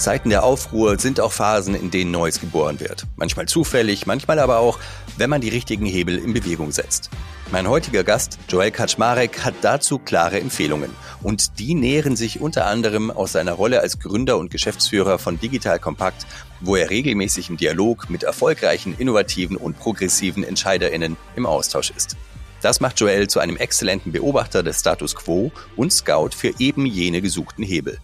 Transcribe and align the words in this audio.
Zeiten 0.00 0.30
der 0.30 0.44
Aufruhr 0.44 0.98
sind 0.98 1.20
auch 1.20 1.30
Phasen, 1.30 1.74
in 1.74 1.90
denen 1.90 2.10
Neues 2.10 2.40
geboren 2.40 2.80
wird. 2.80 3.06
Manchmal 3.16 3.46
zufällig, 3.46 4.06
manchmal 4.06 4.38
aber 4.38 4.58
auch, 4.58 4.78
wenn 5.18 5.28
man 5.28 5.42
die 5.42 5.50
richtigen 5.50 5.84
Hebel 5.84 6.16
in 6.18 6.32
Bewegung 6.32 6.72
setzt. 6.72 7.10
Mein 7.52 7.68
heutiger 7.68 8.02
Gast, 8.02 8.38
Joel 8.48 8.70
Kaczmarek, 8.70 9.44
hat 9.44 9.54
dazu 9.60 9.98
klare 9.98 10.40
Empfehlungen. 10.40 10.90
Und 11.22 11.58
die 11.58 11.74
nähren 11.74 12.16
sich 12.16 12.40
unter 12.40 12.66
anderem 12.66 13.10
aus 13.10 13.32
seiner 13.32 13.52
Rolle 13.52 13.80
als 13.80 13.98
Gründer 13.98 14.38
und 14.38 14.50
Geschäftsführer 14.50 15.18
von 15.18 15.38
Digital 15.38 15.78
Compact, 15.78 16.26
wo 16.60 16.76
er 16.76 16.90
regelmäßig 16.90 17.50
im 17.50 17.56
Dialog 17.56 18.08
mit 18.08 18.22
erfolgreichen, 18.22 18.94
innovativen 18.96 19.56
und 19.56 19.78
progressiven 19.78 20.44
EntscheiderInnen 20.44 21.16
im 21.36 21.44
Austausch 21.44 21.90
ist. 21.90 22.16
Das 22.62 22.80
macht 22.80 23.00
Joel 23.00 23.28
zu 23.28 23.38
einem 23.40 23.56
exzellenten 23.56 24.12
Beobachter 24.12 24.62
des 24.62 24.80
Status 24.80 25.14
quo 25.14 25.50
und 25.76 25.92
Scout 25.92 26.30
für 26.36 26.54
eben 26.58 26.86
jene 26.86 27.20
gesuchten 27.20 27.64
Hebel. 27.64 27.98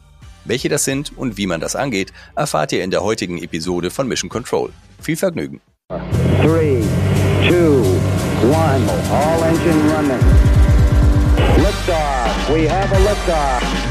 Welche 0.47 0.69
das 0.69 0.85
sind 0.85 1.17
und 1.17 1.37
wie 1.37 1.47
man 1.47 1.61
das 1.61 1.75
angeht, 1.75 2.13
erfahrt 2.37 2.73
ihr 2.73 2.85
in 2.85 2.93
der 2.93 3.03
heutigen 3.03 3.43
Episode 3.43 3.91
von 3.91 4.07
Mission 4.07 4.31
Control. 4.31 4.71
Viel 5.01 5.17
Vergnügen. 5.17 5.61
Three, 6.43 6.83
two, 7.49 7.83
one, 8.43 8.89
all 9.11 9.43
engine 9.43 9.93
running. 9.93 10.21
Liftoff. 11.59 12.49
We 12.49 12.69
have 12.69 12.93
a 12.93 12.99
liftoff. 12.99 13.86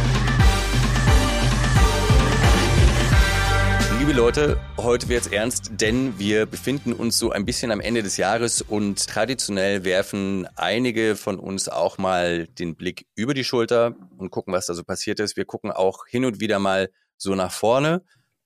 Leute, 4.16 4.58
heute 4.78 5.10
wird's 5.10 5.28
ernst, 5.28 5.72
denn 5.72 6.18
wir 6.18 6.46
befinden 6.46 6.94
uns 6.94 7.20
so 7.20 7.32
ein 7.32 7.44
bisschen 7.44 7.70
am 7.70 7.82
Ende 7.82 8.02
des 8.02 8.16
Jahres 8.16 8.62
und 8.62 9.06
traditionell 9.08 9.84
werfen 9.84 10.48
einige 10.56 11.18
von 11.18 11.38
uns 11.38 11.68
auch 11.68 11.98
mal 11.98 12.48
den 12.48 12.78
Blick 12.78 13.08
über 13.16 13.34
die 13.34 13.44
Schulter 13.44 13.94
und 14.18 14.32
gucken, 14.32 14.54
was 14.54 14.68
da 14.68 14.74
so 14.74 14.86
passiert 14.86 15.20
ist. 15.20 15.36
Wir 15.36 15.44
gucken 15.44 15.70
auch 15.70 16.08
hin 16.08 16.24
und 16.24 16.40
wieder 16.40 16.60
mal 16.60 16.90
so 17.18 17.36
nach 17.36 17.52
vorne. 17.52 18.04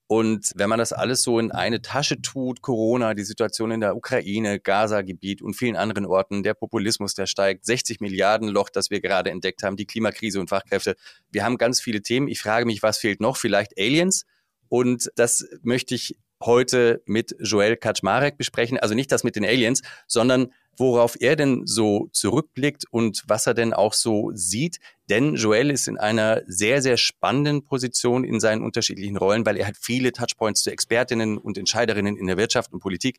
Und 0.08 0.50
wenn 0.56 0.68
man 0.68 0.80
das 0.80 0.92
alles 0.92 1.22
so 1.22 1.38
in 1.38 1.52
eine 1.52 1.80
Tasche 1.80 2.20
tut, 2.20 2.62
Corona, 2.62 3.14
die 3.14 3.22
Situation 3.22 3.70
in 3.70 3.78
der 3.78 3.94
Ukraine, 3.94 4.58
Gaza-Gebiet 4.58 5.40
und 5.40 5.54
vielen 5.54 5.76
anderen 5.76 6.04
Orten, 6.04 6.42
der 6.42 6.54
Populismus, 6.54 7.14
der 7.14 7.26
steigt, 7.26 7.64
60 7.64 8.00
Milliarden 8.00 8.48
Loch, 8.48 8.70
das 8.70 8.90
wir 8.90 9.00
gerade 9.00 9.30
entdeckt 9.30 9.62
haben, 9.62 9.76
die 9.76 9.86
Klimakrise 9.86 10.40
und 10.40 10.48
Fachkräfte. 10.48 10.96
Wir 11.30 11.44
haben 11.44 11.58
ganz 11.58 11.80
viele 11.80 12.02
Themen. 12.02 12.26
Ich 12.26 12.40
frage 12.40 12.66
mich, 12.66 12.82
was 12.82 12.98
fehlt 12.98 13.20
noch? 13.20 13.36
Vielleicht 13.36 13.78
Aliens? 13.78 14.26
Und 14.70 15.10
das 15.16 15.46
möchte 15.62 15.94
ich 15.94 16.16
heute 16.42 17.02
mit 17.04 17.36
Joel 17.40 17.76
Kaczmarek 17.76 18.38
besprechen. 18.38 18.78
Also 18.78 18.94
nicht 18.94 19.12
das 19.12 19.24
mit 19.24 19.36
den 19.36 19.44
Aliens, 19.44 19.82
sondern 20.06 20.52
worauf 20.76 21.16
er 21.20 21.36
denn 21.36 21.66
so 21.66 22.08
zurückblickt 22.12 22.84
und 22.90 23.22
was 23.26 23.46
er 23.46 23.52
denn 23.52 23.74
auch 23.74 23.92
so 23.92 24.30
sieht. 24.32 24.78
Denn 25.10 25.34
Joel 25.34 25.70
ist 25.70 25.88
in 25.88 25.98
einer 25.98 26.40
sehr, 26.46 26.80
sehr 26.80 26.96
spannenden 26.96 27.64
Position 27.66 28.24
in 28.24 28.40
seinen 28.40 28.62
unterschiedlichen 28.62 29.18
Rollen, 29.18 29.44
weil 29.44 29.58
er 29.58 29.66
hat 29.66 29.76
viele 29.78 30.12
Touchpoints 30.12 30.62
zu 30.62 30.70
Expertinnen 30.70 31.36
und 31.36 31.58
Entscheiderinnen 31.58 32.16
in 32.16 32.26
der 32.26 32.38
Wirtschaft 32.38 32.72
und 32.72 32.80
Politik 32.80 33.18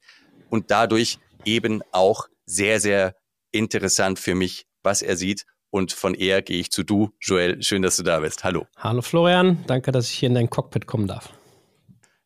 und 0.49 0.71
dadurch 0.71 1.19
eben 1.45 1.83
auch 1.91 2.27
sehr, 2.45 2.79
sehr 2.79 3.15
interessant 3.51 4.17
für 4.17 4.33
mich, 4.33 4.65
was 4.81 5.01
er 5.01 5.15
sieht. 5.15 5.45
Und 5.69 5.93
von 5.93 6.15
er 6.15 6.41
gehe 6.41 6.59
ich 6.59 6.71
zu 6.71 6.83
du. 6.83 7.11
Joel, 7.21 7.61
schön, 7.61 7.81
dass 7.81 7.97
du 7.97 8.03
da 8.03 8.19
bist. 8.19 8.43
Hallo. 8.43 8.65
Hallo 8.77 9.01
Florian, 9.01 9.63
danke, 9.67 9.91
dass 9.91 10.09
ich 10.09 10.15
hier 10.15 10.27
in 10.27 10.35
dein 10.35 10.49
Cockpit 10.49 10.87
kommen 10.87 11.07
darf. 11.07 11.31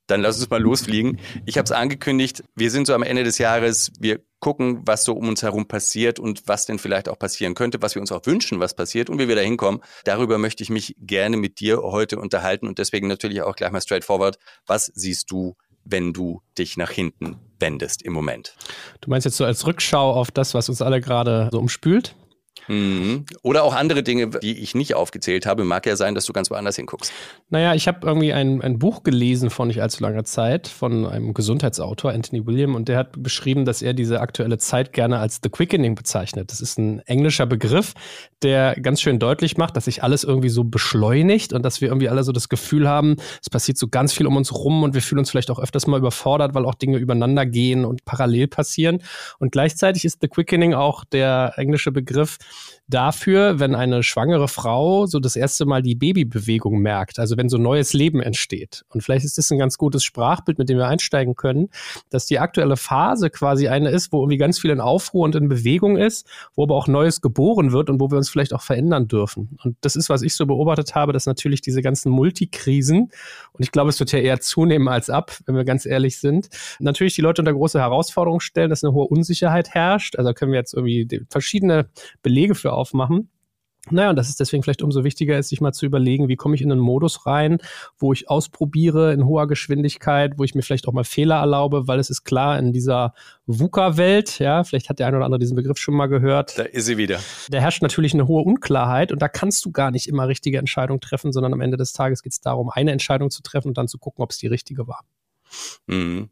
Dann 0.08 0.22
lass 0.22 0.38
uns 0.38 0.50
mal 0.50 0.62
losfliegen. 0.62 1.20
Ich 1.46 1.58
habe 1.58 1.66
es 1.66 1.72
angekündigt, 1.72 2.44
wir 2.56 2.70
sind 2.70 2.88
so 2.88 2.94
am 2.94 3.04
Ende 3.04 3.24
des 3.24 3.38
Jahres, 3.38 3.92
wir 4.00 4.22
gucken, 4.40 4.82
was 4.86 5.04
so 5.04 5.14
um 5.14 5.28
uns 5.30 5.42
herum 5.42 5.68
passiert 5.68 6.20
und 6.20 6.48
was 6.48 6.68
denn 6.68 6.78
vielleicht 6.78 7.10
auch 7.10 7.18
passieren 7.18 7.56
könnte, 7.56 7.82
was 7.82 7.96
wir 7.96 8.02
uns 8.02 8.12
auch 8.12 8.26
wünschen, 8.26 8.60
was 8.60 8.76
passiert 8.76 9.10
und 9.10 9.18
wie 9.18 9.28
wir 9.28 9.36
da 9.36 9.42
hinkommen. 9.42 9.82
Darüber 10.04 10.38
möchte 10.38 10.62
ich 10.62 10.70
mich 10.70 10.96
gerne 11.00 11.38
mit 11.38 11.60
dir 11.60 11.82
heute 11.82 12.20
unterhalten 12.20 12.68
und 12.68 12.78
deswegen 12.78 13.08
natürlich 13.08 13.42
auch 13.42 13.56
gleich 13.56 13.72
mal 13.72 13.82
straightforward. 13.82 14.38
Was 14.68 14.92
siehst 14.94 15.32
du, 15.32 15.56
wenn 15.84 16.14
du 16.14 16.42
dich 16.58 16.78
nach 16.78 16.92
hinten 16.92 17.38
wendest 17.60 18.04
im 18.04 18.14
Moment? 18.14 18.56
Du 19.02 19.10
meinst 19.10 19.26
jetzt 19.26 19.38
so 19.38 19.46
als 19.46 19.66
Rückschau 19.66 20.14
auf 20.14 20.30
das, 20.30 20.54
was 20.54 20.70
uns 20.70 20.82
alle 20.82 21.02
gerade 21.02 21.50
so 21.52 21.60
umspült? 21.60 22.16
Mhm. 22.68 23.26
Oder 23.42 23.64
auch 23.64 23.76
andere 23.76 24.04
Dinge, 24.04 24.30
die 24.42 24.58
ich 24.60 24.76
nicht 24.76 24.96
aufgezählt 24.96 25.46
habe. 25.46 25.64
Mag 25.64 25.86
ja 25.86 25.96
sein, 25.96 26.16
dass 26.16 26.26
du 26.26 26.34
ganz 26.34 26.50
woanders 26.50 26.76
hinguckst. 26.76 27.12
Naja, 27.50 27.74
ich 27.76 27.88
habe 27.88 28.06
irgendwie 28.06 28.34
ein, 28.34 28.62
ein 28.62 28.80
Buch 28.80 29.04
gelesen 29.04 29.50
vor 29.50 29.66
nicht 29.66 29.82
allzu 29.82 30.04
langer 30.04 30.24
Zeit 30.24 30.68
von 30.68 31.06
einem 31.06 31.34
Gesundheitsautor, 31.34 32.12
Anthony 32.12 32.46
William, 32.46 32.76
und 32.76 32.88
der 32.88 32.98
hat 32.98 33.22
beschrieben, 33.22 33.66
dass 33.66 33.82
er 33.82 33.94
diese 33.94 34.20
aktuelle 34.20 34.58
Zeit 34.58 34.94
gerne 34.94 35.20
als 35.20 35.40
The 35.44 35.50
Quickening 35.50 35.96
bezeichnet. 35.96 36.52
Das 36.52 36.62
ist 36.62 36.78
ein 36.78 37.00
englischer 37.00 37.46
Begriff, 37.46 37.94
der 38.42 38.76
ganz 38.80 39.02
schön 39.02 39.20
deutlich 39.20 39.58
macht, 39.58 39.78
dass 39.78 39.86
sich 39.86 40.04
alles 40.04 40.24
irgendwie 40.24 40.50
so 40.50 40.64
beschleunigt 40.64 41.54
und 41.54 41.64
dass 41.64 41.82
wir 41.82 41.88
irgendwie 41.88 42.10
alle 42.10 42.24
so 42.24 42.32
das 42.32 42.50
Gefühl 42.50 42.88
haben, 42.88 43.16
es 43.42 43.50
passiert 43.50 43.78
so 43.78 43.88
ganz 43.88 44.14
viel 44.14 44.28
um 44.28 44.36
uns 44.36 44.54
rum 44.54 44.84
und 44.84 44.94
wir 44.94 45.02
fühlen 45.02 45.20
uns 45.20 45.30
vielleicht 45.30 45.52
auch 45.52 45.60
öfters 45.60 45.88
mal 45.88 46.00
überfordert, 46.00 46.54
weil 46.54 46.66
auch 46.66 46.76
Dinge 46.76 46.98
übereinander 46.98 47.46
gehen 47.46 47.86
und 47.86 48.06
parallel 48.06 48.48
passieren. 48.48 49.02
Und 49.40 49.52
gleichzeitig 49.52 50.06
ist 50.06 50.20
The 50.22 50.28
Quickening 50.28 50.74
auch 50.74 51.04
der 51.06 51.54
englische 51.58 51.92
Begriff, 51.92 52.38
dafür, 52.88 53.60
wenn 53.60 53.74
eine 53.74 54.04
schwangere 54.04 54.48
Frau 54.48 55.06
so 55.08 55.20
das 55.20 55.36
erste 55.36 55.66
Mal 55.66 55.82
die 55.82 55.96
Babybewegung 55.96 56.80
merkt, 56.80 57.20
also 57.20 57.36
wenn 57.38 57.50
so 57.50 57.58
neues 57.58 57.94
Leben 57.94 58.22
entsteht. 58.22 58.86
Und 58.90 59.02
vielleicht 59.02 59.26
ist 59.26 59.38
das 59.38 59.52
ein 59.52 59.58
ganz 59.58 59.78
gutes 59.78 60.04
Sprachbild, 60.04 60.60
mit 60.60 60.70
dem 60.70 60.78
wir 60.78 60.88
einsteigen 60.88 61.36
können, 61.36 61.70
dass 62.10 62.28
die 62.28 62.40
aktuelle 62.40 62.78
Phase 62.78 63.30
quasi 63.30 63.68
eine 63.68 63.90
ist, 63.90 64.12
wo 64.12 64.22
irgendwie 64.22 64.38
ganz 64.38 64.60
viel 64.60 64.70
in 64.70 64.80
Aufruhr 64.80 65.24
und 65.24 65.36
in 65.36 65.50
Bewegung 65.50 65.98
ist, 65.98 66.28
wo 66.56 66.64
aber 66.64 66.76
auch 66.76 66.88
Neues 66.88 67.22
geboren 67.22 67.72
wird 67.72 67.90
und 67.90 68.00
wo 68.00 68.12
wir 68.12 68.18
uns 68.18 68.30
vielleicht 68.30 68.54
auch 68.54 68.62
verändern 68.62 69.08
dürfen. 69.08 69.58
Und 69.64 69.78
das 69.82 69.96
ist, 69.96 70.10
was 70.10 70.22
ich 70.22 70.36
so 70.36 70.46
beobachtet 70.46 70.94
habe, 70.94 71.12
dass 71.14 71.26
natürlich 71.26 71.62
diese 71.62 71.82
ganzen 71.82 72.12
Multikrisen, 72.12 73.10
und 73.54 73.64
ich 73.64 73.72
glaube, 73.72 73.90
es 73.90 74.00
wird 74.00 74.12
ja 74.12 74.20
eher 74.20 74.42
zunehmen 74.42 74.88
als 74.88 75.10
ab, 75.10 75.38
wenn 75.46 75.56
wir 75.56 75.66
ganz 75.66 75.86
ehrlich 75.86 76.20
sind, 76.20 76.50
natürlich 76.80 77.16
die 77.16 77.22
Leute 77.22 77.42
unter 77.42 77.54
große 77.54 77.80
Herausforderungen 77.80 78.42
stellen, 78.42 78.70
dass 78.70 78.84
eine 78.84 78.94
hohe 78.94 79.08
Unsicherheit 79.08 79.70
herrscht. 79.70 80.18
Also 80.18 80.34
können 80.34 80.52
wir 80.52 80.60
jetzt 80.60 80.74
irgendwie 80.74 81.22
verschiedene 81.30 81.88
Belege 82.22 82.45
für 82.54 82.74
aufmachen. 82.74 83.30
Naja, 83.92 84.10
und 84.10 84.16
dass 84.16 84.30
es 84.30 84.36
deswegen 84.36 84.64
vielleicht 84.64 84.82
umso 84.82 85.04
wichtiger 85.04 85.38
ist, 85.38 85.50
sich 85.50 85.62
mal 85.62 85.72
zu 85.72 85.86
überlegen, 85.86 86.28
wie 86.28 86.36
komme 86.36 86.56
ich 86.56 86.62
in 86.62 86.72
einen 86.72 86.82
Modus 86.82 87.26
rein, 87.26 87.60
wo 87.98 88.14
ich 88.14 88.30
ausprobiere 88.30 89.14
in 89.14 89.26
hoher 89.26 89.48
Geschwindigkeit, 89.48 90.34
wo 90.38 90.44
ich 90.44 90.56
mir 90.56 90.64
vielleicht 90.64 90.88
auch 90.88 90.94
mal 90.94 91.04
Fehler 91.04 91.36
erlaube, 91.36 91.88
weil 91.88 92.00
es 92.00 92.10
ist 92.10 92.24
klar, 92.24 92.58
in 92.58 92.74
dieser 92.74 93.14
VUCA-Welt, 93.46 94.40
ja, 94.40 94.64
vielleicht 94.64 94.90
hat 94.90 94.98
der 94.98 95.08
eine 95.08 95.18
oder 95.18 95.26
andere 95.26 95.40
diesen 95.40 95.56
Begriff 95.56 95.78
schon 95.78 95.94
mal 95.94 96.08
gehört. 96.08 96.58
Da 96.58 96.64
ist 96.64 96.86
sie 96.86 96.98
wieder. 96.98 97.20
Da 97.50 97.60
herrscht 97.60 97.84
natürlich 97.84 98.14
eine 98.14 98.28
hohe 98.28 98.44
Unklarheit 98.44 99.12
und 99.12 99.22
da 99.22 99.28
kannst 99.28 99.64
du 99.66 99.72
gar 99.72 99.92
nicht 99.92 100.08
immer 100.08 100.28
richtige 100.28 100.58
Entscheidungen 100.58 101.00
treffen, 101.00 101.32
sondern 101.32 101.54
am 101.54 101.62
Ende 101.62 101.78
des 101.78 101.94
Tages 101.94 102.24
geht 102.24 102.34
es 102.34 102.42
darum, 102.42 102.70
eine 102.72 102.92
Entscheidung 102.92 103.30
zu 103.30 103.44
treffen 103.44 103.68
und 103.70 103.78
dann 103.78 103.88
zu 103.88 104.00
gucken, 104.00 104.24
ob 104.24 104.32
es 104.32 104.40
die 104.40 104.48
richtige 104.48 104.88
war. 104.88 105.02
Mhm. 105.86 106.30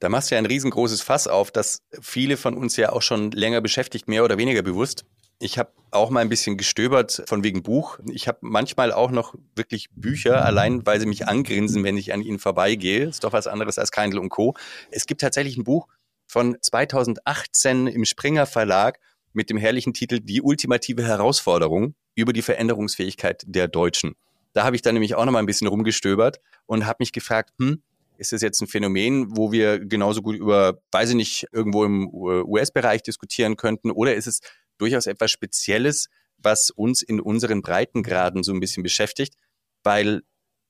Da 0.00 0.08
machst 0.08 0.30
du 0.30 0.34
ja 0.34 0.38
ein 0.38 0.46
riesengroßes 0.46 1.02
Fass 1.02 1.28
auf, 1.28 1.50
das 1.50 1.82
viele 2.00 2.38
von 2.38 2.54
uns 2.54 2.76
ja 2.76 2.92
auch 2.92 3.02
schon 3.02 3.30
länger 3.32 3.60
beschäftigt, 3.60 4.08
mehr 4.08 4.24
oder 4.24 4.38
weniger 4.38 4.62
bewusst. 4.62 5.04
Ich 5.38 5.58
habe 5.58 5.70
auch 5.90 6.10
mal 6.10 6.20
ein 6.20 6.28
bisschen 6.28 6.56
gestöbert 6.56 7.22
von 7.26 7.44
wegen 7.44 7.62
Buch. 7.62 7.98
Ich 8.10 8.26
habe 8.26 8.38
manchmal 8.40 8.92
auch 8.92 9.10
noch 9.10 9.34
wirklich 9.54 9.88
Bücher, 9.90 10.44
allein 10.44 10.86
weil 10.86 10.98
sie 10.98 11.06
mich 11.06 11.28
angrinsen, 11.28 11.84
wenn 11.84 11.96
ich 11.96 12.12
an 12.12 12.22
ihnen 12.22 12.38
vorbeigehe. 12.38 13.04
Ist 13.04 13.24
doch 13.24 13.32
was 13.32 13.46
anderes 13.46 13.78
als 13.78 13.90
Keindl 13.92 14.18
und 14.18 14.30
Co. 14.30 14.54
Es 14.90 15.06
gibt 15.06 15.20
tatsächlich 15.20 15.56
ein 15.56 15.64
Buch 15.64 15.88
von 16.26 16.56
2018 16.60 17.86
im 17.86 18.04
Springer 18.04 18.46
Verlag 18.46 18.98
mit 19.32 19.50
dem 19.50 19.58
herrlichen 19.58 19.92
Titel 19.92 20.20
Die 20.20 20.40
ultimative 20.40 21.04
Herausforderung 21.04 21.94
über 22.14 22.32
die 22.32 22.42
Veränderungsfähigkeit 22.42 23.44
der 23.46 23.68
Deutschen. 23.68 24.16
Da 24.54 24.64
habe 24.64 24.74
ich 24.74 24.82
dann 24.82 24.94
nämlich 24.94 25.14
auch 25.14 25.24
noch 25.26 25.32
mal 25.32 25.40
ein 25.40 25.46
bisschen 25.46 25.66
rumgestöbert 25.66 26.40
und 26.64 26.86
habe 26.86 26.96
mich 27.00 27.12
gefragt, 27.12 27.52
hm, 27.58 27.82
ist 28.16 28.32
das 28.32 28.40
jetzt 28.40 28.62
ein 28.62 28.66
Phänomen, 28.66 29.36
wo 29.36 29.52
wir 29.52 29.78
genauso 29.78 30.22
gut 30.22 30.36
über, 30.36 30.80
weiß 30.92 31.10
ich 31.10 31.16
nicht, 31.16 31.46
irgendwo 31.52 31.84
im 31.84 32.08
US-Bereich 32.12 33.02
diskutieren 33.02 33.56
könnten? 33.56 33.90
Oder 33.90 34.14
ist 34.14 34.26
es 34.26 34.40
durchaus 34.78 35.06
etwas 35.06 35.30
Spezielles, 35.30 36.08
was 36.38 36.70
uns 36.70 37.02
in 37.02 37.20
unseren 37.20 37.62
Breitengraden 37.62 38.42
so 38.42 38.52
ein 38.52 38.60
bisschen 38.60 38.82
beschäftigt, 38.82 39.34
weil 39.82 40.22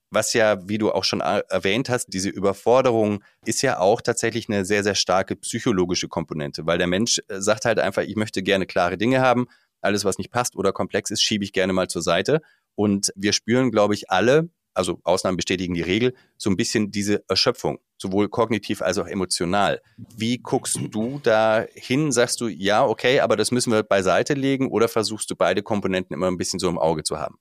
was 0.09 0.33
ja, 0.33 0.67
wie 0.67 0.77
du 0.77 0.91
auch 0.91 1.03
schon 1.03 1.19
erwähnt 1.19 1.89
hast, 1.89 2.07
diese 2.13 2.29
Überforderung 2.29 3.23
ist 3.45 3.61
ja 3.61 3.79
auch 3.79 4.01
tatsächlich 4.01 4.47
eine 4.47 4.63
sehr, 4.63 4.83
sehr 4.83 4.95
starke 4.95 5.35
psychologische 5.35 6.07
Komponente, 6.07 6.65
weil 6.65 6.77
der 6.77 6.87
Mensch 6.87 7.21
äh, 7.27 7.41
sagt 7.41 7.65
halt 7.65 7.79
einfach, 7.79 8.03
ich 8.03 8.15
möchte 8.15 8.41
gerne 8.41 8.65
klare 8.65 8.97
Dinge 8.97 9.19
haben, 9.19 9.47
alles, 9.81 10.05
was 10.05 10.17
nicht 10.17 10.31
passt 10.31 10.55
oder 10.55 10.71
komplex 10.71 11.11
ist, 11.11 11.21
schiebe 11.21 11.43
ich 11.43 11.53
gerne 11.53 11.73
mal 11.73 11.87
zur 11.87 12.01
Seite. 12.01 12.41
Und 12.75 13.11
wir 13.15 13.33
spüren, 13.33 13.71
glaube 13.71 13.93
ich, 13.95 14.09
alle, 14.09 14.49
also 14.77 14.99
Ausnahmen 15.03 15.37
bestätigen 15.37 15.73
die 15.73 15.81
Regel, 15.81 16.13
so 16.37 16.49
ein 16.49 16.57
bisschen 16.57 16.91
diese 16.91 17.23
Erschöpfung, 17.27 17.79
sowohl 17.97 18.29
kognitiv 18.29 18.81
als 18.81 18.97
auch 18.97 19.07
emotional. 19.07 19.81
Wie 20.15 20.37
guckst 20.37 20.79
du 20.91 21.19
da 21.21 21.65
hin? 21.73 22.11
Sagst 22.11 22.41
du, 22.41 22.47
ja, 22.47 22.85
okay, 22.85 23.19
aber 23.19 23.35
das 23.35 23.51
müssen 23.51 23.71
wir 23.71 23.83
beiseite 23.83 24.33
legen 24.33 24.69
oder 24.69 24.87
versuchst 24.87 25.29
du 25.29 25.35
beide 25.35 25.63
Komponenten 25.63 26.13
immer 26.13 26.27
ein 26.27 26.37
bisschen 26.37 26.59
so 26.59 26.69
im 26.69 26.77
Auge 26.77 27.03
zu 27.03 27.19
haben? 27.19 27.37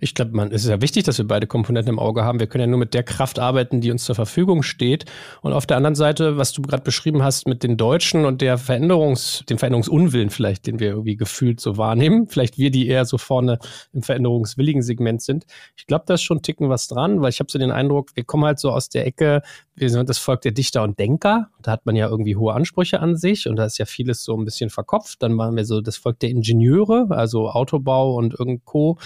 Ich 0.00 0.14
glaube, 0.14 0.32
man 0.32 0.52
es 0.52 0.64
ist 0.64 0.70
ja 0.70 0.80
wichtig, 0.80 1.04
dass 1.04 1.18
wir 1.18 1.26
beide 1.26 1.46
Komponenten 1.46 1.94
im 1.94 1.98
Auge 1.98 2.24
haben. 2.24 2.40
Wir 2.40 2.46
können 2.46 2.62
ja 2.62 2.66
nur 2.68 2.78
mit 2.78 2.94
der 2.94 3.02
Kraft 3.02 3.38
arbeiten, 3.38 3.80
die 3.80 3.90
uns 3.90 4.04
zur 4.04 4.14
Verfügung 4.14 4.62
steht. 4.62 5.04
Und 5.42 5.52
auf 5.52 5.66
der 5.66 5.76
anderen 5.76 5.94
Seite, 5.94 6.36
was 6.36 6.52
du 6.52 6.62
gerade 6.62 6.82
beschrieben 6.82 7.22
hast 7.22 7.46
mit 7.46 7.62
den 7.62 7.76
Deutschen 7.76 8.24
und 8.24 8.40
der 8.40 8.58
Veränderungs, 8.58 9.44
dem 9.48 9.58
Veränderungsunwillen 9.58 10.30
vielleicht, 10.30 10.66
den 10.66 10.80
wir 10.80 10.90
irgendwie 10.90 11.16
gefühlt 11.16 11.60
so 11.60 11.76
wahrnehmen. 11.76 12.28
Vielleicht 12.28 12.58
wir, 12.58 12.70
die 12.70 12.86
eher 12.86 13.04
so 13.04 13.18
vorne 13.18 13.58
im 13.92 14.02
veränderungswilligen 14.02 14.82
Segment 14.82 15.22
sind. 15.22 15.44
Ich 15.76 15.86
glaube, 15.86 16.04
da 16.06 16.14
ist 16.14 16.22
schon 16.22 16.42
Ticken 16.42 16.68
was 16.68 16.88
dran, 16.88 17.20
weil 17.20 17.30
ich 17.30 17.40
habe 17.40 17.50
so 17.50 17.58
den 17.58 17.70
Eindruck, 17.70 18.10
wir 18.14 18.24
kommen 18.24 18.44
halt 18.44 18.58
so 18.58 18.70
aus 18.70 18.88
der 18.88 19.06
Ecke, 19.06 19.42
wir 19.74 19.90
sind 19.90 20.08
das 20.08 20.18
Volk 20.18 20.40
der 20.42 20.52
Dichter 20.52 20.82
und 20.82 20.98
Denker. 20.98 21.48
Da 21.62 21.70
hat 21.70 21.86
man 21.86 21.94
ja 21.94 22.08
irgendwie 22.08 22.36
hohe 22.36 22.52
Ansprüche 22.52 23.00
an 23.00 23.16
sich 23.16 23.48
und 23.48 23.56
da 23.56 23.64
ist 23.64 23.78
ja 23.78 23.86
vieles 23.86 24.24
so 24.24 24.36
ein 24.36 24.44
bisschen 24.44 24.70
verkopft. 24.70 25.22
Dann 25.22 25.36
waren 25.38 25.56
wir 25.56 25.64
so 25.64 25.80
das 25.80 25.96
Volk 25.96 26.18
der 26.18 26.30
Ingenieure, 26.30 27.06
also 27.10 27.48
Autobau 27.50 28.14
und 28.16 28.38
irgendwo 28.38 28.98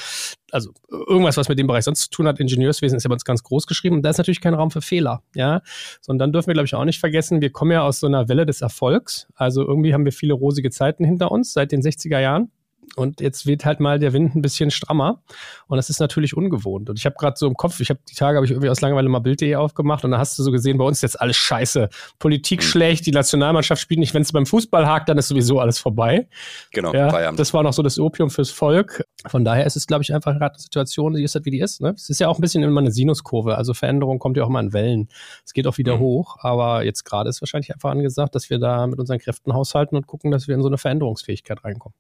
also 0.53 0.71
irgendwas, 0.91 1.37
was 1.37 1.49
mit 1.49 1.59
dem 1.59 1.67
Bereich 1.67 1.85
sonst 1.85 2.03
zu 2.03 2.11
tun 2.11 2.29
hat, 2.29 2.39
Ingenieurswesen 2.39 2.97
ist 2.97 3.05
ja 3.05 3.09
bei 3.09 3.15
uns 3.15 3.25
ganz 3.25 3.43
groß 3.43 3.67
geschrieben. 3.67 3.97
Und 3.97 4.03
da 4.03 4.11
ist 4.11 4.19
natürlich 4.19 4.41
kein 4.41 4.55
Raum 4.55 4.71
für 4.71 4.83
Fehler, 4.83 5.23
ja. 5.35 5.63
Sondern 6.01 6.27
dann 6.27 6.33
dürfen 6.33 6.49
wir, 6.49 6.55
glaube 6.55 6.67
ich, 6.67 6.75
auch 6.75 6.85
nicht 6.85 7.01
vergessen, 7.01 7.41
wir 7.41 7.51
kommen 7.51 7.73
ja 7.73 7.83
aus 7.83 8.01
so 8.01 8.07
einer 8.07 8.29
Welle 8.29 8.45
des 8.45 8.61
Erfolgs. 8.61 9.29
Also 9.35 9.63
irgendwie 9.67 9.95
haben 9.95 10.05
wir 10.05 10.13
viele 10.13 10.35
rosige 10.35 10.71
Zeiten 10.71 11.05
hinter 11.05 11.33
uns 11.33 11.55
seit 11.55 11.73
den 11.73 11.81
60er 11.81 12.21
Jahren. 12.21 12.51
Und 12.97 13.21
jetzt 13.21 13.47
weht 13.47 13.65
halt 13.65 13.81
mal 13.81 13.99
der 13.99 14.13
Wind 14.13 14.35
ein 14.35 14.43
bisschen 14.43 14.71
strammer. 14.71 15.23
Und 15.67 15.77
das 15.77 15.89
ist 15.89 16.01
natürlich 16.01 16.37
ungewohnt. 16.37 16.91
Und 16.91 16.99
ich 16.99 17.07
habe 17.07 17.17
gerade 17.19 17.37
so 17.39 17.47
im 17.47 17.55
Kopf, 17.55 17.81
ich 17.81 17.89
habe 17.91 18.01
die 18.09 18.15
Tage 18.15 18.37
habe 18.37 18.45
ich 18.45 18.53
irgendwie 18.53 18.69
aus 18.69 18.81
Langeweile 18.81 19.09
mal 19.09 19.21
Bild.de 19.21 19.55
aufgemacht 19.55 20.05
und 20.05 20.11
da 20.11 20.19
hast 20.19 20.39
du 20.39 20.43
so 20.43 20.51
gesehen, 20.51 20.79
bei 20.79 20.85
uns 20.85 20.99
ist 20.99 21.03
jetzt 21.03 21.21
alles 21.21 21.37
scheiße. 21.37 21.89
Politik 22.19 22.61
mhm. 22.61 22.65
schlecht, 22.65 23.07
die 23.07 23.13
Nationalmannschaft 23.13 23.81
spielt 23.81 24.01
nicht. 24.01 24.13
Wenn 24.15 24.23
es 24.23 24.33
beim 24.33 24.47
Fußball 24.47 24.87
hakt, 24.87 25.09
dann 25.09 25.17
ist 25.17 25.29
sowieso 25.29 25.59
alles 25.59 25.79
vorbei. 25.79 26.29
Genau, 26.73 26.93
ja, 26.93 27.11
Feierabend. 27.11 27.41
Das 27.41 27.55
war 27.55 27.63
noch 27.63 27.73
so 27.73 27.83
das 27.83 27.99
Opium 27.99 28.31
fürs 28.31 28.51
Volk. 28.51 29.05
Von 29.27 29.45
daher 29.45 29.65
ist 29.65 29.77
es, 29.77 29.87
glaube 29.87 30.03
ich, 30.03 30.13
einfach 30.13 30.33
gerade 30.33 30.55
eine 30.55 30.63
Situation, 30.63 31.15
die 31.15 31.23
ist 31.23 31.35
halt, 31.35 31.47
wie 31.47 31.51
die 31.51 31.61
ist. 31.61 31.81
Ne? 31.81 31.95
Es 31.97 32.11
ist 32.11 32.21
ja 32.21 32.29
auch 32.29 32.39
ein 32.39 32.43
bisschen 32.43 32.63
immer 32.63 32.81
eine 32.81 32.93
Sinuskurve. 32.93 33.57
Also 33.57 33.73
Veränderung 33.75 34.19
kommt 34.19 34.37
ja 34.37 34.45
auch 34.45 34.49
mal 34.49 34.63
in 34.63 34.73
Wellen. 34.73 35.09
Es 35.47 35.53
geht 35.53 35.67
auch 35.67 35.79
wieder 35.79 35.97
mhm. 35.97 36.01
hoch. 36.01 36.37
Aber 36.41 36.85
jetzt 36.85 37.05
gerade 37.05 37.31
ist 37.31 37.41
wahrscheinlich 37.41 37.73
einfach 37.73 37.91
angesagt, 37.91 38.35
dass 38.35 38.51
wir 38.51 38.59
da 38.59 38.87
mit 38.87 38.99
unseren 38.99 39.19
Kräften 39.19 39.55
haushalten 39.55 39.97
und 39.97 40.07
gucken, 40.07 40.31
dass 40.31 40.49
wir 40.49 40.55
in 40.55 40.63
so 40.63 40.69
eine 40.69 40.79
Veränderungsfähigkeit 40.79 41.65
reinkommen. 41.65 41.95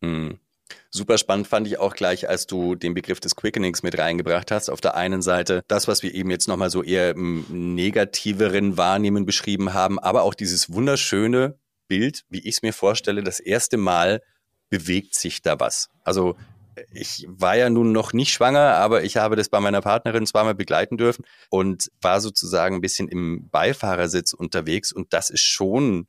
Mhm. 0.00 0.38
Super 0.90 1.18
spannend 1.18 1.46
fand 1.46 1.66
ich 1.66 1.78
auch 1.78 1.94
gleich, 1.94 2.28
als 2.28 2.46
du 2.46 2.74
den 2.74 2.94
Begriff 2.94 3.20
des 3.20 3.36
Quickenings 3.36 3.82
mit 3.82 3.98
reingebracht 3.98 4.50
hast. 4.50 4.70
Auf 4.70 4.80
der 4.80 4.94
einen 4.96 5.22
Seite 5.22 5.64
das, 5.68 5.88
was 5.88 6.02
wir 6.02 6.14
eben 6.14 6.30
jetzt 6.30 6.48
nochmal 6.48 6.70
so 6.70 6.82
eher 6.82 7.10
im 7.10 7.44
negativeren 7.48 8.76
Wahrnehmen 8.76 9.26
beschrieben 9.26 9.72
haben, 9.74 9.98
aber 9.98 10.22
auch 10.22 10.34
dieses 10.34 10.72
wunderschöne 10.72 11.58
Bild, 11.88 12.24
wie 12.28 12.40
ich 12.40 12.56
es 12.56 12.62
mir 12.62 12.72
vorstelle, 12.72 13.22
das 13.22 13.40
erste 13.40 13.76
Mal 13.76 14.22
bewegt 14.68 15.14
sich 15.14 15.42
da 15.42 15.58
was. 15.58 15.90
Also 16.04 16.36
ich 16.92 17.26
war 17.28 17.56
ja 17.56 17.68
nun 17.68 17.92
noch 17.92 18.12
nicht 18.12 18.32
schwanger, 18.32 18.74
aber 18.76 19.02
ich 19.02 19.16
habe 19.16 19.36
das 19.36 19.48
bei 19.48 19.60
meiner 19.60 19.80
Partnerin 19.80 20.26
zweimal 20.26 20.54
begleiten 20.54 20.96
dürfen 20.96 21.24
und 21.50 21.90
war 22.00 22.20
sozusagen 22.20 22.76
ein 22.76 22.80
bisschen 22.80 23.08
im 23.08 23.48
Beifahrersitz 23.50 24.32
unterwegs 24.32 24.92
und 24.92 25.12
das 25.12 25.30
ist 25.30 25.42
schon 25.42 26.06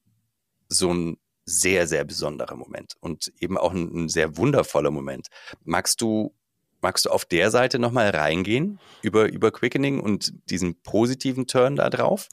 so 0.69 0.93
ein 0.93 1.17
sehr, 1.51 1.87
sehr 1.87 2.03
besonderer 2.05 2.55
Moment 2.55 2.93
und 2.99 3.31
eben 3.39 3.57
auch 3.57 3.73
ein, 3.73 4.05
ein 4.05 4.09
sehr 4.09 4.37
wundervoller 4.37 4.91
Moment. 4.91 5.27
Magst 5.63 6.01
du 6.01 6.33
Magst 6.83 7.05
du 7.05 7.11
auf 7.11 7.25
der 7.25 7.51
Seite 7.51 7.77
nochmal 7.77 8.09
reingehen 8.09 8.79
über, 9.03 9.31
über 9.31 9.51
Quickening 9.51 9.99
und 9.99 10.33
diesen 10.49 10.81
positiven 10.81 11.45
Turn 11.45 11.75
da 11.75 11.91
drauf? 11.91 12.27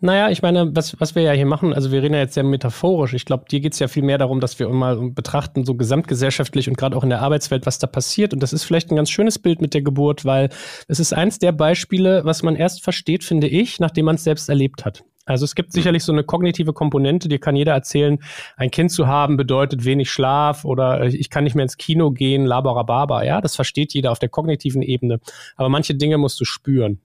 Naja, 0.00 0.28
ich 0.28 0.42
meine, 0.42 0.70
was, 0.76 1.00
was 1.00 1.14
wir 1.14 1.22
ja 1.22 1.32
hier 1.32 1.46
machen, 1.46 1.72
also 1.72 1.90
wir 1.90 2.02
reden 2.02 2.12
ja 2.12 2.20
jetzt 2.20 2.34
sehr 2.34 2.44
metaphorisch. 2.44 3.14
Ich 3.14 3.24
glaube, 3.24 3.46
dir 3.50 3.60
geht 3.60 3.72
es 3.72 3.78
ja 3.78 3.88
viel 3.88 4.02
mehr 4.02 4.18
darum, 4.18 4.40
dass 4.40 4.58
wir 4.58 4.68
mal 4.68 5.10
betrachten, 5.10 5.64
so 5.64 5.74
gesamtgesellschaftlich 5.74 6.68
und 6.68 6.76
gerade 6.76 6.94
auch 6.94 7.04
in 7.04 7.08
der 7.08 7.22
Arbeitswelt, 7.22 7.64
was 7.64 7.78
da 7.78 7.86
passiert. 7.86 8.34
Und 8.34 8.42
das 8.42 8.52
ist 8.52 8.64
vielleicht 8.64 8.90
ein 8.90 8.96
ganz 8.96 9.10
schönes 9.10 9.38
Bild 9.38 9.62
mit 9.62 9.72
der 9.72 9.82
Geburt, 9.82 10.26
weil 10.26 10.50
es 10.88 11.00
ist 11.00 11.14
eins 11.14 11.38
der 11.38 11.52
Beispiele, 11.52 12.22
was 12.26 12.42
man 12.42 12.54
erst 12.54 12.84
versteht, 12.84 13.24
finde 13.24 13.48
ich, 13.48 13.80
nachdem 13.80 14.04
man 14.04 14.16
es 14.16 14.24
selbst 14.24 14.50
erlebt 14.50 14.84
hat. 14.84 15.04
Also 15.26 15.44
es 15.44 15.56
gibt 15.56 15.72
sicherlich 15.72 16.04
so 16.04 16.12
eine 16.12 16.24
kognitive 16.24 16.72
Komponente, 16.72 17.28
die 17.28 17.38
kann 17.38 17.56
jeder 17.56 17.72
erzählen, 17.72 18.18
ein 18.56 18.70
Kind 18.70 18.92
zu 18.92 19.08
haben 19.08 19.36
bedeutet 19.36 19.84
wenig 19.84 20.10
Schlaf 20.10 20.64
oder 20.64 21.02
äh, 21.02 21.08
ich 21.08 21.28
kann 21.30 21.44
nicht 21.44 21.56
mehr 21.56 21.64
ins 21.64 21.76
Kino 21.76 22.12
gehen, 22.12 22.46
labarababa. 22.46 23.24
Ja, 23.24 23.40
das 23.40 23.56
versteht 23.56 23.92
jeder 23.92 24.12
auf 24.12 24.20
der 24.20 24.28
kognitiven 24.28 24.82
Ebene. 24.82 25.20
Aber 25.56 25.68
manche 25.68 25.94
Dinge 25.96 26.16
musst 26.16 26.40
du 26.40 26.44
spüren. 26.44 27.00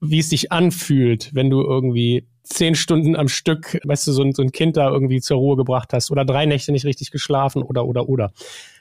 Wie 0.00 0.20
es 0.20 0.30
sich 0.30 0.52
anfühlt, 0.52 1.34
wenn 1.34 1.50
du 1.50 1.62
irgendwie 1.62 2.28
zehn 2.50 2.74
Stunden 2.74 3.16
am 3.16 3.28
Stück, 3.28 3.80
weißt 3.84 4.06
du, 4.08 4.12
so 4.12 4.22
ein, 4.22 4.32
so 4.32 4.42
ein 4.42 4.52
Kind 4.52 4.76
da 4.76 4.90
irgendwie 4.90 5.20
zur 5.20 5.38
Ruhe 5.38 5.56
gebracht 5.56 5.92
hast 5.92 6.10
oder 6.10 6.24
drei 6.24 6.46
Nächte 6.46 6.72
nicht 6.72 6.84
richtig 6.84 7.10
geschlafen 7.10 7.62
oder, 7.62 7.86
oder, 7.86 8.08
oder. 8.08 8.32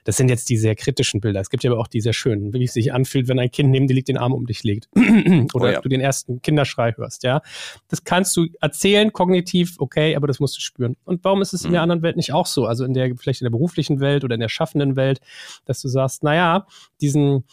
Das 0.06 0.18
sind 0.18 0.30
jetzt 0.30 0.50
die 0.50 0.58
sehr 0.58 0.76
kritischen 0.76 1.22
Bilder. 1.22 1.40
Es 1.40 1.50
gibt 1.50 1.64
ja 1.64 1.72
aber 1.72 1.80
auch 1.80 1.88
die 1.88 2.02
sehr 2.02 2.14
schönen, 2.14 2.52
wie 2.54 2.64
es 2.64 2.74
sich 2.74 2.92
anfühlt, 2.94 3.28
wenn 3.28 3.38
ein 3.38 3.52
Kind 3.52 3.70
neben 3.70 3.88
dir 3.88 3.94
liegt, 3.94 4.08
den 4.08 4.18
Arm 4.18 4.34
um 4.34 4.48
dich 4.48 4.64
legt 4.64 4.90
oder 5.54 5.66
oh 5.66 5.68
ja. 5.68 5.82
du 5.82 5.90
den 5.90 6.02
ersten 6.02 6.42
Kinderschrei 6.42 6.94
hörst, 6.94 7.24
ja. 7.24 7.42
Das 7.90 8.04
kannst 8.04 8.36
du 8.36 8.48
erzählen, 8.60 9.14
kognitiv, 9.14 9.76
okay, 9.78 10.16
aber 10.16 10.26
das 10.26 10.40
musst 10.40 10.58
du 10.58 10.62
spüren. 10.62 10.96
Und 11.06 11.24
warum 11.24 11.42
ist 11.42 11.54
es 11.54 11.64
in 11.64 11.72
der 11.72 11.82
mhm. 11.82 11.84
anderen 11.84 12.02
Welt 12.02 12.18
nicht 12.18 12.34
auch 12.34 12.48
so? 12.48 12.66
Also 12.66 12.86
in 12.86 12.94
der, 12.94 13.16
vielleicht 13.16 13.42
in 13.42 13.46
der 13.46 13.52
beruflichen 13.52 14.00
Welt 14.00 14.24
oder 14.24 14.34
in 14.34 14.42
der 14.42 14.50
schaffenden 14.50 14.96
Welt, 14.96 15.20
dass 15.66 15.82
du 15.82 15.88
sagst, 15.88 16.24
naja, 16.24 16.66
diesen, 17.02 17.44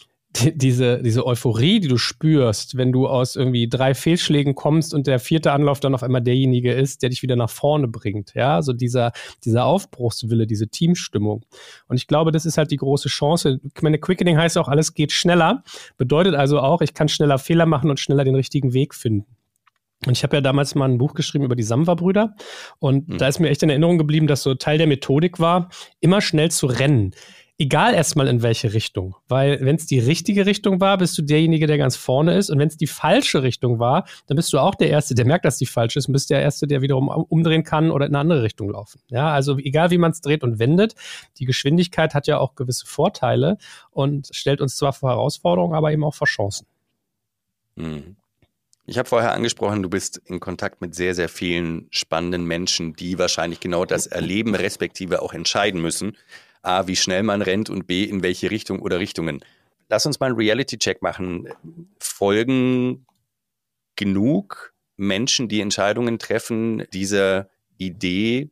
diese, 0.54 1.02
diese 1.02 1.26
Euphorie, 1.26 1.80
die 1.80 1.88
du 1.88 1.98
spürst, 1.98 2.76
wenn 2.76 2.92
du 2.92 3.06
aus 3.06 3.36
irgendwie 3.36 3.68
drei 3.68 3.94
Fehlschlägen 3.94 4.54
kommst 4.54 4.94
und 4.94 5.06
der 5.06 5.18
vierte 5.18 5.52
Anlauf 5.52 5.80
dann 5.80 5.94
auf 5.94 6.02
einmal 6.02 6.22
derjenige 6.22 6.72
ist, 6.72 7.02
der 7.02 7.10
dich 7.10 7.22
wieder 7.22 7.36
nach 7.36 7.50
vorne 7.50 7.88
bringt. 7.88 8.34
Ja, 8.34 8.62
so 8.62 8.72
dieser, 8.72 9.12
dieser 9.44 9.64
Aufbruchswille, 9.64 10.46
diese 10.46 10.68
Teamstimmung. 10.68 11.44
Und 11.88 11.96
ich 11.96 12.06
glaube, 12.06 12.32
das 12.32 12.46
ist 12.46 12.58
halt 12.58 12.70
die 12.70 12.76
große 12.76 13.08
Chance. 13.08 13.60
Ich 13.74 13.82
meine, 13.82 13.98
Quickening 13.98 14.36
heißt 14.36 14.58
auch, 14.58 14.68
alles 14.68 14.94
geht 14.94 15.12
schneller. 15.12 15.62
Bedeutet 15.96 16.34
also 16.34 16.60
auch, 16.60 16.80
ich 16.80 16.94
kann 16.94 17.08
schneller 17.08 17.38
Fehler 17.38 17.66
machen 17.66 17.90
und 17.90 18.00
schneller 18.00 18.24
den 18.24 18.34
richtigen 18.34 18.72
Weg 18.72 18.94
finden. 18.94 19.26
Und 20.04 20.12
ich 20.12 20.22
habe 20.22 20.36
ja 20.36 20.40
damals 20.40 20.74
mal 20.74 20.88
ein 20.88 20.98
Buch 20.98 21.14
geschrieben 21.14 21.44
über 21.44 21.56
die 21.56 21.62
Samwa-Brüder. 21.62 22.34
Und 22.78 23.08
mhm. 23.08 23.18
da 23.18 23.28
ist 23.28 23.40
mir 23.40 23.48
echt 23.48 23.62
in 23.62 23.70
Erinnerung 23.70 23.96
geblieben, 23.96 24.26
dass 24.26 24.42
so 24.42 24.54
Teil 24.54 24.76
der 24.78 24.86
Methodik 24.86 25.40
war, 25.40 25.70
immer 26.00 26.20
schnell 26.20 26.50
zu 26.50 26.66
rennen 26.66 27.14
egal 27.58 27.94
erstmal 27.94 28.28
in 28.28 28.42
welche 28.42 28.74
Richtung. 28.74 29.16
Weil 29.28 29.60
wenn 29.60 29.76
es 29.76 29.86
die 29.86 29.98
richtige 29.98 30.46
Richtung 30.46 30.80
war, 30.80 30.98
bist 30.98 31.16
du 31.16 31.22
derjenige, 31.22 31.66
der 31.66 31.78
ganz 31.78 31.96
vorne 31.96 32.36
ist. 32.36 32.50
Und 32.50 32.58
wenn 32.58 32.68
es 32.68 32.76
die 32.76 32.86
falsche 32.86 33.42
Richtung 33.42 33.78
war, 33.78 34.06
dann 34.26 34.36
bist 34.36 34.52
du 34.52 34.58
auch 34.58 34.74
der 34.74 34.90
Erste, 34.90 35.14
der 35.14 35.26
merkt, 35.26 35.44
dass 35.44 35.58
die 35.58 35.66
falsch 35.66 35.96
ist 35.96 36.08
und 36.08 36.12
bist 36.12 36.30
der 36.30 36.42
Erste, 36.42 36.66
der 36.66 36.82
wiederum 36.82 37.08
umdrehen 37.08 37.64
kann 37.64 37.90
oder 37.90 38.06
in 38.06 38.12
eine 38.12 38.20
andere 38.20 38.42
Richtung 38.42 38.70
laufen. 38.70 39.00
Ja, 39.08 39.32
also 39.32 39.58
egal 39.58 39.90
wie 39.90 39.98
man 39.98 40.12
es 40.12 40.20
dreht 40.20 40.42
und 40.42 40.58
wendet, 40.58 40.94
die 41.38 41.46
Geschwindigkeit 41.46 42.14
hat 42.14 42.26
ja 42.26 42.38
auch 42.38 42.54
gewisse 42.54 42.86
Vorteile 42.86 43.56
und 43.90 44.28
stellt 44.32 44.60
uns 44.60 44.76
zwar 44.76 44.92
vor 44.92 45.10
Herausforderungen, 45.10 45.74
aber 45.74 45.92
eben 45.92 46.04
auch 46.04 46.14
vor 46.14 46.26
Chancen. 46.26 46.66
Mhm. 47.76 48.16
Ich 48.88 48.98
habe 48.98 49.08
vorher 49.08 49.32
angesprochen, 49.32 49.82
du 49.82 49.90
bist 49.90 50.22
in 50.26 50.38
Kontakt 50.38 50.80
mit 50.80 50.94
sehr, 50.94 51.16
sehr 51.16 51.28
vielen 51.28 51.88
spannenden 51.90 52.44
Menschen, 52.44 52.94
die 52.94 53.18
wahrscheinlich 53.18 53.58
genau 53.58 53.84
das 53.84 54.06
erleben, 54.06 54.54
respektive 54.54 55.22
auch 55.22 55.32
entscheiden 55.32 55.82
müssen. 55.82 56.16
A, 56.66 56.86
wie 56.86 56.96
schnell 56.96 57.22
man 57.22 57.42
rennt 57.42 57.70
und 57.70 57.86
B, 57.86 58.04
in 58.04 58.22
welche 58.22 58.50
Richtung 58.50 58.80
oder 58.80 58.98
Richtungen. 58.98 59.44
Lass 59.88 60.06
uns 60.06 60.18
mal 60.18 60.26
einen 60.26 60.36
Reality-Check 60.36 61.00
machen. 61.00 61.48
Folgen 61.98 63.06
genug 63.94 64.74
Menschen, 64.96 65.48
die 65.48 65.60
Entscheidungen 65.60 66.18
treffen, 66.18 66.84
dieser 66.92 67.48
Idee 67.78 68.50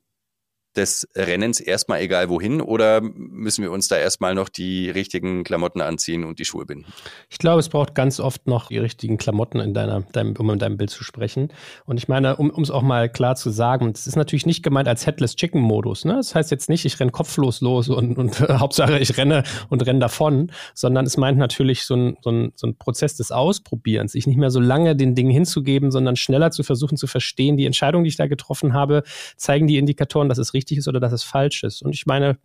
des 0.77 1.09
Rennens 1.15 1.61
erstmal 1.61 2.01
egal 2.01 2.29
wohin 2.29 2.61
oder 2.61 3.01
müssen 3.01 3.63
wir 3.63 3.71
uns 3.71 3.89
da 3.89 3.97
erstmal 3.97 4.35
noch 4.35 4.49
die 4.49 4.91
richtigen 4.91 5.45
Klamotten 5.45 5.81
anziehen 5.81 6.25
und 6.25 6.39
die 6.39 6.45
Schuhe 6.45 6.67
binden? 6.67 6.87
Ich 7.31 7.39
glaube, 7.39 7.61
es 7.61 7.69
braucht 7.69 7.95
ganz 7.95 8.21
oft 8.21 8.47
noch 8.47 8.69
die 8.69 8.79
richtigen 8.79 9.17
Klamotten 9.17 9.61
in 9.61 9.75
deiner, 9.75 10.03
deinem, 10.13 10.35
um 10.37 10.51
in 10.51 10.59
deinem 10.59 10.77
Bild 10.77 10.91
zu 10.91 11.05
sprechen. 11.05 11.49
Und 11.87 11.99
ich 11.99 12.09
meine, 12.09 12.37
um 12.37 12.51
es 12.61 12.71
auch 12.71 12.83
mal 12.83 13.09
klar 13.09 13.37
zu 13.37 13.51
sagen, 13.51 13.93
das 13.93 14.07
ist 14.07 14.17
natürlich 14.17 14.47
nicht 14.47 14.63
gemeint 14.63 14.89
als 14.89 15.07
Headless 15.07 15.37
Chicken 15.37 15.61
Modus. 15.61 16.05
Ne? 16.05 16.15
Das 16.15 16.35
heißt 16.35 16.51
jetzt 16.51 16.69
nicht, 16.69 16.85
ich 16.85 16.99
renne 16.99 17.11
kopflos 17.11 17.61
los 17.61 17.89
und, 17.89 18.17
und 18.19 18.41
äh, 18.41 18.55
Hauptsache 18.59 18.99
ich 18.99 19.17
renne 19.17 19.45
und 19.69 19.85
renne 19.87 20.01
davon, 20.01 20.51
sondern 20.75 21.07
es 21.07 21.17
meint 21.17 21.39
natürlich 21.39 21.85
so 21.85 21.95
ein, 21.95 22.17
so, 22.23 22.31
ein, 22.31 22.53
so 22.57 22.67
ein 22.67 22.77
Prozess 22.77 23.17
des 23.17 23.31
Ausprobierens, 23.31 24.13
sich 24.13 24.27
nicht 24.27 24.37
mehr 24.37 24.51
so 24.51 24.61
lange 24.61 24.97
den 24.97 25.15
Dingen 25.15 25.31
hinzugeben, 25.31 25.91
sondern 25.91 26.17
schneller 26.17 26.51
zu 26.51 26.63
versuchen 26.63 26.97
zu 26.97 27.07
verstehen, 27.07 27.57
die 27.57 27.67
Entscheidung, 27.67 28.05
die 28.05 28.09
ich 28.09 28.17
da 28.17 28.27
getroffen 28.27 28.73
habe, 28.73 29.03
zeigen 29.37 29.67
die 29.67 29.79
Indikatoren, 29.79 30.29
dass 30.29 30.39
es 30.39 30.55
richtig 30.55 30.64
richtig 30.65 30.79
ist 30.79 30.89
oder 30.89 31.01
dass 31.01 31.13
es 31.13 31.23
falsch 31.23 31.63
ist. 31.63 31.83
Und 31.83 31.95
ich 31.95 32.07
meine, 32.07 32.39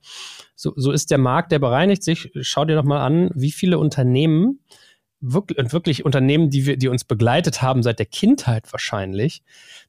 so, 0.55 0.73
so 0.75 0.91
ist 0.91 1.11
der 1.11 1.17
Markt, 1.17 1.51
der 1.51 1.59
bereinigt 1.59 2.03
sich. 2.03 2.31
Schau 2.41 2.65
dir 2.65 2.75
doch 2.75 2.83
mal 2.83 3.05
an, 3.05 3.31
wie 3.33 3.51
viele 3.51 3.79
Unternehmen, 3.79 4.59
wirklich, 5.21 5.71
wirklich 5.71 6.05
Unternehmen, 6.05 6.49
die 6.49 6.65
wir, 6.65 6.77
die 6.77 6.87
uns 6.87 7.03
begleitet 7.03 7.61
haben 7.61 7.83
seit 7.83 7.99
der 7.99 8.05
Kindheit 8.05 8.71
wahrscheinlich, 8.71 9.41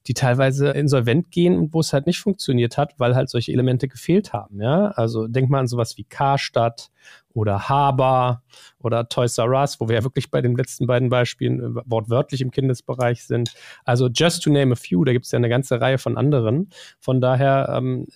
die 0.07 0.13
teilweise 0.13 0.69
insolvent 0.69 1.31
gehen 1.31 1.57
und 1.57 1.73
wo 1.73 1.79
es 1.79 1.93
halt 1.93 2.07
nicht 2.07 2.19
funktioniert 2.19 2.77
hat, 2.77 2.95
weil 2.97 3.15
halt 3.15 3.29
solche 3.29 3.51
Elemente 3.51 3.87
gefehlt 3.87 4.33
haben. 4.33 4.61
Ja, 4.61 4.87
also 4.91 5.27
denk 5.27 5.49
mal 5.49 5.59
an 5.59 5.67
sowas 5.67 5.97
wie 5.97 6.03
Karstadt 6.03 6.89
oder 7.33 7.69
Haber 7.69 8.43
oder 8.79 9.07
Toys 9.09 9.37
R 9.37 9.49
Us, 9.49 9.79
wo 9.79 9.87
wir 9.87 9.95
ja 9.95 10.03
wirklich 10.03 10.31
bei 10.31 10.41
den 10.41 10.55
letzten 10.55 10.87
beiden 10.87 11.09
Beispielen 11.09 11.59
äh, 11.77 11.81
wortwörtlich 11.85 12.41
im 12.41 12.51
Kindesbereich 12.51 13.25
sind. 13.25 13.53
Also 13.85 14.07
just 14.07 14.43
to 14.43 14.49
name 14.49 14.73
a 14.73 14.75
few, 14.75 15.03
da 15.03 15.13
gibt 15.13 15.25
es 15.25 15.31
ja 15.31 15.37
eine 15.37 15.49
ganze 15.49 15.79
Reihe 15.79 15.97
von 15.97 16.17
anderen. 16.17 16.69
Von 16.99 17.21
daher 17.21 17.73
ähm, 17.75 18.07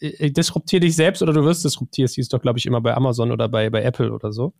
disruptier 0.00 0.80
dich 0.80 0.96
selbst 0.96 1.22
oder 1.22 1.32
du 1.32 1.44
wirst 1.44 1.64
disruptiert. 1.64 2.10
hieß 2.10 2.28
doch, 2.28 2.40
glaube 2.40 2.58
ich, 2.58 2.66
immer 2.66 2.80
bei 2.80 2.94
Amazon 2.94 3.32
oder 3.32 3.48
bei, 3.48 3.70
bei 3.70 3.82
Apple 3.82 4.12
oder 4.12 4.32
so. 4.32 4.54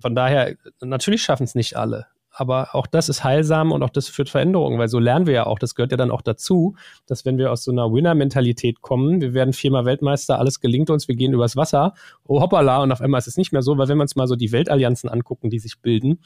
Von 0.00 0.14
daher, 0.14 0.56
natürlich 0.80 1.22
schaffen 1.22 1.44
es 1.44 1.54
nicht 1.54 1.76
alle 1.76 2.06
aber 2.38 2.74
auch 2.74 2.86
das 2.86 3.08
ist 3.08 3.24
heilsam 3.24 3.72
und 3.72 3.82
auch 3.82 3.90
das 3.90 4.08
führt 4.08 4.28
Veränderungen, 4.28 4.78
weil 4.78 4.88
so 4.88 4.98
lernen 4.98 5.26
wir 5.26 5.32
ja 5.32 5.46
auch, 5.46 5.58
das 5.58 5.74
gehört 5.74 5.90
ja 5.90 5.96
dann 5.96 6.10
auch 6.10 6.20
dazu, 6.20 6.76
dass 7.06 7.24
wenn 7.24 7.38
wir 7.38 7.50
aus 7.50 7.64
so 7.64 7.72
einer 7.72 7.90
Winner-Mentalität 7.90 8.82
kommen, 8.82 9.22
wir 9.22 9.32
werden 9.32 9.54
viermal 9.54 9.86
Weltmeister, 9.86 10.38
alles 10.38 10.60
gelingt 10.60 10.90
uns, 10.90 11.08
wir 11.08 11.16
gehen 11.16 11.32
übers 11.32 11.56
Wasser, 11.56 11.94
oh 12.24 12.40
hoppala, 12.40 12.82
und 12.82 12.92
auf 12.92 13.00
einmal 13.00 13.18
ist 13.18 13.26
es 13.26 13.38
nicht 13.38 13.52
mehr 13.52 13.62
so, 13.62 13.78
weil 13.78 13.88
wenn 13.88 13.96
wir 13.96 14.02
uns 14.02 14.16
mal 14.16 14.28
so 14.28 14.36
die 14.36 14.52
Weltallianzen 14.52 15.08
angucken, 15.08 15.48
die 15.48 15.58
sich 15.58 15.80
bilden, 15.80 16.18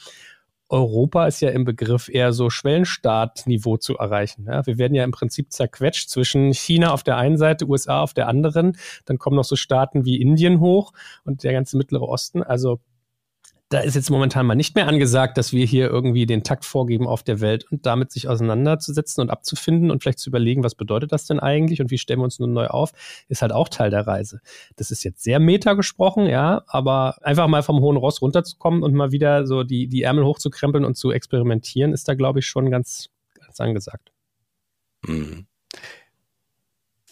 Europa 0.68 1.26
ist 1.26 1.40
ja 1.40 1.50
im 1.50 1.64
Begriff, 1.64 2.08
eher 2.08 2.32
so 2.32 2.48
Schwellenstaatniveau 2.48 3.76
zu 3.76 3.98
erreichen. 3.98 4.46
Ja, 4.46 4.64
wir 4.66 4.78
werden 4.78 4.94
ja 4.94 5.02
im 5.02 5.10
Prinzip 5.10 5.52
zerquetscht 5.52 6.08
zwischen 6.08 6.54
China 6.54 6.92
auf 6.92 7.02
der 7.02 7.16
einen 7.16 7.36
Seite, 7.36 7.68
USA 7.68 8.00
auf 8.02 8.14
der 8.14 8.28
anderen. 8.28 8.76
Dann 9.04 9.18
kommen 9.18 9.34
noch 9.34 9.44
so 9.44 9.56
Staaten 9.56 10.04
wie 10.04 10.20
Indien 10.20 10.60
hoch 10.60 10.92
und 11.24 11.42
der 11.42 11.52
ganze 11.52 11.76
Mittlere 11.76 12.08
Osten. 12.08 12.44
Also 12.44 12.78
da 13.70 13.78
ist 13.78 13.94
jetzt 13.94 14.10
momentan 14.10 14.46
mal 14.46 14.56
nicht 14.56 14.74
mehr 14.74 14.88
angesagt, 14.88 15.38
dass 15.38 15.52
wir 15.52 15.64
hier 15.64 15.88
irgendwie 15.88 16.26
den 16.26 16.42
Takt 16.42 16.64
vorgeben 16.64 17.06
auf 17.06 17.22
der 17.22 17.40
Welt 17.40 17.70
und 17.70 17.86
damit 17.86 18.10
sich 18.10 18.26
auseinanderzusetzen 18.26 19.22
und 19.22 19.30
abzufinden 19.30 19.92
und 19.92 20.02
vielleicht 20.02 20.18
zu 20.18 20.28
überlegen, 20.28 20.64
was 20.64 20.74
bedeutet 20.74 21.12
das 21.12 21.26
denn 21.26 21.38
eigentlich 21.38 21.80
und 21.80 21.92
wie 21.92 21.98
stellen 21.98 22.18
wir 22.18 22.24
uns 22.24 22.40
nun 22.40 22.52
neu 22.52 22.66
auf, 22.66 22.90
ist 23.28 23.42
halt 23.42 23.52
auch 23.52 23.68
Teil 23.68 23.90
der 23.90 24.08
Reise. 24.08 24.40
Das 24.74 24.90
ist 24.90 25.04
jetzt 25.04 25.22
sehr 25.22 25.38
meta 25.38 25.74
gesprochen, 25.74 26.26
ja, 26.26 26.64
aber 26.66 27.18
einfach 27.22 27.46
mal 27.46 27.62
vom 27.62 27.78
hohen 27.78 27.96
Ross 27.96 28.20
runterzukommen 28.20 28.82
und 28.82 28.92
mal 28.92 29.12
wieder 29.12 29.46
so 29.46 29.62
die, 29.62 29.86
die 29.86 30.02
Ärmel 30.02 30.24
hochzukrempeln 30.24 30.84
und 30.84 30.96
zu 30.96 31.12
experimentieren, 31.12 31.92
ist 31.92 32.08
da, 32.08 32.14
glaube 32.14 32.40
ich, 32.40 32.46
schon 32.46 32.72
ganz, 32.72 33.10
ganz 33.38 33.60
angesagt. 33.60 34.10
Mhm. 35.06 35.46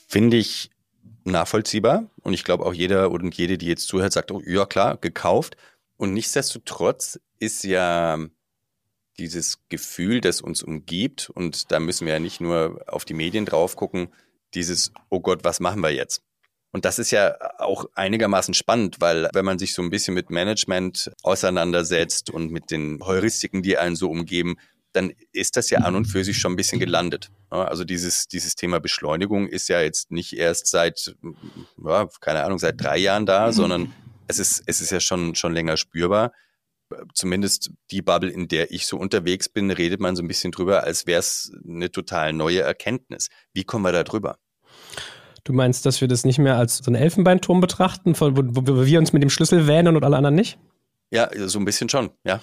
Finde 0.08 0.36
ich 0.36 0.70
nachvollziehbar 1.22 2.06
und 2.22 2.34
ich 2.34 2.42
glaube 2.42 2.66
auch 2.66 2.74
jeder 2.74 3.12
und 3.12 3.36
jede, 3.36 3.58
die 3.58 3.66
jetzt 3.66 3.86
zuhört, 3.86 4.12
sagt, 4.12 4.32
oh, 4.32 4.42
ja 4.44 4.66
klar, 4.66 4.96
gekauft. 4.96 5.56
Und 5.98 6.14
nichtsdestotrotz 6.14 7.20
ist 7.38 7.64
ja 7.64 8.18
dieses 9.18 9.58
Gefühl, 9.68 10.20
das 10.20 10.40
uns 10.40 10.62
umgibt, 10.62 11.28
und 11.28 11.70
da 11.72 11.80
müssen 11.80 12.06
wir 12.06 12.14
ja 12.14 12.20
nicht 12.20 12.40
nur 12.40 12.82
auf 12.86 13.04
die 13.04 13.14
Medien 13.14 13.44
drauf 13.44 13.76
gucken, 13.76 14.08
dieses, 14.54 14.92
oh 15.10 15.20
Gott, 15.20 15.44
was 15.44 15.60
machen 15.60 15.82
wir 15.82 15.90
jetzt? 15.90 16.22
Und 16.70 16.84
das 16.84 16.98
ist 16.98 17.10
ja 17.10 17.36
auch 17.58 17.86
einigermaßen 17.94 18.54
spannend, 18.54 19.00
weil 19.00 19.28
wenn 19.32 19.44
man 19.44 19.58
sich 19.58 19.74
so 19.74 19.82
ein 19.82 19.90
bisschen 19.90 20.14
mit 20.14 20.30
Management 20.30 21.10
auseinandersetzt 21.22 22.30
und 22.30 22.52
mit 22.52 22.70
den 22.70 23.00
Heuristiken, 23.02 23.62
die 23.62 23.76
einen 23.76 23.96
so 23.96 24.08
umgeben, 24.08 24.56
dann 24.92 25.12
ist 25.32 25.56
das 25.56 25.70
ja 25.70 25.80
an 25.80 25.96
und 25.96 26.06
für 26.06 26.24
sich 26.24 26.38
schon 26.38 26.52
ein 26.52 26.56
bisschen 26.56 26.78
gelandet. 26.78 27.30
Also 27.50 27.84
dieses, 27.84 28.28
dieses 28.28 28.54
Thema 28.54 28.80
Beschleunigung 28.80 29.48
ist 29.48 29.68
ja 29.68 29.80
jetzt 29.80 30.10
nicht 30.10 30.34
erst 30.34 30.66
seit, 30.68 31.16
keine 32.20 32.44
Ahnung, 32.44 32.58
seit 32.58 32.80
drei 32.80 32.98
Jahren 32.98 33.26
da, 33.26 33.52
sondern 33.52 33.92
es 34.28 34.38
ist, 34.38 34.62
es 34.66 34.80
ist 34.80 34.90
ja 34.90 35.00
schon, 35.00 35.34
schon 35.34 35.52
länger 35.52 35.76
spürbar. 35.76 36.32
Zumindest 37.12 37.70
die 37.90 38.00
Bubble, 38.00 38.30
in 38.30 38.48
der 38.48 38.70
ich 38.70 38.86
so 38.86 38.96
unterwegs 38.96 39.48
bin, 39.48 39.70
redet 39.70 40.00
man 40.00 40.16
so 40.16 40.22
ein 40.22 40.28
bisschen 40.28 40.52
drüber, 40.52 40.84
als 40.84 41.06
wäre 41.06 41.18
es 41.18 41.52
eine 41.66 41.90
total 41.90 42.32
neue 42.32 42.60
Erkenntnis. 42.60 43.28
Wie 43.52 43.64
kommen 43.64 43.84
wir 43.84 43.92
da 43.92 44.04
drüber? 44.04 44.38
Du 45.44 45.52
meinst, 45.52 45.84
dass 45.86 46.00
wir 46.00 46.08
das 46.08 46.24
nicht 46.24 46.38
mehr 46.38 46.56
als 46.56 46.78
so 46.78 46.86
einen 46.86 47.00
Elfenbeinturm 47.00 47.60
betrachten, 47.60 48.18
wo, 48.18 48.30
wo 48.34 48.86
wir 48.86 48.98
uns 48.98 49.12
mit 49.12 49.22
dem 49.22 49.30
Schlüssel 49.30 49.66
wähnen 49.66 49.96
und 49.96 50.04
alle 50.04 50.16
anderen 50.16 50.34
nicht? 50.34 50.58
Ja, 51.10 51.28
so 51.48 51.58
ein 51.58 51.64
bisschen 51.64 51.88
schon, 51.88 52.10
ja. 52.24 52.40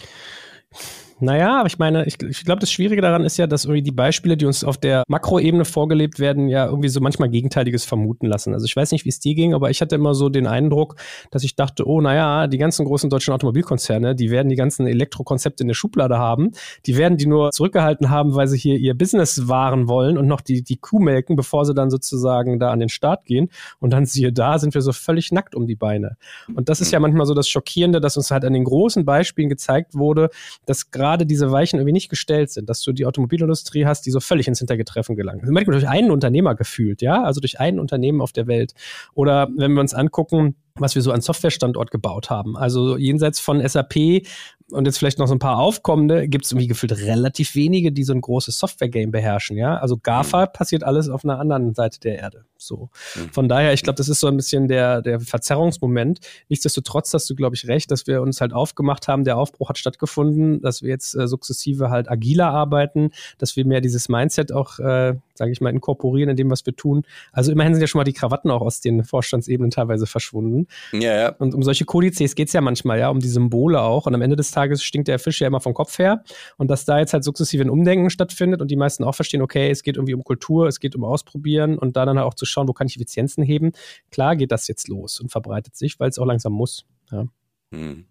Naja, 1.21 1.59
aber 1.59 1.67
ich 1.67 1.79
meine, 1.79 2.05
ich, 2.05 2.21
ich 2.21 2.43
glaube, 2.43 2.59
das 2.59 2.69
Schwierige 2.69 3.01
daran 3.01 3.23
ist 3.23 3.37
ja, 3.37 3.47
dass 3.47 3.63
irgendwie 3.63 3.81
die 3.81 3.93
Beispiele, 3.93 4.35
die 4.35 4.45
uns 4.45 4.65
auf 4.65 4.77
der 4.77 5.03
Makroebene 5.07 5.63
vorgelebt 5.63 6.19
werden, 6.19 6.49
ja 6.49 6.65
irgendwie 6.65 6.89
so 6.89 6.99
manchmal 6.99 7.29
Gegenteiliges 7.29 7.85
vermuten 7.85 8.25
lassen. 8.25 8.53
Also 8.53 8.65
ich 8.65 8.75
weiß 8.75 8.91
nicht, 8.91 9.05
wie 9.05 9.09
es 9.09 9.21
dir 9.21 9.33
ging, 9.33 9.53
aber 9.53 9.69
ich 9.69 9.79
hatte 9.79 9.95
immer 9.95 10.13
so 10.13 10.27
den 10.27 10.45
Eindruck, 10.45 10.95
dass 11.31 11.45
ich 11.45 11.55
dachte, 11.55 11.87
oh, 11.87 12.01
naja, 12.01 12.47
die 12.47 12.57
ganzen 12.57 12.85
großen 12.85 13.09
deutschen 13.09 13.33
Automobilkonzerne, 13.33 14.13
die 14.13 14.29
werden 14.29 14.49
die 14.49 14.57
ganzen 14.57 14.87
Elektrokonzepte 14.87 15.63
in 15.63 15.69
der 15.69 15.73
Schublade 15.73 16.17
haben. 16.17 16.51
Die 16.85 16.97
werden 16.97 17.17
die 17.17 17.27
nur 17.27 17.51
zurückgehalten 17.51 18.09
haben, 18.09 18.35
weil 18.35 18.47
sie 18.47 18.57
hier 18.57 18.77
ihr 18.77 18.93
Business 18.93 19.47
wahren 19.47 19.87
wollen 19.87 20.17
und 20.17 20.27
noch 20.27 20.41
die, 20.41 20.63
die 20.63 20.77
Kuh 20.77 20.99
melken, 20.99 21.37
bevor 21.37 21.63
sie 21.63 21.73
dann 21.73 21.89
sozusagen 21.89 22.59
da 22.59 22.71
an 22.71 22.81
den 22.81 22.89
Start 22.89 23.23
gehen. 23.23 23.49
Und 23.79 23.93
dann 23.93 24.05
siehe 24.05 24.33
da, 24.33 24.59
sind 24.59 24.73
wir 24.73 24.81
so 24.81 24.91
völlig 24.91 25.31
nackt 25.31 25.55
um 25.55 25.65
die 25.65 25.75
Beine. 25.75 26.17
Und 26.53 26.67
das 26.67 26.81
ist 26.81 26.91
ja 26.91 26.99
manchmal 26.99 27.25
so 27.25 27.33
das 27.33 27.47
Schockierende, 27.47 28.01
dass 28.01 28.17
uns 28.17 28.31
halt 28.31 28.43
an 28.43 28.51
den 28.51 28.65
großen 28.65 29.05
Beispielen 29.05 29.47
gezeigt 29.47 29.95
wurde, 29.95 30.29
dass 30.65 30.91
gerade 30.91 31.04
gerade 31.05 31.25
diese 31.27 31.51
Weichen 31.51 31.77
irgendwie 31.77 31.93
nicht 31.93 32.09
gestellt 32.09 32.49
sind, 32.49 32.67
dass 32.67 32.81
du 32.81 32.91
die 32.91 33.05
Automobilindustrie 33.05 33.85
hast, 33.85 34.07
die 34.07 34.11
so 34.11 34.19
völlig 34.19 34.47
ins 34.47 34.57
Hintergetreffen 34.57 35.15
gelangt. 35.15 35.43
Das 35.43 35.49
merkt 35.51 35.67
man 35.67 35.79
durch 35.79 35.87
einen 35.87 36.09
Unternehmer 36.09 36.55
gefühlt, 36.55 37.03
ja, 37.03 37.23
also 37.23 37.39
durch 37.39 37.59
ein 37.59 37.79
Unternehmen 37.79 38.21
auf 38.21 38.31
der 38.31 38.47
Welt. 38.47 38.73
Oder 39.13 39.49
wenn 39.55 39.73
wir 39.73 39.81
uns 39.81 39.93
angucken, 39.93 40.55
was 40.77 40.95
wir 40.95 41.01
so 41.01 41.11
an 41.11 41.21
Softwarestandort 41.21 41.89
gebaut 41.89 42.29
haben. 42.29 42.57
Also 42.57 42.97
jenseits 42.97 43.39
von 43.39 43.65
SAP 43.65 44.23
und 44.71 44.85
jetzt 44.85 44.97
vielleicht 44.97 45.19
noch 45.19 45.27
so 45.27 45.35
ein 45.35 45.39
paar 45.39 45.59
Aufkommende, 45.59 46.27
gibt 46.27 46.45
es 46.45 46.51
irgendwie 46.51 46.67
gefühlt 46.67 46.91
relativ 46.97 47.55
wenige, 47.55 47.91
die 47.91 48.03
so 48.03 48.13
ein 48.13 48.21
großes 48.21 48.57
Software-Game 48.57 49.11
beherrschen, 49.11 49.57
ja. 49.57 49.77
Also 49.77 49.97
GAFA 49.97 50.45
mhm. 50.45 50.53
passiert 50.53 50.83
alles 50.83 51.07
auf 51.07 51.23
einer 51.23 51.39
anderen 51.39 51.75
Seite 51.75 51.99
der 51.99 52.17
Erde. 52.17 52.45
So. 52.57 52.89
Mhm. 53.15 53.29
Von 53.31 53.47
daher, 53.47 53.73
ich 53.73 53.83
glaube, 53.83 53.97
das 53.97 54.09
ist 54.09 54.19
so 54.19 54.27
ein 54.27 54.35
bisschen 54.35 54.67
der, 54.67 55.01
der 55.03 55.19
Verzerrungsmoment. 55.19 56.19
Nichtsdestotrotz 56.49 57.13
hast 57.13 57.29
du, 57.29 57.35
glaube 57.35 57.55
ich, 57.55 57.67
recht, 57.67 57.91
dass 57.91 58.07
wir 58.07 58.21
uns 58.21 58.41
halt 58.41 58.53
aufgemacht 58.53 59.07
haben, 59.07 59.23
der 59.23 59.37
Aufbruch 59.37 59.69
hat 59.69 59.77
stattgefunden, 59.77 60.61
dass 60.61 60.81
wir 60.81 60.89
jetzt 60.89 61.15
äh, 61.15 61.27
sukzessive 61.27 61.91
halt 61.91 62.09
agiler 62.09 62.49
arbeiten, 62.49 63.11
dass 63.37 63.55
wir 63.55 63.65
mehr 63.65 63.81
dieses 63.81 64.09
Mindset 64.09 64.51
auch, 64.51 64.79
äh, 64.79 65.15
sage 65.37 65.51
ich 65.51 65.61
mal, 65.61 65.69
inkorporieren 65.69 66.29
in 66.29 66.35
dem, 66.35 66.49
was 66.49 66.65
wir 66.65 66.75
tun. 66.75 67.03
Also 67.31 67.51
immerhin 67.51 67.73
sind 67.73 67.81
ja 67.81 67.87
schon 67.87 67.99
mal 67.99 68.03
die 68.03 68.13
Krawatten 68.13 68.51
auch 68.51 68.61
aus 68.61 68.81
den 68.81 69.03
Vorstandsebenen 69.03 69.71
teilweise 69.71 70.07
verschwunden. 70.07 70.67
Ja, 70.91 71.15
ja. 71.15 71.29
Und 71.29 71.53
um 71.53 71.63
solche 71.63 71.85
Kodizes 71.85 72.35
geht 72.35 72.47
es 72.47 72.53
ja 72.53 72.61
manchmal, 72.61 72.99
ja, 72.99 73.09
um 73.09 73.19
die 73.19 73.27
Symbole 73.27 73.81
auch. 73.81 74.05
Und 74.05 74.15
am 74.15 74.21
Ende 74.21 74.35
des 74.35 74.51
Tages 74.51 74.83
stinkt 74.83 75.07
der 75.07 75.19
Fisch 75.19 75.41
ja 75.41 75.47
immer 75.47 75.61
vom 75.61 75.73
Kopf 75.73 75.97
her. 75.99 76.23
Und 76.57 76.69
dass 76.69 76.85
da 76.85 76.99
jetzt 76.99 77.13
halt 77.13 77.23
sukzessive 77.23 77.63
ein 77.63 77.69
Umdenken 77.69 78.09
stattfindet 78.09 78.61
und 78.61 78.71
die 78.71 78.75
meisten 78.75 79.03
auch 79.03 79.15
verstehen, 79.15 79.41
okay, 79.41 79.69
es 79.69 79.83
geht 79.83 79.97
irgendwie 79.97 80.13
um 80.13 80.23
Kultur, 80.23 80.67
es 80.67 80.79
geht 80.79 80.95
um 80.95 81.03
Ausprobieren 81.03 81.77
und 81.77 81.97
da 81.97 82.05
dann 82.05 82.17
halt 82.17 82.27
auch 82.27 82.33
zu 82.33 82.45
schauen, 82.45 82.67
wo 82.67 82.73
kann 82.73 82.87
ich 82.87 82.95
Effizienzen 82.95 83.43
heben. 83.43 83.71
Klar 84.11 84.35
geht 84.35 84.51
das 84.51 84.67
jetzt 84.67 84.87
los 84.87 85.19
und 85.19 85.31
verbreitet 85.31 85.75
sich, 85.75 85.99
weil 85.99 86.09
es 86.09 86.19
auch 86.19 86.25
langsam 86.25 86.53
muss. 86.53 86.85
Ja. 87.11 87.25
Hm. 87.71 88.05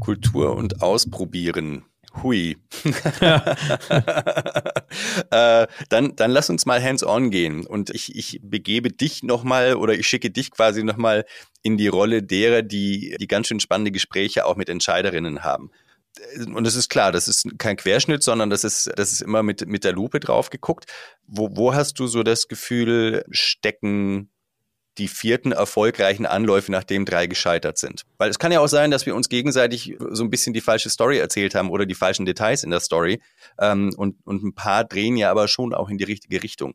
Kultur 0.00 0.56
und 0.56 0.82
Ausprobieren. 0.82 1.84
Hui. 2.22 2.56
äh, 5.30 5.66
dann, 5.88 6.16
dann 6.16 6.30
lass 6.30 6.50
uns 6.50 6.66
mal 6.66 6.82
hands-on 6.82 7.30
gehen 7.30 7.66
und 7.66 7.90
ich, 7.90 8.14
ich 8.14 8.40
begebe 8.42 8.90
dich 8.90 9.22
nochmal 9.22 9.76
oder 9.76 9.94
ich 9.94 10.06
schicke 10.06 10.30
dich 10.30 10.50
quasi 10.50 10.82
nochmal 10.82 11.24
in 11.62 11.76
die 11.76 11.88
Rolle 11.88 12.22
derer, 12.22 12.62
die, 12.62 13.16
die 13.18 13.26
ganz 13.26 13.46
schön 13.46 13.60
spannende 13.60 13.92
Gespräche 13.92 14.44
auch 14.46 14.56
mit 14.56 14.68
Entscheiderinnen 14.68 15.42
haben. 15.42 15.70
Und 16.54 16.66
es 16.66 16.74
ist 16.76 16.90
klar, 16.90 17.10
das 17.10 17.26
ist 17.26 17.58
kein 17.58 17.76
Querschnitt, 17.76 18.22
sondern 18.22 18.50
das 18.50 18.64
ist, 18.64 18.90
das 18.96 19.12
ist 19.12 19.22
immer 19.22 19.42
mit, 19.42 19.66
mit 19.66 19.82
der 19.82 19.92
Lupe 19.92 20.20
drauf 20.20 20.50
geguckt. 20.50 20.84
Wo, 21.26 21.48
wo 21.52 21.74
hast 21.74 21.98
du 21.98 22.06
so 22.06 22.22
das 22.22 22.48
Gefühl, 22.48 23.24
stecken 23.30 24.28
die 24.98 25.08
vierten 25.08 25.52
erfolgreichen 25.52 26.26
Anläufe, 26.26 26.70
nachdem 26.70 27.04
drei 27.04 27.26
gescheitert 27.26 27.78
sind. 27.78 28.02
Weil 28.18 28.30
es 28.30 28.38
kann 28.38 28.52
ja 28.52 28.60
auch 28.60 28.68
sein, 28.68 28.90
dass 28.90 29.06
wir 29.06 29.14
uns 29.14 29.28
gegenseitig 29.28 29.96
so 30.10 30.22
ein 30.22 30.30
bisschen 30.30 30.52
die 30.52 30.60
falsche 30.60 30.90
Story 30.90 31.18
erzählt 31.18 31.54
haben 31.54 31.70
oder 31.70 31.86
die 31.86 31.94
falschen 31.94 32.26
Details 32.26 32.62
in 32.62 32.70
der 32.70 32.80
Story. 32.80 33.20
Ähm, 33.58 33.92
und, 33.96 34.16
und 34.24 34.42
ein 34.42 34.54
paar 34.54 34.84
drehen 34.84 35.16
ja 35.16 35.30
aber 35.30 35.48
schon 35.48 35.74
auch 35.74 35.88
in 35.88 35.98
die 35.98 36.04
richtige 36.04 36.42
Richtung. 36.42 36.74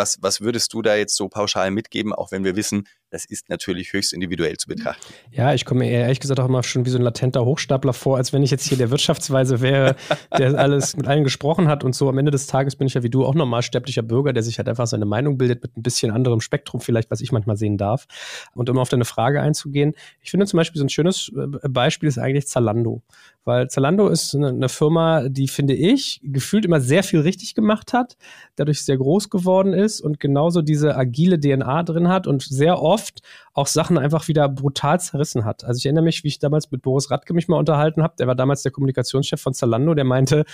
Was, 0.00 0.16
was 0.22 0.40
würdest 0.40 0.72
du 0.72 0.80
da 0.80 0.94
jetzt 0.94 1.14
so 1.14 1.28
pauschal 1.28 1.70
mitgeben, 1.70 2.14
auch 2.14 2.32
wenn 2.32 2.42
wir 2.42 2.56
wissen, 2.56 2.84
das 3.10 3.24
ist 3.24 3.50
natürlich 3.50 3.92
höchst 3.92 4.12
individuell 4.12 4.56
zu 4.56 4.68
betrachten. 4.68 5.12
Ja, 5.30 5.52
ich 5.52 5.64
komme 5.64 5.80
mir 5.80 5.90
ehrlich 5.90 6.20
gesagt 6.20 6.38
auch 6.40 6.46
immer 6.46 6.62
schon 6.62 6.86
wie 6.86 6.90
so 6.90 6.96
ein 6.96 7.02
latenter 7.02 7.44
Hochstapler 7.44 7.92
vor, 7.92 8.16
als 8.16 8.32
wenn 8.32 8.42
ich 8.42 8.50
jetzt 8.50 8.66
hier 8.66 8.78
der 8.78 8.90
Wirtschaftsweise 8.90 9.60
wäre, 9.60 9.96
der 10.38 10.54
alles 10.58 10.96
mit 10.96 11.06
allen 11.06 11.24
gesprochen 11.24 11.68
hat 11.68 11.82
und 11.82 11.94
so. 11.94 12.08
Am 12.08 12.16
Ende 12.18 12.30
des 12.30 12.46
Tages 12.46 12.76
bin 12.76 12.86
ich 12.86 12.94
ja 12.94 13.02
wie 13.02 13.10
du 13.10 13.26
auch 13.26 13.34
normalsterblicher 13.34 14.02
Bürger, 14.02 14.32
der 14.32 14.42
sich 14.42 14.58
halt 14.58 14.68
einfach 14.68 14.86
seine 14.86 15.06
Meinung 15.06 15.38
bildet 15.38 15.62
mit 15.62 15.76
ein 15.76 15.82
bisschen 15.82 16.12
anderem 16.12 16.40
Spektrum 16.40 16.80
vielleicht, 16.80 17.10
was 17.10 17.20
ich 17.20 17.32
manchmal 17.32 17.56
sehen 17.56 17.76
darf. 17.76 18.06
Und 18.54 18.70
um 18.70 18.78
auf 18.78 18.88
deine 18.88 19.04
Frage 19.04 19.42
einzugehen, 19.42 19.94
ich 20.22 20.30
finde 20.30 20.46
zum 20.46 20.56
Beispiel 20.56 20.78
so 20.78 20.86
ein 20.86 20.90
schönes 20.90 21.32
äh, 21.36 21.68
Beispiel 21.68 22.08
ist 22.08 22.18
eigentlich 22.18 22.46
Zalando. 22.46 23.02
Weil 23.44 23.68
Zalando 23.68 24.08
ist 24.08 24.34
eine 24.34 24.68
Firma, 24.68 25.28
die, 25.28 25.48
finde 25.48 25.74
ich, 25.74 26.20
gefühlt 26.22 26.64
immer 26.64 26.80
sehr 26.80 27.02
viel 27.02 27.20
richtig 27.20 27.54
gemacht 27.54 27.92
hat, 27.92 28.16
dadurch 28.60 28.82
sehr 28.82 28.98
groß 28.98 29.30
geworden 29.30 29.72
ist 29.72 30.00
und 30.00 30.20
genauso 30.20 30.62
diese 30.62 30.96
agile 30.96 31.40
DNA 31.40 31.82
drin 31.82 32.08
hat 32.08 32.26
und 32.26 32.42
sehr 32.42 32.82
oft 32.82 33.20
auch 33.52 33.66
Sachen 33.66 33.98
einfach 33.98 34.28
wieder 34.28 34.48
brutal 34.48 35.00
zerrissen 35.00 35.44
hat. 35.44 35.64
Also 35.64 35.78
ich 35.78 35.86
erinnere 35.86 36.04
mich, 36.04 36.22
wie 36.22 36.28
ich 36.28 36.38
damals 36.38 36.70
mit 36.70 36.82
Boris 36.82 37.10
Radke 37.10 37.34
mich 37.34 37.48
mal 37.48 37.56
unterhalten 37.56 38.02
habe. 38.02 38.14
Der 38.18 38.26
war 38.26 38.34
damals 38.34 38.62
der 38.62 38.72
Kommunikationschef 38.72 39.40
von 39.40 39.54
Zalando. 39.54 39.94
Der 39.94 40.04
meinte, 40.04 40.44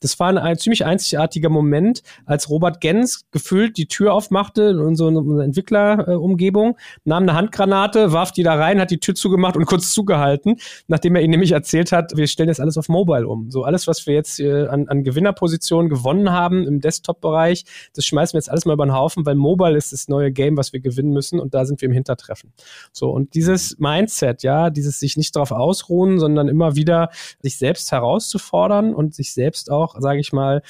das 0.00 0.18
war 0.18 0.28
ein, 0.28 0.38
ein 0.38 0.58
ziemlich 0.58 0.84
einzigartiger 0.84 1.48
Moment, 1.48 2.02
als 2.24 2.48
Robert 2.48 2.80
Gens 2.80 3.26
gefühlt 3.30 3.76
die 3.76 3.86
Tür 3.86 4.14
aufmachte 4.14 4.62
in 4.62 4.96
so 4.96 5.08
einer 5.08 5.44
Entwicklerumgebung, 5.44 6.76
nahm 7.04 7.24
eine 7.24 7.34
Handgranate, 7.34 8.12
warf 8.12 8.32
die 8.32 8.42
da 8.42 8.54
rein, 8.54 8.80
hat 8.80 8.90
die 8.90 9.00
Tür 9.00 9.14
zugemacht 9.14 9.56
und 9.56 9.66
kurz 9.66 9.92
zugehalten, 9.92 10.56
nachdem 10.86 11.16
er 11.16 11.22
ihnen 11.22 11.32
nämlich 11.32 11.52
erzählt 11.52 11.92
hat, 11.92 12.16
wir 12.16 12.26
stellen 12.26 12.48
jetzt 12.48 12.60
alles 12.60 12.78
auf 12.78 12.88
Mobile 12.88 13.26
um. 13.26 13.50
So 13.50 13.64
alles, 13.64 13.86
was 13.86 14.06
wir 14.06 14.14
jetzt 14.14 14.40
äh, 14.40 14.66
an, 14.66 14.88
an 14.88 15.04
Gewinnerpositionen 15.04 15.90
gewonnen 15.90 16.30
haben 16.30 16.66
im 16.66 16.80
Desktop-Bereich, 16.80 17.55
das 17.94 18.04
schmeißen 18.04 18.34
wir 18.34 18.38
jetzt 18.38 18.50
alles 18.50 18.64
mal 18.64 18.74
über 18.74 18.86
den 18.86 18.94
Haufen, 18.94 19.24
weil 19.26 19.34
Mobile 19.34 19.76
ist 19.76 19.92
das 19.92 20.08
neue 20.08 20.32
Game, 20.32 20.56
was 20.56 20.72
wir 20.72 20.80
gewinnen 20.80 21.12
müssen 21.12 21.40
und 21.40 21.54
da 21.54 21.64
sind 21.64 21.80
wir 21.80 21.86
im 21.86 21.92
Hintertreffen. 21.92 22.52
So, 22.92 23.10
und 23.10 23.34
dieses 23.34 23.78
Mindset, 23.78 24.42
ja, 24.42 24.70
dieses 24.70 24.98
sich 24.98 25.16
nicht 25.16 25.34
darauf 25.36 25.52
ausruhen, 25.52 26.18
sondern 26.18 26.48
immer 26.48 26.76
wieder 26.76 27.10
sich 27.42 27.58
selbst 27.58 27.92
herauszufordern 27.92 28.94
und 28.94 29.14
sich 29.14 29.32
selbst 29.32 29.70
auch, 29.70 29.96
sage 30.00 30.20
ich 30.20 30.32
mal, 30.32 30.62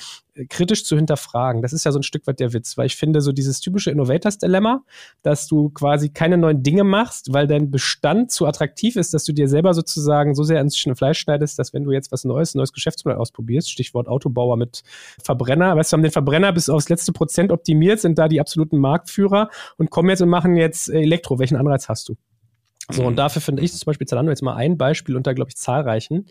kritisch 0.49 0.85
zu 0.85 0.97
hinterfragen. 0.97 1.63
Das 1.63 1.73
ist 1.73 1.85
ja 1.85 1.93
so 1.93 1.99
ein 1.99 2.03
Stück 2.03 2.27
weit 2.27 2.41
der 2.41 2.53
Witz, 2.53 2.77
weil 2.77 2.87
ich 2.87 2.97
finde, 2.97 3.21
so 3.21 3.33
dieses 3.33 3.61
typische 3.61 3.91
Innovators-Dilemma, 3.91 4.83
dass 5.23 5.47
du 5.47 5.71
quasi 5.71 6.11
keine 6.11 6.39
neuen 6.39 6.63
Dinge 6.63 6.85
machst, 6.85 7.33
weil 7.33 7.47
dein 7.47 7.71
Bestand 7.71 8.31
zu 8.31 8.47
attraktiv 8.47 8.97
ist, 8.97 9.15
dass 9.15 9.25
du 9.25 9.33
dir 9.33 9.49
selber 9.49 9.75
sozusagen 9.75 10.35
so 10.35 10.43
sehr 10.43 10.61
ins 10.61 10.77
Fleisch 10.95 11.19
schneidest, 11.19 11.59
dass 11.59 11.73
wenn 11.73 11.85
du 11.85 11.93
jetzt 11.93 12.13
was 12.13 12.25
Neues, 12.25 12.55
ein 12.55 12.59
neues 12.59 12.73
Geschäftsmodell 12.73 13.19
ausprobierst, 13.19 13.71
Stichwort 13.71 14.09
Autobauer 14.09 14.57
mit 14.57 14.83
Verbrenner, 15.23 15.77
weißt 15.77 15.93
du, 15.93 15.95
haben 15.97 16.03
den 16.03 16.13
Verbrenner 16.13 16.53
bis 16.53 16.69
aufs 16.69 16.89
letzte 16.89 17.13
Prozent 17.13 17.51
optimiert, 17.51 18.01
sind 18.01 18.19
da 18.19 18.29
die 18.29 18.41
absoluten 18.41 18.79
Marktführer 18.79 19.51
und 19.77 19.91
kommen 19.91 20.11
jetzt 20.11 20.23
und 20.23 20.29
machen 20.29 20.57
jetzt 20.57 20.89
Elektro. 20.89 21.39
Welchen 21.39 21.57
Anreiz 21.57 21.89
hast 21.89 22.09
du? 22.09 22.17
So, 22.91 23.03
und 23.05 23.15
mhm. 23.15 23.17
dafür 23.17 23.43
finde 23.43 23.63
ich 23.63 23.73
zum 23.73 23.87
Beispiel 23.87 24.07
Zalando 24.07 24.31
jetzt 24.31 24.43
mal 24.43 24.55
ein 24.55 24.79
Beispiel 24.79 25.17
unter, 25.17 25.35
glaube 25.35 25.49
ich, 25.51 25.57
zahlreichen, 25.57 26.27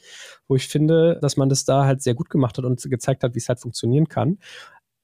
wo 0.48 0.56
ich 0.56 0.68
finde, 0.68 1.20
dass 1.22 1.36
man 1.36 1.50
das 1.50 1.66
da 1.66 1.86
halt 1.86 2.02
sehr 2.02 2.14
gut 2.14 2.30
gemacht 2.30 2.58
hat 2.58 2.66
und 2.66 2.82
gezeigt 2.90 3.24
hat, 3.24 3.36
wie 3.36 3.40
es 3.40 3.50
halt 3.50 3.60
funktionieren 3.60 4.08
kann. 4.08 4.38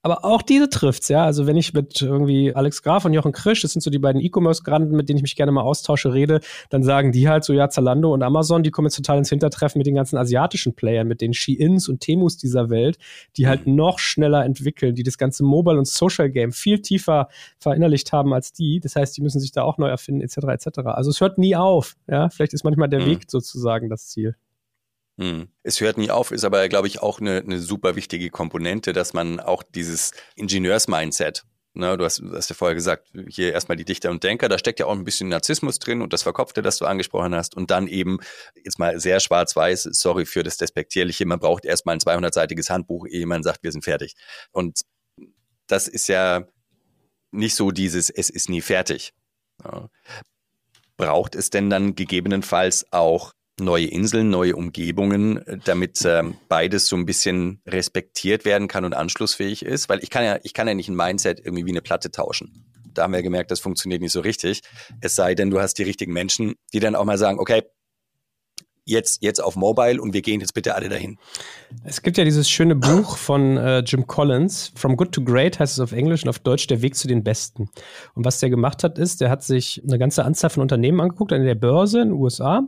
Aber 0.04 0.24
auch 0.24 0.42
diese 0.42 0.68
trifft's, 0.68 1.08
ja. 1.08 1.24
Also 1.24 1.46
wenn 1.46 1.56
ich 1.56 1.74
mit 1.74 2.02
irgendwie 2.02 2.52
Alex 2.52 2.82
Graf 2.82 3.04
und 3.04 3.12
Jochen 3.12 3.30
Krisch, 3.30 3.62
das 3.62 3.70
sind 3.70 3.82
so 3.82 3.90
die 3.90 4.00
beiden 4.00 4.20
E-Commerce-Granden, 4.20 4.96
mit 4.96 5.08
denen 5.08 5.18
ich 5.18 5.22
mich 5.22 5.36
gerne 5.36 5.52
mal 5.52 5.62
austausche, 5.62 6.12
rede, 6.12 6.40
dann 6.70 6.82
sagen 6.82 7.12
die 7.12 7.28
halt 7.28 7.44
so, 7.44 7.52
ja, 7.52 7.68
Zalando 7.68 8.12
und 8.12 8.24
Amazon, 8.24 8.64
die 8.64 8.72
kommen 8.72 8.86
jetzt 8.86 8.96
total 8.96 9.18
ins 9.18 9.28
Hintertreffen 9.28 9.78
mit 9.78 9.86
den 9.86 9.94
ganzen 9.94 10.16
asiatischen 10.16 10.74
Playern, 10.74 11.06
mit 11.06 11.20
den 11.20 11.32
Sheins 11.32 11.88
und 11.88 12.00
Temus 12.00 12.36
dieser 12.36 12.68
Welt, 12.68 12.98
die 13.36 13.46
halt 13.46 13.68
mhm. 13.68 13.76
noch 13.76 14.00
schneller 14.00 14.44
entwickeln, 14.44 14.96
die 14.96 15.04
das 15.04 15.18
ganze 15.18 15.44
Mobile- 15.44 15.78
und 15.78 15.86
Social-Game 15.86 16.50
viel 16.50 16.82
tiefer 16.82 17.28
verinnerlicht 17.58 18.12
haben 18.12 18.34
als 18.34 18.52
die. 18.52 18.80
Das 18.80 18.96
heißt, 18.96 19.16
die 19.16 19.22
müssen 19.22 19.38
sich 19.38 19.52
da 19.52 19.62
auch 19.62 19.78
neu 19.78 19.88
erfinden, 19.88 20.20
etc., 20.20 20.38
etc. 20.48 20.78
Also 20.86 21.10
es 21.10 21.20
hört 21.20 21.38
nie 21.38 21.54
auf, 21.54 21.94
ja. 22.08 22.28
Vielleicht 22.28 22.54
ist 22.54 22.64
manchmal 22.64 22.88
der 22.88 23.02
mhm. 23.02 23.06
Weg 23.06 23.30
sozusagen 23.30 23.88
das 23.88 24.08
Ziel. 24.08 24.34
Hm. 25.18 25.48
Es 25.62 25.80
hört 25.80 25.98
nie 25.98 26.10
auf, 26.10 26.30
ist 26.30 26.44
aber, 26.44 26.68
glaube 26.68 26.88
ich, 26.88 27.00
auch 27.00 27.20
eine, 27.20 27.38
eine 27.38 27.58
super 27.58 27.96
wichtige 27.96 28.30
Komponente, 28.30 28.92
dass 28.92 29.12
man 29.12 29.40
auch 29.40 29.62
dieses 29.62 30.12
Ingenieurs-Mindset 30.36 31.44
Ne, 31.74 31.96
du, 31.96 32.04
hast, 32.04 32.22
hast 32.32 32.50
ja 32.50 32.54
vorher 32.54 32.74
gesagt, 32.74 33.10
hier 33.28 33.54
erstmal 33.54 33.76
die 33.76 33.86
Dichter 33.86 34.10
und 34.10 34.22
Denker, 34.22 34.50
da 34.50 34.58
steckt 34.58 34.78
ja 34.78 34.84
auch 34.84 34.92
ein 34.92 35.04
bisschen 35.04 35.30
Narzissmus 35.30 35.78
drin 35.78 36.02
und 36.02 36.12
das 36.12 36.22
Verkopfte, 36.22 36.60
das 36.60 36.76
du 36.76 36.84
angesprochen 36.84 37.34
hast. 37.34 37.56
Und 37.56 37.70
dann 37.70 37.86
eben, 37.86 38.18
jetzt 38.62 38.78
mal 38.78 39.00
sehr 39.00 39.20
schwarz-weiß, 39.20 39.84
sorry 39.84 40.26
für 40.26 40.42
das 40.42 40.58
Despektierliche, 40.58 41.24
man 41.24 41.38
braucht 41.38 41.64
erstmal 41.64 41.94
ein 41.94 42.00
200-seitiges 42.00 42.68
Handbuch, 42.68 43.06
ehe 43.06 43.26
man 43.26 43.42
sagt, 43.42 43.62
wir 43.62 43.72
sind 43.72 43.84
fertig. 43.84 44.16
Und 44.50 44.82
das 45.66 45.88
ist 45.88 46.08
ja 46.08 46.46
nicht 47.30 47.54
so 47.54 47.70
dieses, 47.70 48.10
es 48.10 48.28
ist 48.28 48.50
nie 48.50 48.60
fertig. 48.60 49.14
Ja. 49.64 49.88
Braucht 50.98 51.34
es 51.34 51.48
denn 51.48 51.70
dann 51.70 51.94
gegebenenfalls 51.94 52.92
auch 52.92 53.32
neue 53.60 53.86
Inseln, 53.86 54.30
neue 54.30 54.56
Umgebungen, 54.56 55.46
äh, 55.46 55.58
damit 55.64 56.02
ähm, 56.04 56.36
beides 56.48 56.86
so 56.86 56.96
ein 56.96 57.06
bisschen 57.06 57.60
respektiert 57.66 58.44
werden 58.44 58.68
kann 58.68 58.84
und 58.84 58.94
anschlussfähig 58.94 59.64
ist. 59.64 59.88
Weil 59.88 60.02
ich 60.02 60.10
kann 60.10 60.24
ja, 60.24 60.38
ich 60.42 60.54
kann 60.54 60.68
ja 60.68 60.74
nicht 60.74 60.88
ein 60.88 60.96
Mindset 60.96 61.40
irgendwie 61.40 61.66
wie 61.66 61.70
eine 61.70 61.82
Platte 61.82 62.10
tauschen. 62.10 62.66
Da 62.94 63.04
haben 63.04 63.12
wir 63.12 63.22
gemerkt, 63.22 63.50
das 63.50 63.60
funktioniert 63.60 64.02
nicht 64.02 64.12
so 64.12 64.20
richtig. 64.20 64.60
Es 65.00 65.14
sei 65.14 65.34
denn, 65.34 65.50
du 65.50 65.60
hast 65.60 65.78
die 65.78 65.82
richtigen 65.82 66.12
Menschen, 66.12 66.54
die 66.72 66.80
dann 66.80 66.94
auch 66.94 67.04
mal 67.04 67.18
sagen, 67.18 67.38
okay, 67.38 67.62
jetzt, 68.84 69.22
jetzt 69.22 69.42
auf 69.42 69.56
Mobile 69.56 70.00
und 70.00 70.12
wir 70.12 70.22
gehen 70.22 70.40
jetzt 70.40 70.54
bitte 70.54 70.74
alle 70.74 70.88
dahin. 70.88 71.18
Es 71.84 72.02
gibt 72.02 72.18
ja 72.18 72.24
dieses 72.24 72.50
schöne 72.50 72.74
Buch 72.74 73.16
von 73.16 73.56
äh, 73.56 73.80
Jim 73.80 74.06
Collins, 74.06 74.72
From 74.74 74.96
Good 74.96 75.12
to 75.12 75.22
Great 75.22 75.58
heißt 75.58 75.74
es 75.74 75.80
auf 75.80 75.92
Englisch 75.92 76.24
und 76.24 76.28
auf 76.28 76.38
Deutsch 76.38 76.66
Der 76.66 76.82
Weg 76.82 76.96
zu 76.96 77.06
den 77.06 77.22
Besten. 77.22 77.70
Und 78.14 78.24
was 78.24 78.40
der 78.40 78.50
gemacht 78.50 78.82
hat, 78.82 78.98
ist, 78.98 79.20
der 79.20 79.30
hat 79.30 79.42
sich 79.42 79.82
eine 79.86 79.98
ganze 79.98 80.24
Anzahl 80.24 80.50
von 80.50 80.62
Unternehmen 80.62 81.00
angeguckt 81.00 81.32
an 81.32 81.44
der 81.44 81.54
Börse 81.54 82.00
in 82.00 82.08
den 82.08 82.18
USA 82.18 82.62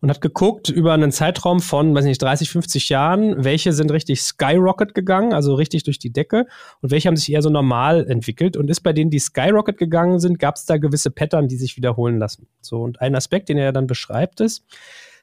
und 0.00 0.10
hat 0.10 0.20
geguckt 0.20 0.68
über 0.68 0.92
einen 0.92 1.12
Zeitraum 1.12 1.60
von, 1.60 1.94
weiß 1.94 2.04
nicht, 2.04 2.20
30, 2.20 2.50
50 2.50 2.88
Jahren, 2.90 3.44
welche 3.44 3.72
sind 3.72 3.90
richtig 3.90 4.22
Skyrocket 4.22 4.94
gegangen, 4.94 5.32
also 5.32 5.54
richtig 5.54 5.84
durch 5.84 5.98
die 5.98 6.12
Decke 6.12 6.46
und 6.82 6.90
welche 6.90 7.08
haben 7.08 7.16
sich 7.16 7.32
eher 7.32 7.42
so 7.42 7.50
normal 7.50 8.06
entwickelt 8.06 8.56
und 8.56 8.70
ist 8.70 8.80
bei 8.80 8.92
denen, 8.92 9.10
die 9.10 9.18
Skyrocket 9.18 9.78
gegangen 9.78 10.20
sind, 10.20 10.38
gab 10.38 10.56
es 10.56 10.66
da 10.66 10.76
gewisse 10.76 11.10
Pattern, 11.10 11.48
die 11.48 11.56
sich 11.56 11.76
wiederholen 11.76 12.18
lassen. 12.18 12.46
So, 12.60 12.82
und 12.82 13.00
ein 13.00 13.14
Aspekt, 13.14 13.48
den 13.48 13.56
er 13.56 13.72
dann 13.72 13.86
beschreibt, 13.86 14.40
ist, 14.40 14.64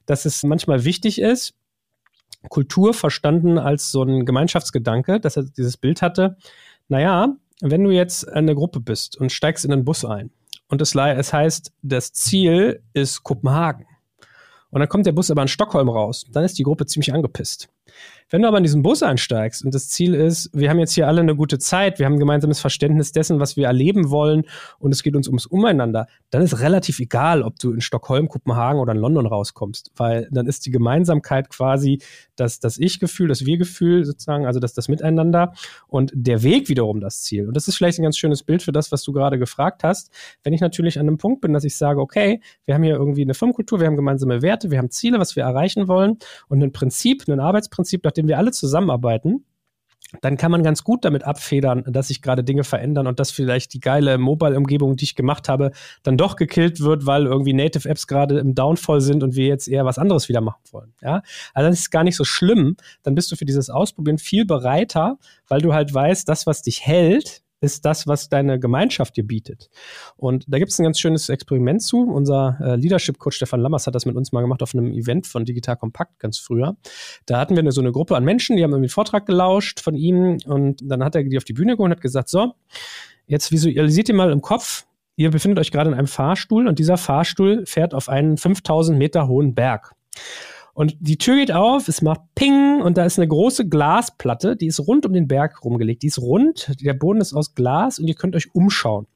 dass 0.05 0.25
es 0.25 0.43
manchmal 0.43 0.83
wichtig 0.83 1.21
ist, 1.21 1.53
Kultur 2.49 2.93
verstanden 2.93 3.57
als 3.57 3.91
so 3.91 4.03
ein 4.03 4.25
Gemeinschaftsgedanke, 4.25 5.19
dass 5.19 5.37
er 5.37 5.43
dieses 5.43 5.77
Bild 5.77 6.01
hatte. 6.01 6.37
Naja, 6.87 7.35
wenn 7.61 7.83
du 7.83 7.91
jetzt 7.91 8.27
eine 8.27 8.55
Gruppe 8.55 8.79
bist 8.79 9.17
und 9.17 9.31
steigst 9.31 9.63
in 9.65 9.71
einen 9.71 9.85
Bus 9.85 10.03
ein 10.03 10.31
und 10.67 10.81
es, 10.81 10.95
es 10.95 11.33
heißt, 11.33 11.71
das 11.83 12.13
Ziel 12.13 12.81
ist 12.93 13.23
Kopenhagen 13.23 13.85
und 14.71 14.79
dann 14.79 14.89
kommt 14.89 15.05
der 15.05 15.11
Bus 15.11 15.29
aber 15.29 15.43
in 15.43 15.47
Stockholm 15.47 15.89
raus, 15.89 16.25
dann 16.31 16.43
ist 16.43 16.57
die 16.57 16.63
Gruppe 16.63 16.85
ziemlich 16.85 17.13
angepisst. 17.13 17.69
Wenn 18.31 18.43
du 18.43 18.47
aber 18.47 18.57
in 18.57 18.63
diesen 18.63 18.81
Bus 18.81 19.03
einsteigst 19.03 19.65
und 19.65 19.75
das 19.75 19.89
Ziel 19.89 20.13
ist, 20.13 20.49
wir 20.53 20.69
haben 20.69 20.79
jetzt 20.79 20.93
hier 20.93 21.05
alle 21.05 21.19
eine 21.19 21.35
gute 21.35 21.59
Zeit, 21.59 21.99
wir 21.99 22.05
haben 22.05 22.13
ein 22.13 22.19
gemeinsames 22.19 22.61
Verständnis 22.61 23.11
dessen, 23.11 23.41
was 23.41 23.57
wir 23.57 23.67
erleben 23.67 24.09
wollen 24.09 24.45
und 24.79 24.93
es 24.93 25.03
geht 25.03 25.17
uns 25.17 25.27
ums 25.27 25.45
Umeinander, 25.45 26.07
dann 26.29 26.41
ist 26.41 26.61
relativ 26.61 26.99
egal, 26.99 27.43
ob 27.43 27.59
du 27.59 27.73
in 27.73 27.81
Stockholm, 27.81 28.29
Kopenhagen 28.29 28.79
oder 28.79 28.93
in 28.93 28.99
London 28.99 29.25
rauskommst, 29.25 29.91
weil 29.97 30.29
dann 30.31 30.47
ist 30.47 30.65
die 30.65 30.71
Gemeinsamkeit 30.71 31.49
quasi 31.49 31.99
das, 32.37 32.61
das 32.61 32.77
Ich-Gefühl, 32.77 33.27
das 33.27 33.45
Wir-Gefühl 33.45 34.05
sozusagen, 34.05 34.45
also 34.45 34.61
das, 34.61 34.73
das 34.73 34.87
Miteinander 34.87 35.51
und 35.87 36.11
der 36.15 36.41
Weg 36.41 36.69
wiederum 36.69 37.01
das 37.01 37.23
Ziel. 37.23 37.49
Und 37.49 37.57
das 37.57 37.67
ist 37.67 37.75
vielleicht 37.75 37.99
ein 37.99 38.03
ganz 38.03 38.17
schönes 38.17 38.43
Bild 38.43 38.63
für 38.63 38.71
das, 38.71 38.93
was 38.93 39.03
du 39.03 39.11
gerade 39.11 39.39
gefragt 39.39 39.83
hast. 39.83 40.09
Wenn 40.43 40.53
ich 40.53 40.61
natürlich 40.61 40.97
an 40.97 41.07
einem 41.07 41.17
Punkt 41.17 41.41
bin, 41.41 41.51
dass 41.51 41.65
ich 41.65 41.75
sage, 41.75 41.99
okay, 41.99 42.39
wir 42.65 42.75
haben 42.75 42.83
hier 42.83 42.95
irgendwie 42.95 43.23
eine 43.23 43.33
Firmenkultur, 43.33 43.81
wir 43.81 43.87
haben 43.87 43.97
gemeinsame 43.97 44.41
Werte, 44.41 44.71
wir 44.71 44.77
haben 44.77 44.89
Ziele, 44.89 45.19
was 45.19 45.35
wir 45.35 45.43
erreichen 45.43 45.89
wollen 45.89 46.17
und 46.47 46.63
ein 46.63 46.71
Prinzip, 46.71 47.27
ein 47.27 47.41
Arbeitsprinzip, 47.41 47.80
nach 48.03 48.11
dem 48.11 48.27
wir 48.27 48.37
alle 48.37 48.51
zusammenarbeiten, 48.51 49.45
dann 50.19 50.35
kann 50.35 50.51
man 50.51 50.63
ganz 50.63 50.83
gut 50.83 51.05
damit 51.05 51.23
abfedern, 51.23 51.83
dass 51.87 52.09
sich 52.09 52.21
gerade 52.21 52.43
Dinge 52.43 52.63
verändern 52.63 53.07
und 53.07 53.19
dass 53.19 53.31
vielleicht 53.31 53.73
die 53.73 53.79
geile 53.79 54.17
Mobile-Umgebung, 54.17 54.97
die 54.97 55.05
ich 55.05 55.15
gemacht 55.15 55.47
habe, 55.47 55.71
dann 56.03 56.17
doch 56.17 56.35
gekillt 56.35 56.81
wird, 56.81 57.05
weil 57.05 57.25
irgendwie 57.25 57.53
Native-Apps 57.53 58.07
gerade 58.07 58.39
im 58.39 58.53
Downfall 58.53 58.99
sind 58.99 59.23
und 59.23 59.35
wir 59.35 59.47
jetzt 59.47 59.67
eher 59.67 59.85
was 59.85 59.97
anderes 59.97 60.27
wieder 60.27 60.41
machen 60.41 60.61
wollen. 60.71 60.93
Ja, 61.01 61.21
also 61.53 61.69
das 61.69 61.79
ist 61.79 61.91
gar 61.91 62.03
nicht 62.03 62.17
so 62.17 62.25
schlimm. 62.25 62.75
Dann 63.03 63.15
bist 63.15 63.31
du 63.31 63.35
für 63.37 63.45
dieses 63.45 63.69
Ausprobieren 63.69 64.17
viel 64.17 64.45
bereiter, 64.45 65.17
weil 65.47 65.61
du 65.61 65.73
halt 65.73 65.93
weißt, 65.93 66.27
das, 66.27 66.45
was 66.45 66.61
dich 66.61 66.85
hält, 66.85 67.41
ist 67.61 67.85
das, 67.85 68.07
was 68.07 68.27
deine 68.27 68.59
Gemeinschaft 68.59 69.15
dir 69.15 69.25
bietet. 69.25 69.69
Und 70.17 70.45
da 70.47 70.57
gibt 70.57 70.71
es 70.71 70.79
ein 70.79 70.83
ganz 70.83 70.99
schönes 70.99 71.29
Experiment 71.29 71.81
zu. 71.81 72.01
Unser 72.01 72.57
äh, 72.59 72.75
Leadership-Coach 72.75 73.37
Stefan 73.37 73.61
Lammers 73.61 73.85
hat 73.87 73.93
das 73.95 74.05
mit 74.05 74.15
uns 74.15 74.31
mal 74.31 74.41
gemacht 74.41 74.63
auf 74.63 74.73
einem 74.73 74.91
Event 74.91 75.27
von 75.27 75.45
Digital 75.45 75.77
Kompakt 75.77 76.19
ganz 76.19 76.39
früher. 76.39 76.75
Da 77.27 77.39
hatten 77.39 77.55
wir 77.55 77.61
eine, 77.61 77.71
so 77.71 77.81
eine 77.81 77.91
Gruppe 77.91 78.15
an 78.15 78.25
Menschen, 78.25 78.57
die 78.57 78.63
haben 78.63 78.71
irgendwie 78.71 78.87
einen 78.87 78.93
Vortrag 78.93 79.27
gelauscht 79.27 79.79
von 79.79 79.95
ihm 79.95 80.39
und 80.45 80.81
dann 80.83 81.03
hat 81.03 81.15
er 81.15 81.23
die 81.23 81.37
auf 81.37 81.43
die 81.43 81.53
Bühne 81.53 81.73
geholt 81.73 81.91
und 81.91 81.95
hat 81.95 82.01
gesagt, 82.01 82.29
so, 82.29 82.53
jetzt 83.27 83.51
visualisiert 83.51 84.09
ihr 84.09 84.15
mal 84.15 84.31
im 84.31 84.41
Kopf, 84.41 84.85
ihr 85.15 85.29
befindet 85.29 85.59
euch 85.59 85.71
gerade 85.71 85.91
in 85.91 85.95
einem 85.95 86.07
Fahrstuhl 86.07 86.67
und 86.67 86.79
dieser 86.79 86.97
Fahrstuhl 86.97 87.65
fährt 87.67 87.93
auf 87.93 88.09
einen 88.09 88.37
5000 88.37 88.97
Meter 88.97 89.27
hohen 89.27 89.53
Berg. 89.53 89.93
Und 90.73 90.95
die 90.99 91.17
Tür 91.17 91.35
geht 91.35 91.51
auf, 91.51 91.87
es 91.87 92.01
macht 92.01 92.21
Ping 92.35 92.81
und 92.81 92.97
da 92.97 93.05
ist 93.05 93.19
eine 93.19 93.27
große 93.27 93.67
Glasplatte, 93.67 94.55
die 94.55 94.67
ist 94.67 94.79
rund 94.79 95.05
um 95.05 95.13
den 95.13 95.27
Berg 95.27 95.63
rumgelegt. 95.63 96.03
Die 96.03 96.07
ist 96.07 96.19
rund, 96.19 96.71
der 96.81 96.93
Boden 96.93 97.21
ist 97.21 97.33
aus 97.33 97.55
Glas 97.55 97.99
und 97.99 98.07
ihr 98.07 98.15
könnt 98.15 98.35
euch 98.35 98.53
umschauen. 98.55 99.07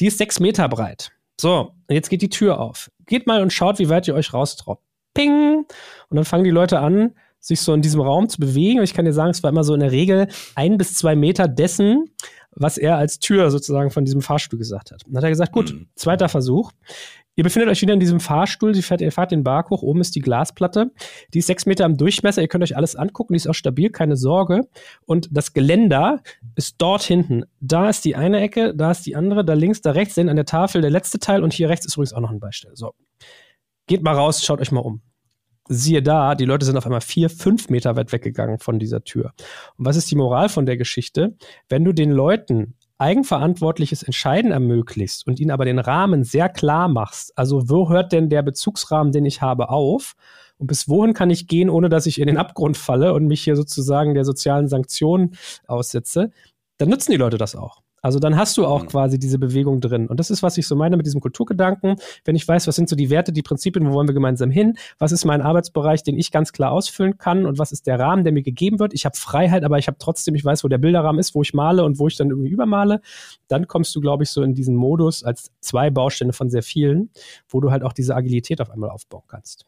Die 0.00 0.06
ist 0.06 0.18
sechs 0.18 0.40
Meter 0.40 0.68
breit. 0.68 1.12
So, 1.40 1.72
und 1.86 1.94
jetzt 1.94 2.08
geht 2.08 2.22
die 2.22 2.30
Tür 2.30 2.60
auf. 2.60 2.90
Geht 3.06 3.26
mal 3.26 3.42
und 3.42 3.52
schaut, 3.52 3.78
wie 3.78 3.88
weit 3.88 4.08
ihr 4.08 4.14
euch 4.14 4.32
raustraut. 4.32 4.80
Ping! 5.14 5.64
Und 6.08 6.16
dann 6.16 6.24
fangen 6.24 6.44
die 6.44 6.50
Leute 6.50 6.80
an, 6.80 7.12
sich 7.40 7.60
so 7.60 7.72
in 7.72 7.82
diesem 7.82 8.00
Raum 8.00 8.28
zu 8.28 8.38
bewegen. 8.38 8.78
Und 8.78 8.84
ich 8.84 8.94
kann 8.94 9.04
dir 9.04 9.12
sagen, 9.12 9.30
es 9.30 9.42
war 9.42 9.50
immer 9.50 9.64
so 9.64 9.74
in 9.74 9.80
der 9.80 9.92
Regel 9.92 10.28
ein 10.54 10.78
bis 10.78 10.94
zwei 10.94 11.14
Meter 11.14 11.46
dessen, 11.46 12.10
was 12.50 12.78
er 12.78 12.96
als 12.96 13.18
Tür 13.18 13.50
sozusagen 13.50 13.90
von 13.90 14.04
diesem 14.04 14.22
Fahrstuhl 14.22 14.58
gesagt 14.58 14.90
hat. 14.90 15.02
dann 15.06 15.16
hat 15.16 15.24
er 15.24 15.30
gesagt, 15.30 15.52
gut, 15.52 15.72
mhm. 15.72 15.88
zweiter 15.94 16.28
Versuch 16.28 16.72
Ihr 17.38 17.44
befindet 17.44 17.68
euch 17.68 17.82
wieder 17.82 17.92
in 17.92 18.00
diesem 18.00 18.18
Fahrstuhl, 18.18 18.74
Sie 18.74 18.80
fährt, 18.80 19.02
ihr 19.02 19.12
fahrt 19.12 19.30
den 19.30 19.44
Berg 19.44 19.68
hoch, 19.68 19.82
oben 19.82 20.00
ist 20.00 20.16
die 20.16 20.20
Glasplatte. 20.20 20.90
Die 21.34 21.40
ist 21.40 21.46
sechs 21.46 21.66
Meter 21.66 21.84
im 21.84 21.98
Durchmesser, 21.98 22.40
ihr 22.40 22.48
könnt 22.48 22.64
euch 22.64 22.76
alles 22.76 22.96
angucken, 22.96 23.34
die 23.34 23.36
ist 23.36 23.46
auch 23.46 23.54
stabil, 23.54 23.90
keine 23.90 24.16
Sorge. 24.16 24.62
Und 25.04 25.28
das 25.30 25.52
Geländer 25.52 26.22
ist 26.54 26.76
dort 26.78 27.02
hinten. 27.02 27.44
Da 27.60 27.90
ist 27.90 28.06
die 28.06 28.16
eine 28.16 28.40
Ecke, 28.40 28.74
da 28.74 28.90
ist 28.90 29.04
die 29.04 29.16
andere, 29.16 29.44
da 29.44 29.52
links, 29.52 29.82
da 29.82 29.90
rechts, 29.90 30.14
sind 30.14 30.30
an 30.30 30.36
der 30.36 30.46
Tafel 30.46 30.80
der 30.80 30.90
letzte 30.90 31.18
Teil 31.18 31.44
und 31.44 31.52
hier 31.52 31.68
rechts 31.68 31.84
ist 31.84 31.96
übrigens 31.96 32.14
auch 32.14 32.20
noch 32.20 32.30
ein 32.30 32.40
Beistell. 32.40 32.72
So. 32.74 32.94
Geht 33.86 34.02
mal 34.02 34.14
raus, 34.14 34.42
schaut 34.42 34.62
euch 34.62 34.72
mal 34.72 34.80
um. 34.80 35.02
Siehe 35.68 36.02
da, 36.02 36.36
die 36.36 36.44
Leute 36.46 36.64
sind 36.64 36.78
auf 36.78 36.86
einmal 36.86 37.02
vier, 37.02 37.28
fünf 37.28 37.68
Meter 37.68 37.96
weit 37.96 38.12
weggegangen 38.12 38.60
von 38.60 38.78
dieser 38.78 39.04
Tür. 39.04 39.34
Und 39.76 39.84
was 39.84 39.96
ist 39.96 40.10
die 40.10 40.16
Moral 40.16 40.48
von 40.48 40.64
der 40.64 40.78
Geschichte? 40.78 41.36
Wenn 41.68 41.84
du 41.84 41.92
den 41.92 42.12
Leuten 42.12 42.74
eigenverantwortliches 42.98 44.02
Entscheiden 44.02 44.52
ermöglicht 44.52 45.26
und 45.26 45.38
ihnen 45.40 45.50
aber 45.50 45.64
den 45.64 45.78
Rahmen 45.78 46.24
sehr 46.24 46.48
klar 46.48 46.88
machst, 46.88 47.36
also 47.36 47.68
wo 47.68 47.88
hört 47.88 48.12
denn 48.12 48.28
der 48.28 48.42
Bezugsrahmen, 48.42 49.12
den 49.12 49.26
ich 49.26 49.42
habe, 49.42 49.68
auf? 49.68 50.14
Und 50.58 50.68
bis 50.68 50.88
wohin 50.88 51.12
kann 51.12 51.30
ich 51.30 51.48
gehen, 51.48 51.68
ohne 51.68 51.88
dass 51.88 52.06
ich 52.06 52.20
in 52.20 52.26
den 52.26 52.38
Abgrund 52.38 52.76
falle 52.76 53.12
und 53.12 53.26
mich 53.26 53.42
hier 53.42 53.56
sozusagen 53.56 54.14
der 54.14 54.24
sozialen 54.24 54.68
Sanktionen 54.68 55.36
aussetze, 55.66 56.30
dann 56.78 56.88
nutzen 56.88 57.12
die 57.12 57.18
Leute 57.18 57.36
das 57.38 57.54
auch. 57.54 57.82
Also 58.06 58.20
dann 58.20 58.36
hast 58.36 58.56
du 58.56 58.64
auch 58.64 58.84
mhm. 58.84 58.86
quasi 58.86 59.18
diese 59.18 59.36
Bewegung 59.36 59.80
drin. 59.80 60.06
Und 60.06 60.20
das 60.20 60.30
ist, 60.30 60.40
was 60.40 60.56
ich 60.58 60.68
so 60.68 60.76
meine 60.76 60.96
mit 60.96 61.06
diesem 61.06 61.20
Kulturgedanken. 61.20 61.96
Wenn 62.24 62.36
ich 62.36 62.46
weiß, 62.46 62.68
was 62.68 62.76
sind 62.76 62.88
so 62.88 62.94
die 62.94 63.10
Werte, 63.10 63.32
die 63.32 63.42
Prinzipien, 63.42 63.84
wo 63.84 63.94
wollen 63.94 64.06
wir 64.06 64.14
gemeinsam 64.14 64.48
hin? 64.48 64.78
Was 65.00 65.10
ist 65.10 65.24
mein 65.24 65.42
Arbeitsbereich, 65.42 66.04
den 66.04 66.16
ich 66.16 66.30
ganz 66.30 66.52
klar 66.52 66.70
ausfüllen 66.70 67.18
kann? 67.18 67.46
Und 67.46 67.58
was 67.58 67.72
ist 67.72 67.88
der 67.88 67.98
Rahmen, 67.98 68.22
der 68.22 68.32
mir 68.32 68.44
gegeben 68.44 68.78
wird? 68.78 68.94
Ich 68.94 69.06
habe 69.06 69.16
Freiheit, 69.16 69.64
aber 69.64 69.78
ich 69.78 69.88
habe 69.88 69.96
trotzdem, 69.98 70.36
ich 70.36 70.44
weiß, 70.44 70.62
wo 70.62 70.68
der 70.68 70.78
Bilderrahmen 70.78 71.18
ist, 71.18 71.34
wo 71.34 71.42
ich 71.42 71.52
male 71.52 71.82
und 71.82 71.98
wo 71.98 72.06
ich 72.06 72.14
dann 72.14 72.30
irgendwie 72.30 72.50
übermale. 72.50 73.00
Dann 73.48 73.66
kommst 73.66 73.92
du, 73.96 74.00
glaube 74.00 74.22
ich, 74.22 74.30
so 74.30 74.44
in 74.44 74.54
diesen 74.54 74.76
Modus 74.76 75.24
als 75.24 75.50
zwei 75.58 75.90
Bausteine 75.90 76.32
von 76.32 76.48
sehr 76.48 76.62
vielen, 76.62 77.10
wo 77.48 77.60
du 77.60 77.72
halt 77.72 77.82
auch 77.82 77.92
diese 77.92 78.14
Agilität 78.14 78.60
auf 78.60 78.70
einmal 78.70 78.90
aufbauen 78.90 79.24
kannst. 79.26 79.66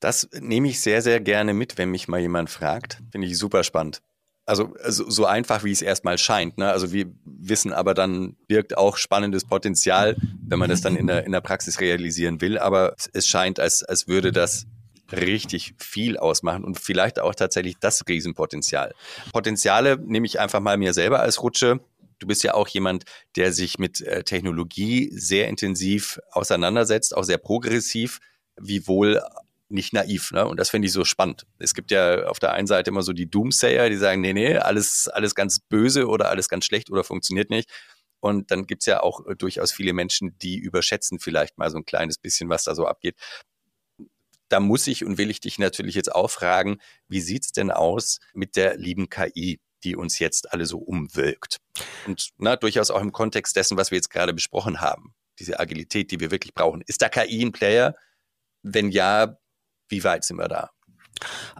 Das 0.00 0.28
nehme 0.40 0.66
ich 0.66 0.80
sehr, 0.80 1.02
sehr 1.02 1.20
gerne 1.20 1.54
mit, 1.54 1.78
wenn 1.78 1.92
mich 1.92 2.08
mal 2.08 2.18
jemand 2.18 2.50
fragt. 2.50 3.00
Finde 3.12 3.28
ich 3.28 3.38
super 3.38 3.62
spannend 3.62 4.02
also, 4.46 4.74
also 4.82 5.08
so 5.08 5.26
einfach, 5.26 5.64
wie 5.64 5.72
es 5.72 5.82
erstmal 5.82 6.18
scheint. 6.18 6.58
Ne? 6.58 6.70
Also 6.70 6.92
wir 6.92 7.06
wissen 7.24 7.72
aber 7.72 7.94
dann, 7.94 8.36
birgt 8.46 8.76
auch 8.76 8.96
spannendes 8.96 9.44
Potenzial, 9.44 10.16
wenn 10.46 10.58
man 10.58 10.70
das 10.70 10.82
dann 10.82 10.96
in 10.96 11.06
der, 11.06 11.24
in 11.24 11.32
der 11.32 11.40
Praxis 11.40 11.80
realisieren 11.80 12.40
will. 12.40 12.58
Aber 12.58 12.94
es 13.12 13.26
scheint, 13.26 13.58
als, 13.58 13.82
als 13.82 14.06
würde 14.06 14.32
das 14.32 14.66
richtig 15.12 15.74
viel 15.78 16.16
ausmachen 16.16 16.64
und 16.64 16.78
vielleicht 16.78 17.20
auch 17.20 17.34
tatsächlich 17.34 17.76
das 17.78 18.02
Riesenpotenzial. 18.08 18.94
Potenziale 19.32 19.98
nehme 19.98 20.26
ich 20.26 20.40
einfach 20.40 20.60
mal 20.60 20.76
mir 20.76 20.92
selber 20.92 21.20
als 21.20 21.42
Rutsche. 21.42 21.80
Du 22.18 22.26
bist 22.26 22.42
ja 22.42 22.54
auch 22.54 22.68
jemand, 22.68 23.04
der 23.36 23.52
sich 23.52 23.78
mit 23.78 24.00
äh, 24.00 24.24
Technologie 24.24 25.10
sehr 25.12 25.48
intensiv 25.48 26.20
auseinandersetzt, 26.32 27.16
auch 27.16 27.24
sehr 27.24 27.38
progressiv, 27.38 28.20
wiewohl 28.56 29.20
nicht 29.74 29.92
naiv, 29.92 30.30
ne? 30.32 30.46
Und 30.46 30.58
das 30.58 30.70
finde 30.70 30.86
ich 30.86 30.92
so 30.92 31.04
spannend. 31.04 31.44
Es 31.58 31.74
gibt 31.74 31.90
ja 31.90 32.26
auf 32.26 32.38
der 32.38 32.52
einen 32.52 32.66
Seite 32.66 32.90
immer 32.90 33.02
so 33.02 33.12
die 33.12 33.28
Doomsayer, 33.28 33.90
die 33.90 33.96
sagen, 33.96 34.22
nee, 34.22 34.32
nee, 34.32 34.56
alles, 34.56 35.08
alles 35.08 35.34
ganz 35.34 35.58
böse 35.60 36.06
oder 36.06 36.30
alles 36.30 36.48
ganz 36.48 36.64
schlecht 36.64 36.90
oder 36.90 37.04
funktioniert 37.04 37.50
nicht. 37.50 37.70
Und 38.20 38.50
dann 38.50 38.66
gibt's 38.66 38.86
ja 38.86 39.02
auch 39.02 39.26
äh, 39.26 39.36
durchaus 39.36 39.72
viele 39.72 39.92
Menschen, 39.92 40.38
die 40.38 40.56
überschätzen 40.56 41.18
vielleicht 41.18 41.58
mal 41.58 41.70
so 41.70 41.76
ein 41.76 41.84
kleines 41.84 42.16
bisschen, 42.16 42.48
was 42.48 42.64
da 42.64 42.74
so 42.74 42.86
abgeht. 42.86 43.16
Da 44.48 44.60
muss 44.60 44.86
ich 44.86 45.04
und 45.04 45.18
will 45.18 45.30
ich 45.30 45.40
dich 45.40 45.58
natürlich 45.58 45.94
jetzt 45.94 46.14
auch 46.14 46.30
fragen, 46.30 46.78
wie 47.08 47.20
sieht's 47.20 47.52
denn 47.52 47.70
aus 47.70 48.20
mit 48.32 48.56
der 48.56 48.78
lieben 48.78 49.10
KI, 49.10 49.60
die 49.82 49.96
uns 49.96 50.18
jetzt 50.20 50.52
alle 50.52 50.64
so 50.64 50.78
umwirkt? 50.78 51.58
Und 52.06 52.30
na, 52.38 52.56
durchaus 52.56 52.90
auch 52.90 53.02
im 53.02 53.12
Kontext 53.12 53.56
dessen, 53.56 53.76
was 53.76 53.90
wir 53.90 53.96
jetzt 53.96 54.10
gerade 54.10 54.32
besprochen 54.32 54.80
haben. 54.80 55.14
Diese 55.38 55.58
Agilität, 55.58 56.10
die 56.10 56.20
wir 56.20 56.30
wirklich 56.30 56.54
brauchen. 56.54 56.82
Ist 56.86 57.02
da 57.02 57.08
KI 57.08 57.44
ein 57.44 57.52
Player? 57.52 57.94
Wenn 58.62 58.90
ja, 58.90 59.36
wie 59.88 60.04
weit 60.04 60.24
sind 60.24 60.38
wir 60.38 60.48
da? 60.48 60.70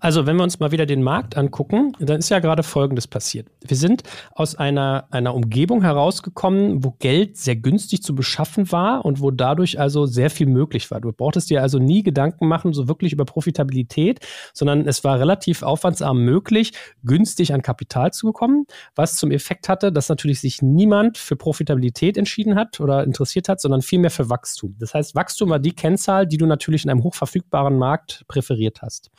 Also, 0.01 0.27
wenn 0.27 0.37
wir 0.37 0.43
uns 0.43 0.61
mal 0.61 0.73
wieder 0.73 0.87
den 0.87 1.03
Markt 1.03 1.37
angucken, 1.37 1.93
dann 1.99 2.19
ist 2.19 2.29
ja 2.29 2.39
gerade 2.39 2.63
Folgendes 2.63 3.07
passiert. 3.07 3.49
Wir 3.67 3.77
sind 3.77 4.03
aus 4.33 4.57
einer, 4.57 5.07
einer 5.11 5.35
Umgebung 5.35 5.83
herausgekommen, 5.83 6.85
wo 6.85 6.91
Geld 6.99 7.37
sehr 7.37 7.57
günstig 7.57 8.03
zu 8.03 8.15
beschaffen 8.15 8.71
war 8.73 9.05
und 9.05 9.21
wo 9.21 9.31
dadurch 9.31 9.81
also 9.81 10.07
sehr 10.07 10.31
viel 10.31 10.47
möglich 10.47 10.91
war. 10.91 11.01
Du 11.01 11.13
brauchtest 11.13 11.51
dir 11.51 11.63
also 11.63 11.79
nie 11.79 12.03
Gedanken 12.03 12.49
machen, 12.49 12.73
so 12.73 12.89
wirklich 12.89 13.13
über 13.13 13.25
Profitabilität, 13.25 14.21
sondern 14.53 14.87
es 14.87 15.05
war 15.05 15.19
relativ 15.19 15.63
aufwandsarm 15.63 16.19
möglich, 16.25 16.73
günstig 17.05 17.55
an 17.55 17.63
Kapital 17.63 18.13
zu 18.13 18.27
bekommen, 18.27 18.67
was 18.95 19.17
zum 19.17 19.31
Effekt 19.31 19.69
hatte, 19.69 19.93
dass 19.93 20.09
natürlich 20.09 20.41
sich 20.41 20.61
niemand 20.63 21.17
für 21.17 21.37
Profitabilität 21.37 22.17
entschieden 22.17 22.57
hat 22.57 22.81
oder 22.81 23.05
interessiert 23.05 23.49
hat, 23.49 23.61
sondern 23.61 23.83
vielmehr 23.83 24.11
für 24.11 24.29
Wachstum. 24.29 24.77
Das 24.79 24.95
heißt, 24.95 25.15
Wachstum 25.15 25.51
war 25.51 25.59
die 25.59 25.73
Kennzahl, 25.73 26.27
die 26.27 26.37
du 26.37 26.47
natürlich 26.47 26.85
in 26.85 26.91
einem 26.91 27.03
hochverfügbaren 27.03 27.79
Markt 27.79 28.25
präferiert 28.29 28.83
hast. 28.83 29.11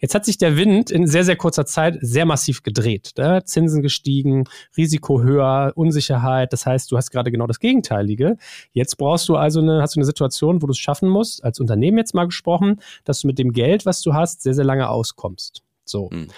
Jetzt 0.00 0.14
hat 0.14 0.24
sich 0.24 0.38
der 0.38 0.56
Wind 0.56 0.90
in 0.90 1.06
sehr, 1.06 1.24
sehr 1.24 1.36
kurzer 1.36 1.66
Zeit 1.66 1.98
sehr 2.00 2.26
massiv 2.26 2.62
gedreht. 2.62 3.12
Ne? 3.18 3.42
Zinsen 3.44 3.82
gestiegen, 3.82 4.44
Risiko 4.76 5.22
höher, 5.22 5.72
Unsicherheit. 5.74 6.52
Das 6.52 6.66
heißt, 6.66 6.90
du 6.90 6.96
hast 6.96 7.10
gerade 7.10 7.30
genau 7.30 7.46
das 7.46 7.58
Gegenteilige. 7.58 8.36
Jetzt 8.72 8.96
brauchst 8.96 9.28
du 9.28 9.36
also 9.36 9.60
eine, 9.60 9.82
hast 9.82 9.96
du 9.96 10.00
eine 10.00 10.06
Situation, 10.06 10.62
wo 10.62 10.66
du 10.66 10.72
es 10.72 10.78
schaffen 10.78 11.08
musst, 11.08 11.44
als 11.44 11.60
Unternehmen 11.60 11.98
jetzt 11.98 12.14
mal 12.14 12.24
gesprochen, 12.24 12.80
dass 13.04 13.20
du 13.20 13.26
mit 13.26 13.38
dem 13.38 13.52
Geld, 13.52 13.86
was 13.86 14.02
du 14.02 14.14
hast, 14.14 14.42
sehr, 14.42 14.54
sehr 14.54 14.64
lange 14.64 14.88
auskommst. 14.88 15.62
So. 15.84 16.08
Mhm. 16.10 16.28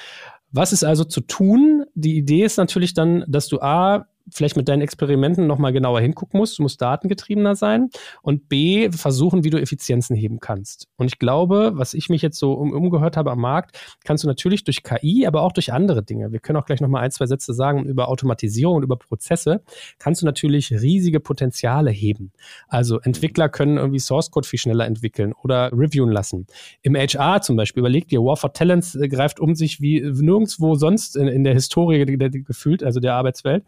Was 0.53 0.73
ist 0.73 0.85
also 0.85 1.03
zu 1.03 1.21
tun? 1.21 1.85
Die 1.95 2.17
Idee 2.17 2.45
ist 2.45 2.59
natürlich 2.59 2.95
dann, 2.95 3.25
dass 3.27 3.49
du 3.49 3.61
A, 3.61 4.07
vielleicht 4.35 4.57
mit 4.57 4.69
deinen 4.69 4.83
Experimenten 4.83 5.47
nochmal 5.47 5.73
genauer 5.73 6.01
hingucken 6.01 6.39
musst. 6.39 6.59
Du 6.59 6.63
musst 6.63 6.83
datengetriebener 6.83 7.55
sein. 7.55 7.89
Und 8.21 8.49
B, 8.49 8.91
versuchen, 8.91 9.45
wie 9.45 9.51
du 9.51 9.61
Effizienzen 9.61 10.17
heben 10.17 10.41
kannst. 10.41 10.89
Und 10.97 11.07
ich 11.07 11.19
glaube, 11.19 11.73
was 11.75 11.95
ich 11.95 12.09
mich 12.09 12.21
jetzt 12.21 12.39
so 12.39 12.53
um, 12.55 12.73
umgehört 12.73 13.17
habe 13.17 13.31
am 13.31 13.41
Markt, 13.41 13.79
kannst 14.05 14.25
du 14.25 14.29
natürlich 14.29 14.65
durch 14.65 14.83
KI, 14.83 15.27
aber 15.27 15.43
auch 15.43 15.53
durch 15.53 15.73
andere 15.73 16.03
Dinge. 16.03 16.33
Wir 16.33 16.41
können 16.41 16.57
auch 16.57 16.67
gleich 16.67 16.81
nochmal 16.81 17.05
ein, 17.05 17.13
zwei 17.13 17.27
Sätze 17.27 17.55
sagen 17.55 17.85
über 17.85 18.09
Automatisierung 18.09 18.77
und 18.77 18.83
über 18.83 18.97
Prozesse. 18.97 19.63
Kannst 19.99 20.23
du 20.23 20.27
natürlich 20.27 20.73
riesige 20.73 21.21
Potenziale 21.21 21.91
heben. 21.91 22.33
Also 22.67 22.99
Entwickler 23.01 23.49
können 23.49 23.77
irgendwie 23.77 24.01
Source 24.01 24.33
Code 24.33 24.49
viel 24.49 24.59
schneller 24.59 24.87
entwickeln 24.87 25.33
oder 25.45 25.71
reviewen 25.73 26.11
lassen. 26.11 26.47
Im 26.83 26.97
HR 26.97 27.41
zum 27.41 27.57
Beispiel, 27.57 27.83
überleg 27.83 28.09
dir, 28.09 28.21
War 28.21 28.37
for 28.37 28.53
Talents 28.53 28.97
äh, 28.97 29.09
greift 29.09 29.39
um 29.39 29.55
sich 29.55 29.81
wie 29.81 30.01
nirgendwo 30.01 30.75
sonst 30.75 31.17
in, 31.17 31.29
in 31.29 31.45
der 31.45 31.55
Historie 31.55 32.05
gefühlt, 32.05 32.83
also 32.83 32.99
der 32.99 33.15
Arbeitswelt 33.15 33.65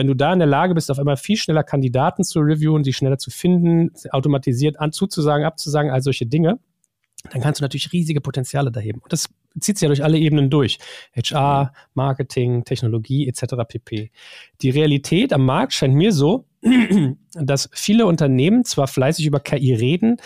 wenn 0.00 0.06
du 0.06 0.14
da 0.14 0.32
in 0.32 0.38
der 0.38 0.48
Lage 0.48 0.72
bist, 0.72 0.90
auf 0.90 0.98
einmal 0.98 1.18
viel 1.18 1.36
schneller 1.36 1.62
Kandidaten 1.62 2.24
zu 2.24 2.40
reviewen, 2.40 2.82
die 2.82 2.94
schneller 2.94 3.18
zu 3.18 3.30
finden, 3.30 3.90
automatisiert 4.12 4.80
an, 4.80 4.92
zuzusagen, 4.92 5.44
abzusagen, 5.44 5.90
all 5.90 6.00
solche 6.00 6.24
Dinge, 6.24 6.58
dann 7.30 7.42
kannst 7.42 7.60
du 7.60 7.64
natürlich 7.64 7.92
riesige 7.92 8.22
Potenziale 8.22 8.72
da 8.72 8.80
heben. 8.80 9.00
Und 9.00 9.12
das 9.12 9.28
zieht 9.60 9.76
sich 9.76 9.82
ja 9.82 9.88
durch 9.88 10.02
alle 10.02 10.16
Ebenen 10.16 10.48
durch. 10.48 10.78
HR, 11.14 11.74
Marketing, 11.92 12.64
Technologie 12.64 13.28
etc. 13.28 13.56
pp. 13.68 14.10
Die 14.62 14.70
Realität 14.70 15.34
am 15.34 15.44
Markt 15.44 15.74
scheint 15.74 15.94
mir 15.94 16.12
so, 16.12 16.46
dass 17.34 17.68
viele 17.72 18.06
Unternehmen 18.06 18.64
zwar 18.64 18.86
fleißig 18.86 19.26
über 19.26 19.40
KI 19.40 19.74
reden, 19.74 20.16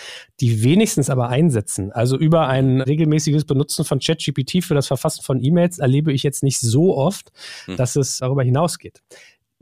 die 0.40 0.62
wenigstens 0.62 1.10
aber 1.10 1.28
einsetzen. 1.28 1.90
Also 1.90 2.16
über 2.16 2.48
ein 2.48 2.80
regelmäßiges 2.80 3.44
Benutzen 3.44 3.84
von 3.84 3.98
ChatGPT 3.98 4.62
für 4.62 4.74
das 4.74 4.86
Verfassen 4.86 5.22
von 5.22 5.42
E-Mails 5.42 5.78
erlebe 5.78 6.12
ich 6.12 6.22
jetzt 6.22 6.42
nicht 6.44 6.60
so 6.60 6.96
oft, 6.96 7.32
hm. 7.66 7.76
dass 7.76 7.96
es 7.96 8.18
darüber 8.18 8.44
hinausgeht. 8.44 9.02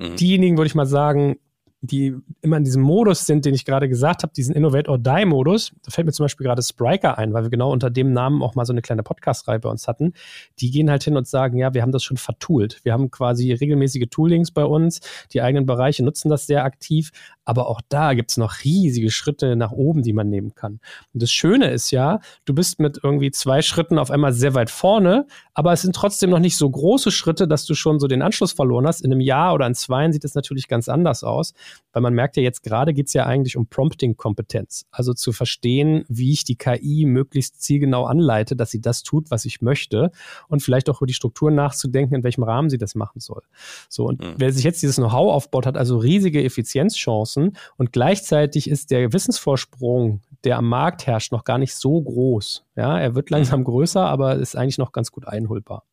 Mhm. 0.02 0.16
Diejenigen, 0.16 0.56
würde 0.56 0.66
ich 0.66 0.74
mal 0.74 0.86
sagen, 0.86 1.36
die 1.84 2.14
immer 2.42 2.58
in 2.58 2.64
diesem 2.64 2.80
Modus 2.80 3.26
sind, 3.26 3.44
den 3.44 3.54
ich 3.54 3.64
gerade 3.64 3.88
gesagt 3.88 4.22
habe, 4.22 4.32
diesen 4.32 4.54
Innovate 4.54 4.88
or 4.88 4.98
Die 4.98 5.24
Modus. 5.26 5.72
Da 5.84 5.90
fällt 5.90 6.06
mir 6.06 6.12
zum 6.12 6.24
Beispiel 6.24 6.46
gerade 6.46 6.62
Spriker 6.62 7.18
ein, 7.18 7.32
weil 7.32 7.42
wir 7.42 7.50
genau 7.50 7.72
unter 7.72 7.90
dem 7.90 8.12
Namen 8.12 8.40
auch 8.40 8.54
mal 8.54 8.64
so 8.64 8.72
eine 8.72 8.82
kleine 8.82 9.02
Podcast-Reihe 9.02 9.58
bei 9.58 9.68
uns 9.68 9.88
hatten. 9.88 10.12
Die 10.60 10.70
gehen 10.70 10.88
halt 10.88 11.02
hin 11.02 11.16
und 11.16 11.26
sagen, 11.26 11.58
ja, 11.58 11.74
wir 11.74 11.82
haben 11.82 11.90
das 11.90 12.04
schon 12.04 12.18
vertoolt. 12.18 12.80
Wir 12.84 12.92
haben 12.92 13.10
quasi 13.10 13.52
regelmäßige 13.52 14.06
Toolings 14.10 14.52
bei 14.52 14.64
uns. 14.64 15.00
Die 15.32 15.42
eigenen 15.42 15.66
Bereiche 15.66 16.04
nutzen 16.04 16.28
das 16.28 16.46
sehr 16.46 16.64
aktiv. 16.64 17.10
Aber 17.44 17.68
auch 17.68 17.80
da 17.88 18.14
gibt 18.14 18.30
es 18.30 18.36
noch 18.36 18.64
riesige 18.64 19.10
Schritte 19.10 19.56
nach 19.56 19.72
oben, 19.72 20.02
die 20.02 20.12
man 20.12 20.28
nehmen 20.28 20.54
kann. 20.54 20.80
Und 21.12 21.22
das 21.22 21.32
Schöne 21.32 21.70
ist 21.70 21.90
ja, 21.90 22.20
du 22.44 22.54
bist 22.54 22.78
mit 22.78 23.00
irgendwie 23.02 23.30
zwei 23.32 23.62
Schritten 23.62 23.98
auf 23.98 24.10
einmal 24.10 24.32
sehr 24.32 24.54
weit 24.54 24.70
vorne, 24.70 25.26
aber 25.54 25.72
es 25.72 25.82
sind 25.82 25.96
trotzdem 25.96 26.30
noch 26.30 26.38
nicht 26.38 26.56
so 26.56 26.70
große 26.70 27.10
Schritte, 27.10 27.48
dass 27.48 27.64
du 27.64 27.74
schon 27.74 27.98
so 27.98 28.06
den 28.06 28.22
Anschluss 28.22 28.52
verloren 28.52 28.86
hast. 28.86 29.00
In 29.00 29.12
einem 29.12 29.20
Jahr 29.20 29.54
oder 29.54 29.66
in 29.66 29.74
zwei 29.74 30.10
sieht 30.12 30.24
es 30.24 30.34
natürlich 30.34 30.68
ganz 30.68 30.88
anders 30.88 31.24
aus, 31.24 31.52
weil 31.92 32.02
man 32.02 32.14
merkt 32.14 32.36
ja 32.36 32.42
jetzt 32.42 32.62
gerade 32.62 32.94
geht 32.94 33.08
es 33.08 33.12
ja 33.12 33.26
eigentlich 33.26 33.56
um 33.56 33.66
Prompting-Kompetenz. 33.66 34.86
Also 34.90 35.12
zu 35.12 35.32
verstehen, 35.32 36.04
wie 36.08 36.32
ich 36.32 36.44
die 36.44 36.56
KI 36.56 37.04
möglichst 37.06 37.60
zielgenau 37.60 38.04
anleite, 38.04 38.56
dass 38.56 38.70
sie 38.70 38.80
das 38.80 39.02
tut, 39.02 39.30
was 39.30 39.44
ich 39.44 39.60
möchte 39.60 40.12
und 40.48 40.62
vielleicht 40.62 40.88
auch 40.88 41.00
über 41.00 41.06
die 41.06 41.14
Strukturen 41.14 41.54
nachzudenken, 41.54 42.14
in 42.14 42.24
welchem 42.24 42.44
Rahmen 42.44 42.70
sie 42.70 42.78
das 42.78 42.94
machen 42.94 43.20
soll. 43.20 43.42
So, 43.88 44.06
und 44.06 44.20
mhm. 44.20 44.34
wer 44.38 44.52
sich 44.52 44.64
jetzt 44.64 44.82
dieses 44.82 44.96
Know-how 44.96 45.32
aufbaut, 45.32 45.66
hat 45.66 45.76
also 45.76 45.98
riesige 45.98 46.42
Effizienzchancen 46.42 47.31
Chancen 47.32 47.56
und 47.76 47.92
gleichzeitig 47.92 48.68
ist 48.68 48.90
der 48.90 49.12
Wissensvorsprung, 49.12 50.20
der 50.44 50.58
am 50.58 50.68
Markt 50.68 51.06
herrscht, 51.06 51.32
noch 51.32 51.44
gar 51.44 51.58
nicht 51.58 51.74
so 51.74 52.00
groß. 52.00 52.64
Ja, 52.76 52.98
er 52.98 53.14
wird 53.14 53.30
langsam 53.30 53.60
mhm. 53.60 53.64
größer, 53.64 54.04
aber 54.04 54.36
ist 54.36 54.56
eigentlich 54.56 54.78
noch 54.78 54.92
ganz 54.92 55.12
gut 55.12 55.26
einholbar. 55.26 55.84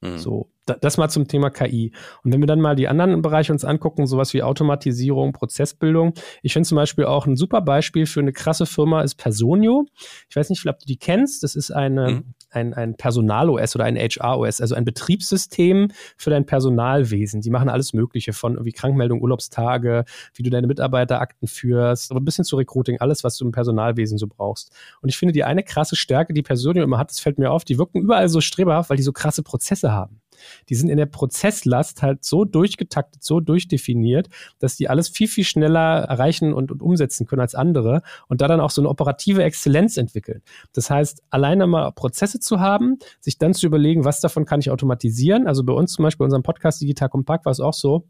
Mhm. 0.00 0.18
So, 0.18 0.50
das 0.66 0.96
mal 0.96 1.08
zum 1.08 1.28
Thema 1.28 1.50
KI. 1.50 1.92
Und 2.22 2.32
wenn 2.32 2.40
wir 2.40 2.46
dann 2.46 2.60
mal 2.60 2.74
die 2.74 2.88
anderen 2.88 3.20
Bereiche 3.20 3.52
uns 3.52 3.64
angucken, 3.64 4.06
sowas 4.06 4.32
wie 4.32 4.42
Automatisierung, 4.42 5.32
Prozessbildung. 5.32 6.14
Ich 6.42 6.54
finde 6.54 6.66
zum 6.66 6.76
Beispiel 6.76 7.04
auch 7.04 7.26
ein 7.26 7.36
super 7.36 7.60
Beispiel 7.60 8.06
für 8.06 8.20
eine 8.20 8.32
krasse 8.32 8.64
Firma 8.64 9.02
ist 9.02 9.16
Personio. 9.16 9.86
Ich 10.28 10.36
weiß 10.36 10.48
nicht, 10.50 10.66
ob 10.66 10.78
du 10.78 10.86
die 10.86 10.96
kennst. 10.96 11.42
Das 11.42 11.54
ist 11.54 11.70
eine, 11.70 12.10
mhm. 12.10 12.34
ein, 12.50 12.72
ein 12.72 12.96
Personal-OS 12.96 13.74
oder 13.74 13.84
ein 13.84 13.96
HR-OS, 13.96 14.62
also 14.62 14.74
ein 14.74 14.86
Betriebssystem 14.86 15.88
für 16.16 16.30
dein 16.30 16.46
Personalwesen. 16.46 17.42
Die 17.42 17.50
machen 17.50 17.68
alles 17.68 17.92
Mögliche 17.92 18.32
von 18.32 18.54
irgendwie 18.54 18.72
Krankmeldung, 18.72 19.20
Urlaubstage, 19.20 20.04
wie 20.34 20.42
du 20.42 20.48
deine 20.48 20.66
Mitarbeiterakten 20.66 21.46
führst, 21.46 22.10
aber 22.10 22.20
ein 22.20 22.24
bisschen 22.24 22.44
zu 22.44 22.56
Recruiting, 22.56 23.00
alles, 23.00 23.22
was 23.22 23.36
du 23.36 23.44
im 23.44 23.52
Personalwesen 23.52 24.16
so 24.16 24.26
brauchst. 24.26 24.72
Und 25.02 25.10
ich 25.10 25.18
finde, 25.18 25.32
die 25.32 25.44
eine 25.44 25.62
krasse 25.62 25.96
Stärke, 25.96 26.32
die 26.32 26.42
Personio 26.42 26.82
immer 26.82 26.96
hat, 26.96 27.10
das 27.10 27.20
fällt 27.20 27.38
mir 27.38 27.50
auf, 27.50 27.64
die 27.64 27.76
wirken 27.76 28.00
überall 28.00 28.30
so 28.30 28.40
streberhaft, 28.40 28.88
weil 28.88 28.96
die 28.96 29.02
so 29.02 29.12
krasse 29.12 29.42
Prozesse 29.42 29.83
haben 29.92 30.20
die 30.68 30.74
sind 30.74 30.88
in 30.88 30.96
der 30.96 31.06
Prozesslast 31.06 32.02
halt 32.02 32.24
so 32.24 32.44
durchgetaktet, 32.44 33.22
so 33.22 33.40
durchdefiniert, 33.40 34.28
dass 34.58 34.76
die 34.76 34.88
alles 34.88 35.08
viel, 35.08 35.28
viel 35.28 35.44
schneller 35.44 36.02
erreichen 36.04 36.52
und, 36.52 36.70
und 36.70 36.82
umsetzen 36.82 37.26
können 37.26 37.40
als 37.40 37.54
andere 37.54 38.02
und 38.28 38.40
da 38.40 38.48
dann 38.48 38.60
auch 38.60 38.70
so 38.70 38.80
eine 38.80 38.88
operative 38.88 39.42
Exzellenz 39.42 39.96
entwickeln. 39.96 40.42
Das 40.72 40.90
heißt, 40.90 41.22
alleine 41.30 41.66
mal 41.66 41.92
Prozesse 41.92 42.40
zu 42.40 42.60
haben, 42.60 42.98
sich 43.20 43.38
dann 43.38 43.54
zu 43.54 43.66
überlegen, 43.66 44.04
was 44.04 44.20
davon 44.20 44.44
kann 44.44 44.60
ich 44.60 44.70
automatisieren. 44.70 45.46
Also 45.46 45.64
bei 45.64 45.72
uns 45.72 45.92
zum 45.92 46.02
Beispiel, 46.04 46.18
bei 46.18 46.26
unserem 46.26 46.42
Podcast 46.42 46.80
Digital 46.80 47.08
Compact 47.08 47.44
war 47.44 47.52
es 47.52 47.60
auch 47.60 47.74
so, 47.74 48.06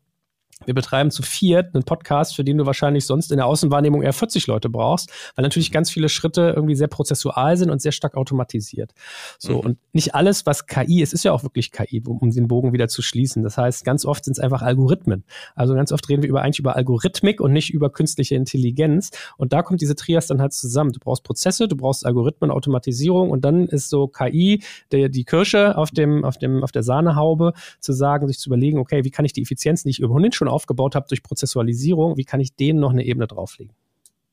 wir 0.66 0.74
betreiben 0.74 1.10
zu 1.10 1.22
viert 1.22 1.74
einen 1.74 1.84
Podcast, 1.84 2.36
für 2.36 2.44
den 2.44 2.58
du 2.58 2.66
wahrscheinlich 2.66 3.06
sonst 3.06 3.30
in 3.32 3.38
der 3.38 3.46
Außenwahrnehmung 3.46 4.02
eher 4.02 4.12
40 4.12 4.46
Leute 4.46 4.68
brauchst, 4.68 5.10
weil 5.34 5.42
natürlich 5.42 5.72
ganz 5.72 5.90
viele 5.90 6.08
Schritte 6.08 6.52
irgendwie 6.54 6.74
sehr 6.74 6.88
prozessual 6.88 7.56
sind 7.56 7.70
und 7.70 7.82
sehr 7.82 7.92
stark 7.92 8.16
automatisiert. 8.16 8.92
So, 9.38 9.54
mhm. 9.54 9.60
und 9.60 9.78
nicht 9.92 10.14
alles, 10.14 10.46
was 10.46 10.66
KI 10.66 11.02
ist, 11.02 11.12
ist 11.12 11.24
ja 11.24 11.32
auch 11.32 11.42
wirklich 11.42 11.72
KI, 11.72 12.02
um 12.06 12.30
den 12.30 12.48
Bogen 12.48 12.72
wieder 12.72 12.88
zu 12.88 13.02
schließen. 13.02 13.42
Das 13.42 13.58
heißt, 13.58 13.84
ganz 13.84 14.04
oft 14.04 14.24
sind 14.24 14.34
es 14.34 14.40
einfach 14.40 14.62
Algorithmen. 14.62 15.24
Also 15.54 15.74
ganz 15.74 15.92
oft 15.92 16.08
reden 16.08 16.22
wir 16.22 16.28
über, 16.28 16.42
eigentlich 16.42 16.60
über 16.60 16.76
Algorithmik 16.76 17.40
und 17.40 17.52
nicht 17.52 17.72
über 17.72 17.90
künstliche 17.90 18.36
Intelligenz. 18.36 19.10
Und 19.36 19.52
da 19.52 19.62
kommt 19.62 19.80
diese 19.80 19.96
Trias 19.96 20.26
dann 20.28 20.40
halt 20.40 20.52
zusammen. 20.52 20.92
Du 20.92 21.00
brauchst 21.00 21.24
Prozesse, 21.24 21.68
du 21.68 21.76
brauchst 21.76 22.06
Algorithmen, 22.06 22.50
Automatisierung 22.50 23.30
und 23.30 23.44
dann 23.44 23.66
ist 23.66 23.90
so 23.90 24.06
KI 24.06 24.62
der, 24.92 25.08
die 25.08 25.24
Kirsche 25.24 25.76
auf 25.76 25.90
dem, 25.90 26.24
auf 26.24 26.38
dem, 26.38 26.62
auf 26.62 26.72
der 26.72 26.82
Sahnehaube 26.82 27.52
zu 27.80 27.92
sagen, 27.92 28.28
sich 28.28 28.38
zu 28.38 28.48
überlegen, 28.48 28.78
okay, 28.78 29.04
wie 29.04 29.10
kann 29.10 29.24
ich 29.24 29.32
die 29.32 29.42
Effizienz 29.42 29.84
nicht 29.84 29.98
über 29.98 30.14
schon 30.34 30.44
schon 30.44 30.53
aufgebaut 30.54 30.94
habe 30.94 31.06
durch 31.08 31.22
Prozessualisierung, 31.22 32.16
wie 32.16 32.24
kann 32.24 32.40
ich 32.40 32.54
denen 32.54 32.80
noch 32.80 32.90
eine 32.90 33.04
Ebene 33.04 33.26
drauflegen? 33.26 33.74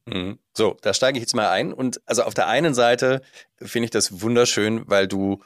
Mhm. 0.06 0.40
So, 0.54 0.78
da 0.82 0.94
steige 0.94 1.18
ich 1.18 1.24
jetzt 1.24 1.36
mal 1.36 1.50
ein. 1.50 1.74
Und 1.74 2.02
also 2.06 2.24
auf 2.24 2.34
der 2.34 2.48
einen 2.48 2.74
Seite 2.74 3.22
finde 3.58 3.86
ich 3.86 3.92
das 3.92 4.22
wunderschön, 4.22 4.84
weil 4.86 5.08
du 5.08 5.42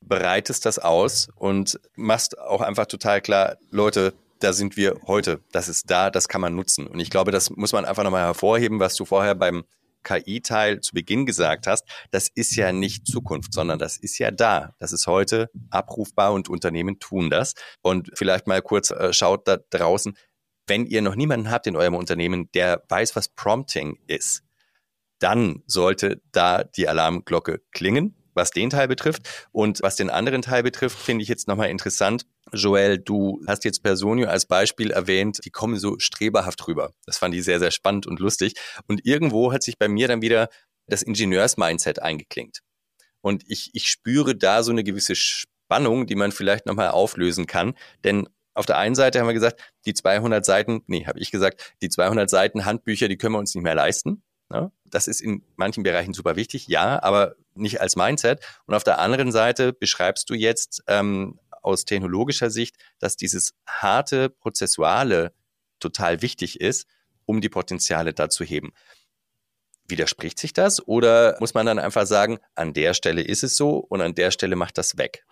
bereitest 0.00 0.66
das 0.66 0.78
aus 0.78 1.28
und 1.36 1.78
machst 1.94 2.38
auch 2.38 2.60
einfach 2.60 2.86
total 2.86 3.20
klar, 3.20 3.56
Leute, 3.70 4.14
da 4.40 4.52
sind 4.52 4.76
wir 4.76 4.98
heute. 5.06 5.40
Das 5.52 5.68
ist 5.68 5.90
da, 5.90 6.10
das 6.10 6.28
kann 6.28 6.40
man 6.40 6.54
nutzen. 6.54 6.86
Und 6.86 7.00
ich 7.00 7.10
glaube, 7.10 7.30
das 7.30 7.50
muss 7.50 7.72
man 7.72 7.84
einfach 7.84 8.04
nochmal 8.04 8.24
hervorheben, 8.24 8.80
was 8.80 8.96
du 8.96 9.04
vorher 9.04 9.34
beim 9.34 9.64
KI-Teil 10.02 10.80
zu 10.80 10.94
Beginn 10.94 11.26
gesagt 11.26 11.66
hast, 11.66 11.86
das 12.10 12.28
ist 12.28 12.56
ja 12.56 12.72
nicht 12.72 13.06
Zukunft, 13.06 13.52
sondern 13.52 13.78
das 13.78 13.96
ist 13.96 14.18
ja 14.18 14.30
da. 14.30 14.74
Das 14.78 14.92
ist 14.92 15.06
heute 15.06 15.50
abrufbar 15.70 16.32
und 16.32 16.48
Unternehmen 16.48 16.98
tun 16.98 17.30
das. 17.30 17.54
Und 17.82 18.10
vielleicht 18.14 18.46
mal 18.46 18.62
kurz 18.62 18.90
äh, 18.90 19.12
schaut 19.12 19.46
da 19.46 19.58
draußen, 19.70 20.16
wenn 20.66 20.86
ihr 20.86 21.02
noch 21.02 21.16
niemanden 21.16 21.50
habt 21.50 21.66
in 21.66 21.76
eurem 21.76 21.94
Unternehmen, 21.94 22.50
der 22.52 22.82
weiß, 22.88 23.16
was 23.16 23.28
Prompting 23.28 23.98
ist, 24.06 24.44
dann 25.18 25.62
sollte 25.66 26.22
da 26.32 26.64
die 26.64 26.88
Alarmglocke 26.88 27.60
klingen, 27.72 28.14
was 28.40 28.50
den 28.50 28.70
Teil 28.70 28.88
betrifft. 28.88 29.28
Und 29.52 29.82
was 29.82 29.96
den 29.96 30.10
anderen 30.10 30.42
Teil 30.42 30.62
betrifft, 30.62 30.98
finde 30.98 31.22
ich 31.22 31.28
jetzt 31.28 31.46
nochmal 31.46 31.68
interessant. 31.68 32.24
Joel, 32.52 32.98
du 32.98 33.40
hast 33.46 33.64
jetzt 33.64 33.82
Personio 33.82 34.28
als 34.28 34.46
Beispiel 34.46 34.90
erwähnt, 34.90 35.40
die 35.44 35.50
kommen 35.50 35.76
so 35.76 35.98
streberhaft 35.98 36.66
rüber. 36.66 36.92
Das 37.06 37.18
fand 37.18 37.34
ich 37.34 37.44
sehr, 37.44 37.60
sehr 37.60 37.70
spannend 37.70 38.06
und 38.06 38.18
lustig. 38.18 38.54
Und 38.88 39.06
irgendwo 39.06 39.52
hat 39.52 39.62
sich 39.62 39.78
bei 39.78 39.88
mir 39.88 40.08
dann 40.08 40.22
wieder 40.22 40.48
das 40.86 41.02
Ingenieurs-Mindset 41.02 42.02
eingeklingt. 42.02 42.60
Und 43.20 43.44
ich, 43.46 43.70
ich 43.74 43.86
spüre 43.88 44.34
da 44.34 44.62
so 44.62 44.72
eine 44.72 44.82
gewisse 44.82 45.14
Spannung, 45.14 46.06
die 46.06 46.16
man 46.16 46.32
vielleicht 46.32 46.66
nochmal 46.66 46.88
auflösen 46.88 47.46
kann. 47.46 47.74
Denn 48.02 48.26
auf 48.54 48.66
der 48.66 48.78
einen 48.78 48.94
Seite 48.94 49.20
haben 49.20 49.26
wir 49.26 49.34
gesagt, 49.34 49.60
die 49.84 49.94
200 49.94 50.44
Seiten, 50.44 50.82
nee, 50.86 51.06
habe 51.06 51.20
ich 51.20 51.30
gesagt, 51.30 51.74
die 51.82 51.88
200 51.90 52.28
Seiten 52.28 52.64
Handbücher, 52.64 53.08
die 53.08 53.16
können 53.16 53.34
wir 53.34 53.38
uns 53.38 53.54
nicht 53.54 53.62
mehr 53.62 53.74
leisten. 53.74 54.22
Ja, 54.52 54.72
das 54.84 55.06
ist 55.06 55.20
in 55.20 55.42
manchen 55.56 55.84
Bereichen 55.84 56.12
super 56.12 56.36
wichtig, 56.36 56.66
ja, 56.66 57.02
aber 57.02 57.36
nicht 57.54 57.80
als 57.80 57.96
Mindset. 57.96 58.40
Und 58.66 58.74
auf 58.74 58.84
der 58.84 58.98
anderen 58.98 59.30
Seite 59.32 59.72
beschreibst 59.72 60.28
du 60.28 60.34
jetzt 60.34 60.82
ähm, 60.88 61.38
aus 61.62 61.84
technologischer 61.84 62.50
Sicht, 62.50 62.76
dass 62.98 63.16
dieses 63.16 63.54
harte 63.66 64.28
Prozessuale 64.30 65.32
total 65.78 66.22
wichtig 66.22 66.60
ist, 66.60 66.86
um 67.26 67.40
die 67.40 67.48
Potenziale 67.48 68.12
da 68.12 68.28
zu 68.28 68.44
heben. 68.44 68.72
Widerspricht 69.90 70.38
sich 70.38 70.52
das 70.52 70.86
oder 70.86 71.36
muss 71.40 71.54
man 71.54 71.66
dann 71.66 71.78
einfach 71.78 72.06
sagen, 72.06 72.38
an 72.54 72.72
der 72.72 72.94
Stelle 72.94 73.22
ist 73.22 73.42
es 73.42 73.56
so 73.56 73.76
und 73.88 74.00
an 74.00 74.14
der 74.14 74.30
Stelle 74.30 74.56
macht 74.56 74.78
das 74.78 74.98
weg? 74.98 75.24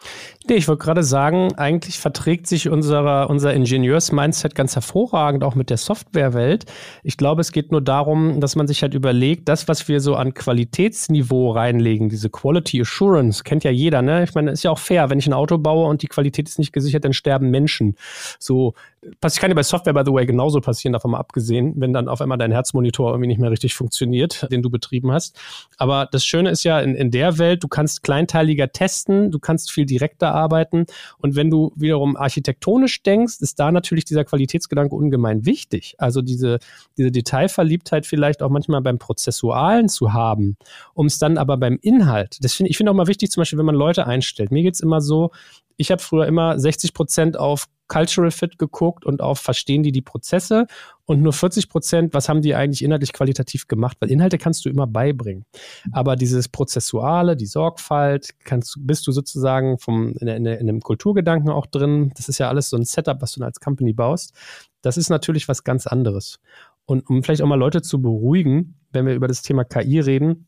Nee, 0.47 0.57
ich 0.57 0.69
wollte 0.69 0.85
gerade 0.85 1.03
sagen, 1.03 1.55
eigentlich 1.57 1.99
verträgt 1.99 2.47
sich 2.47 2.69
unser, 2.69 3.29
unser 3.31 3.55
Ingenieurs-Mindset 3.55 4.55
ganz 4.55 4.75
hervorragend 4.75 5.45
auch 5.45 5.55
mit 5.55 5.71
der 5.71 5.77
Softwarewelt. 5.77 6.65
Ich 7.03 7.17
glaube, 7.17 7.41
es 7.41 7.53
geht 7.53 7.73
nur 7.73 7.81
darum, 7.81 8.41
dass 8.41 8.57
man 8.57 8.67
sich 8.67 8.83
halt 8.83 8.95
überlegt, 8.95 9.49
das, 9.49 9.69
was 9.69 9.89
wir 9.89 10.01
so 10.01 10.15
an 10.15 10.35
Qualitätsniveau 10.35 11.53
reinlegen, 11.53 12.09
diese 12.09 12.31
Quality 12.31 12.81
Assurance, 12.81 13.45
kennt 13.45 13.65
ja 13.65 13.71
jeder, 13.71 14.03
ne? 14.03 14.25
Ich 14.25 14.35
meine, 14.35 14.51
ist 14.51 14.63
ja 14.63 14.71
auch 14.71 14.79
fair, 14.79 15.11
wenn 15.11 15.19
ich 15.19 15.27
ein 15.27 15.33
Auto 15.33 15.59
baue 15.59 15.87
und 15.89 16.03
die 16.03 16.09
Qualität 16.09 16.49
ist 16.49 16.59
nicht 16.59 16.73
gesichert, 16.73 17.05
dann 17.05 17.13
sterben 17.13 17.51
Menschen. 17.51 17.97
So, 18.39 18.75
das 19.21 19.37
kann 19.37 19.51
ja 19.51 19.55
bei 19.55 19.63
Software, 19.63 19.95
by 19.95 20.03
the 20.05 20.13
way, 20.13 20.27
genauso 20.27 20.61
passieren, 20.61 20.93
davon 20.93 21.13
mal 21.13 21.19
abgesehen, 21.19 21.75
wenn 21.77 21.93
dann 21.93 22.09
auf 22.09 22.21
einmal 22.21 22.39
dein 22.39 22.53
Herzmonitor 22.53 23.11
irgendwie 23.11 23.29
nicht 23.29 23.41
mehr 23.41 23.51
richtig 23.51 23.75
funktioniert, 23.75 24.51
den 24.51 24.63
du 24.63 24.71
betrieben 24.71 25.13
hast. 25.13 25.39
Aber 25.77 26.09
das 26.11 26.25
Schöne 26.25 26.51
ist 26.51 26.65
ja 26.65 26.81
in, 26.81 26.95
in 26.95 27.11
der 27.11 27.39
Welt, 27.39 27.63
du 27.63 27.69
kannst 27.69 28.03
kleinteiliger 28.03 28.73
testen, 28.73 29.31
du 29.31 29.39
kannst 29.39 29.71
viel 29.71 29.87
direkter 29.87 30.35
arbeiten. 30.35 30.87
Und 31.19 31.37
wenn 31.37 31.51
du 31.51 31.73
wiederum 31.77 32.17
architektonisch 32.17 33.03
denkst, 33.03 33.37
ist 33.41 33.59
da 33.59 33.71
natürlich 33.71 34.05
dieser 34.05 34.25
Qualitätsgedanke 34.25 34.95
ungemein 34.95 35.47
wichtig. 35.47 35.95
Also 35.99 36.23
diese, 36.23 36.59
diese 36.97 37.11
Detailverliebtheit 37.13 38.07
vielleicht 38.07 38.43
auch 38.43 38.51
manchmal 38.51 38.83
beim 38.83 38.99
Prozessualen 38.99 39.89
zu 39.89 40.13
haben, 40.13 40.57
um 40.95 41.07
es 41.07 41.19
dann 41.19 41.39
aber 41.39 41.57
beim 41.57 41.79
Inhalt, 41.81 42.39
das 42.43 42.55
finde 42.55 42.71
ich 42.71 42.77
finde 42.77 42.91
auch 42.93 42.97
mal 42.97 43.07
wichtig, 43.07 43.31
zum 43.31 43.41
Beispiel, 43.41 43.59
wenn 43.59 43.67
man 43.67 43.75
Leute 43.75 44.07
einstellt. 44.07 44.51
Mir 44.51 44.63
geht 44.63 44.75
es 44.75 44.81
immer 44.81 45.01
so, 45.01 45.31
ich 45.77 45.91
habe 45.91 46.03
früher 46.03 46.27
immer 46.27 46.59
60 46.59 46.93
Prozent 46.93 47.39
auf 47.39 47.67
Cultural 47.89 48.31
Fit 48.31 48.59
geguckt 48.59 49.05
und 49.05 49.21
auf 49.21 49.41
verstehen 49.41 49.83
die 49.83 49.93
die 49.93 50.03
Prozesse 50.03 50.67
und 51.07 51.23
nur 51.23 51.33
40 51.33 51.69
Prozent, 51.69 52.15
was 52.15 52.29
haben 52.29 52.43
die 52.43 52.55
eigentlich 52.55 52.85
inhaltlich 52.85 53.13
qualitativ 53.13 53.67
gemacht, 53.67 53.97
weil 54.01 54.11
Inhalte 54.11 54.39
kannst 54.39 54.65
du 54.65 54.69
immer 54.69 54.87
beibringen. 54.87 55.47
Aber 55.93 56.17
dieses 56.17 56.49
Prozessuale, 56.49 57.35
die 57.35 57.47
Sorgfalt, 57.47 58.35
kannst, 58.45 58.77
bist 58.81 59.07
du 59.07 59.13
sozusagen 59.13 59.79
vom, 59.79 60.13
in, 60.21 60.29
in, 60.29 60.47
in 60.47 60.69
einem 60.69 60.81
Kulturgedanken 60.81 61.51
auch 61.51 61.67
drin. 61.67 62.13
Das 62.17 62.29
ist 62.29 62.39
ja 62.39 62.49
alles 62.49 62.69
so 62.71 62.77
ein 62.77 62.85
Setup, 62.85 63.23
was 63.23 63.33
du 63.33 63.43
als 63.43 63.61
Company 63.61 63.95
baust. 63.95 64.35
Das 64.83 64.97
ist 64.97 65.09
natürlich 65.09 65.49
was 65.49 65.65
ganz 65.65 65.87
anderes. 65.87 66.41
Und 66.85 67.09
um 67.09 67.23
vielleicht 67.23 67.43
auch 67.43 67.47
mal 67.47 67.59
Leute 67.59 67.83
zu 67.83 68.01
beruhigen, 68.01 68.75
wenn 68.93 69.07
wir 69.07 69.15
über 69.15 69.29
das 69.29 69.43
Thema 69.43 69.65
KI 69.65 70.01
reden, 70.01 70.47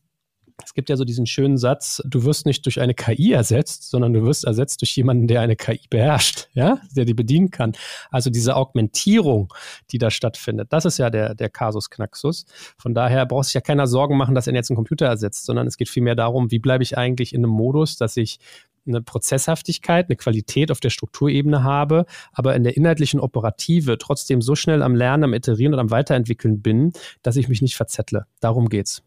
es 0.65 0.73
gibt 0.73 0.89
ja 0.89 0.97
so 0.97 1.03
diesen 1.03 1.25
schönen 1.25 1.57
Satz, 1.57 2.01
du 2.05 2.23
wirst 2.23 2.45
nicht 2.45 2.65
durch 2.65 2.79
eine 2.79 2.93
KI 2.93 3.31
ersetzt, 3.31 3.89
sondern 3.89 4.13
du 4.13 4.23
wirst 4.25 4.45
ersetzt 4.45 4.81
durch 4.81 4.95
jemanden, 4.95 5.27
der 5.27 5.41
eine 5.41 5.55
KI 5.55 5.81
beherrscht, 5.89 6.47
ja, 6.53 6.79
der 6.95 7.05
die 7.05 7.13
bedienen 7.13 7.51
kann. 7.51 7.73
Also 8.09 8.29
diese 8.29 8.55
Augmentierung, 8.55 9.53
die 9.91 9.97
da 9.97 10.11
stattfindet, 10.11 10.71
das 10.71 10.85
ist 10.85 10.97
ja 10.97 11.09
der, 11.09 11.35
der 11.35 11.49
Kasus 11.49 11.89
Knaxus. 11.89 12.45
Von 12.77 12.93
daher 12.93 13.25
braucht 13.25 13.45
sich 13.45 13.53
ja 13.53 13.61
keiner 13.61 13.87
Sorgen 13.87 14.17
machen, 14.17 14.35
dass 14.35 14.47
er 14.47 14.53
jetzt 14.53 14.69
einen 14.69 14.75
Computer 14.75 15.05
ersetzt, 15.05 15.45
sondern 15.45 15.67
es 15.67 15.77
geht 15.77 15.89
vielmehr 15.89 16.15
darum, 16.15 16.51
wie 16.51 16.59
bleibe 16.59 16.83
ich 16.83 16.97
eigentlich 16.97 17.33
in 17.33 17.43
einem 17.43 17.53
Modus, 17.53 17.97
dass 17.97 18.17
ich 18.17 18.39
eine 18.87 19.01
Prozesshaftigkeit, 19.01 20.07
eine 20.09 20.15
Qualität 20.15 20.71
auf 20.71 20.79
der 20.79 20.89
Strukturebene 20.89 21.63
habe, 21.63 22.05
aber 22.33 22.55
in 22.55 22.63
der 22.63 22.75
inhaltlichen 22.77 23.19
Operative 23.19 23.97
trotzdem 23.97 24.41
so 24.41 24.55
schnell 24.55 24.81
am 24.81 24.95
Lernen, 24.95 25.25
am 25.25 25.33
Iterieren 25.33 25.73
und 25.73 25.79
am 25.79 25.91
Weiterentwickeln 25.91 26.61
bin, 26.61 26.93
dass 27.21 27.35
ich 27.35 27.47
mich 27.47 27.61
nicht 27.61 27.75
verzettle. 27.75 28.25
Darum 28.39 28.69
geht's. 28.69 29.03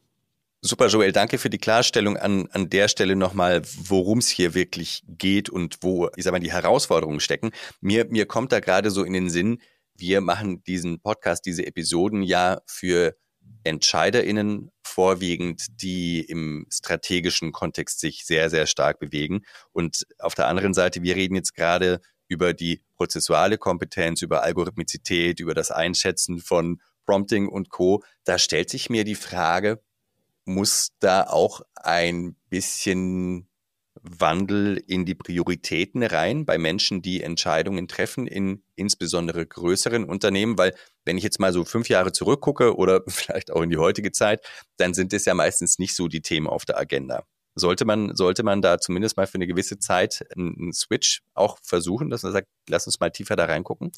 Super, 0.66 0.86
Joel, 0.86 1.12
danke 1.12 1.36
für 1.36 1.50
die 1.50 1.58
Klarstellung 1.58 2.16
an, 2.16 2.48
an 2.52 2.70
der 2.70 2.88
Stelle 2.88 3.16
nochmal, 3.16 3.60
worum 3.86 4.20
es 4.20 4.30
hier 4.30 4.54
wirklich 4.54 5.02
geht 5.06 5.50
und 5.50 5.82
wo, 5.82 6.08
ich 6.16 6.24
sag 6.24 6.32
mal, 6.32 6.40
die 6.40 6.52
Herausforderungen 6.52 7.20
stecken. 7.20 7.50
Mir, 7.82 8.06
mir 8.06 8.24
kommt 8.24 8.50
da 8.50 8.60
gerade 8.60 8.90
so 8.90 9.04
in 9.04 9.12
den 9.12 9.28
Sinn, 9.28 9.60
wir 9.94 10.22
machen 10.22 10.62
diesen 10.64 11.02
Podcast, 11.02 11.44
diese 11.44 11.66
Episoden 11.66 12.22
ja 12.22 12.62
für 12.66 13.14
EntscheiderInnen 13.64 14.70
vorwiegend, 14.82 15.66
die 15.82 16.20
im 16.20 16.66
strategischen 16.72 17.52
Kontext 17.52 18.00
sich 18.00 18.24
sehr, 18.24 18.48
sehr 18.48 18.66
stark 18.66 18.98
bewegen. 18.98 19.42
Und 19.72 20.06
auf 20.18 20.34
der 20.34 20.48
anderen 20.48 20.72
Seite, 20.72 21.02
wir 21.02 21.14
reden 21.14 21.34
jetzt 21.34 21.54
gerade 21.54 22.00
über 22.26 22.54
die 22.54 22.82
prozessuale 22.96 23.58
Kompetenz, 23.58 24.22
über 24.22 24.42
Algorithmizität, 24.42 25.40
über 25.40 25.52
das 25.52 25.70
Einschätzen 25.70 26.38
von 26.38 26.80
Prompting 27.04 27.48
und 27.48 27.68
Co. 27.68 28.02
Da 28.24 28.38
stellt 28.38 28.70
sich 28.70 28.88
mir 28.88 29.04
die 29.04 29.14
Frage, 29.14 29.82
muss 30.44 30.92
da 31.00 31.24
auch 31.24 31.62
ein 31.74 32.36
bisschen 32.48 33.48
Wandel 34.02 34.82
in 34.86 35.04
die 35.06 35.14
Prioritäten 35.14 36.02
rein 36.02 36.44
bei 36.44 36.58
Menschen, 36.58 37.00
die 37.00 37.22
Entscheidungen 37.22 37.88
treffen 37.88 38.26
in 38.26 38.62
insbesondere 38.76 39.46
größeren 39.46 40.04
Unternehmen? 40.04 40.58
Weil 40.58 40.74
wenn 41.04 41.16
ich 41.16 41.24
jetzt 41.24 41.40
mal 41.40 41.52
so 41.52 41.64
fünf 41.64 41.88
Jahre 41.88 42.12
zurückgucke 42.12 42.76
oder 42.76 43.02
vielleicht 43.08 43.50
auch 43.50 43.62
in 43.62 43.70
die 43.70 43.78
heutige 43.78 44.12
Zeit, 44.12 44.44
dann 44.76 44.94
sind 44.94 45.12
es 45.12 45.24
ja 45.24 45.34
meistens 45.34 45.78
nicht 45.78 45.94
so 45.94 46.08
die 46.08 46.22
Themen 46.22 46.46
auf 46.46 46.64
der 46.64 46.78
Agenda. 46.78 47.24
Sollte 47.56 47.84
man, 47.84 48.16
sollte 48.16 48.42
man 48.42 48.62
da 48.62 48.78
zumindest 48.80 49.16
mal 49.16 49.28
für 49.28 49.36
eine 49.36 49.46
gewisse 49.46 49.78
Zeit 49.78 50.26
einen 50.34 50.72
Switch 50.72 51.22
auch 51.34 51.58
versuchen, 51.62 52.10
dass 52.10 52.24
man 52.24 52.32
sagt, 52.32 52.48
lass 52.68 52.86
uns 52.86 53.00
mal 53.00 53.10
tiefer 53.10 53.36
da 53.36 53.44
reingucken? 53.44 53.92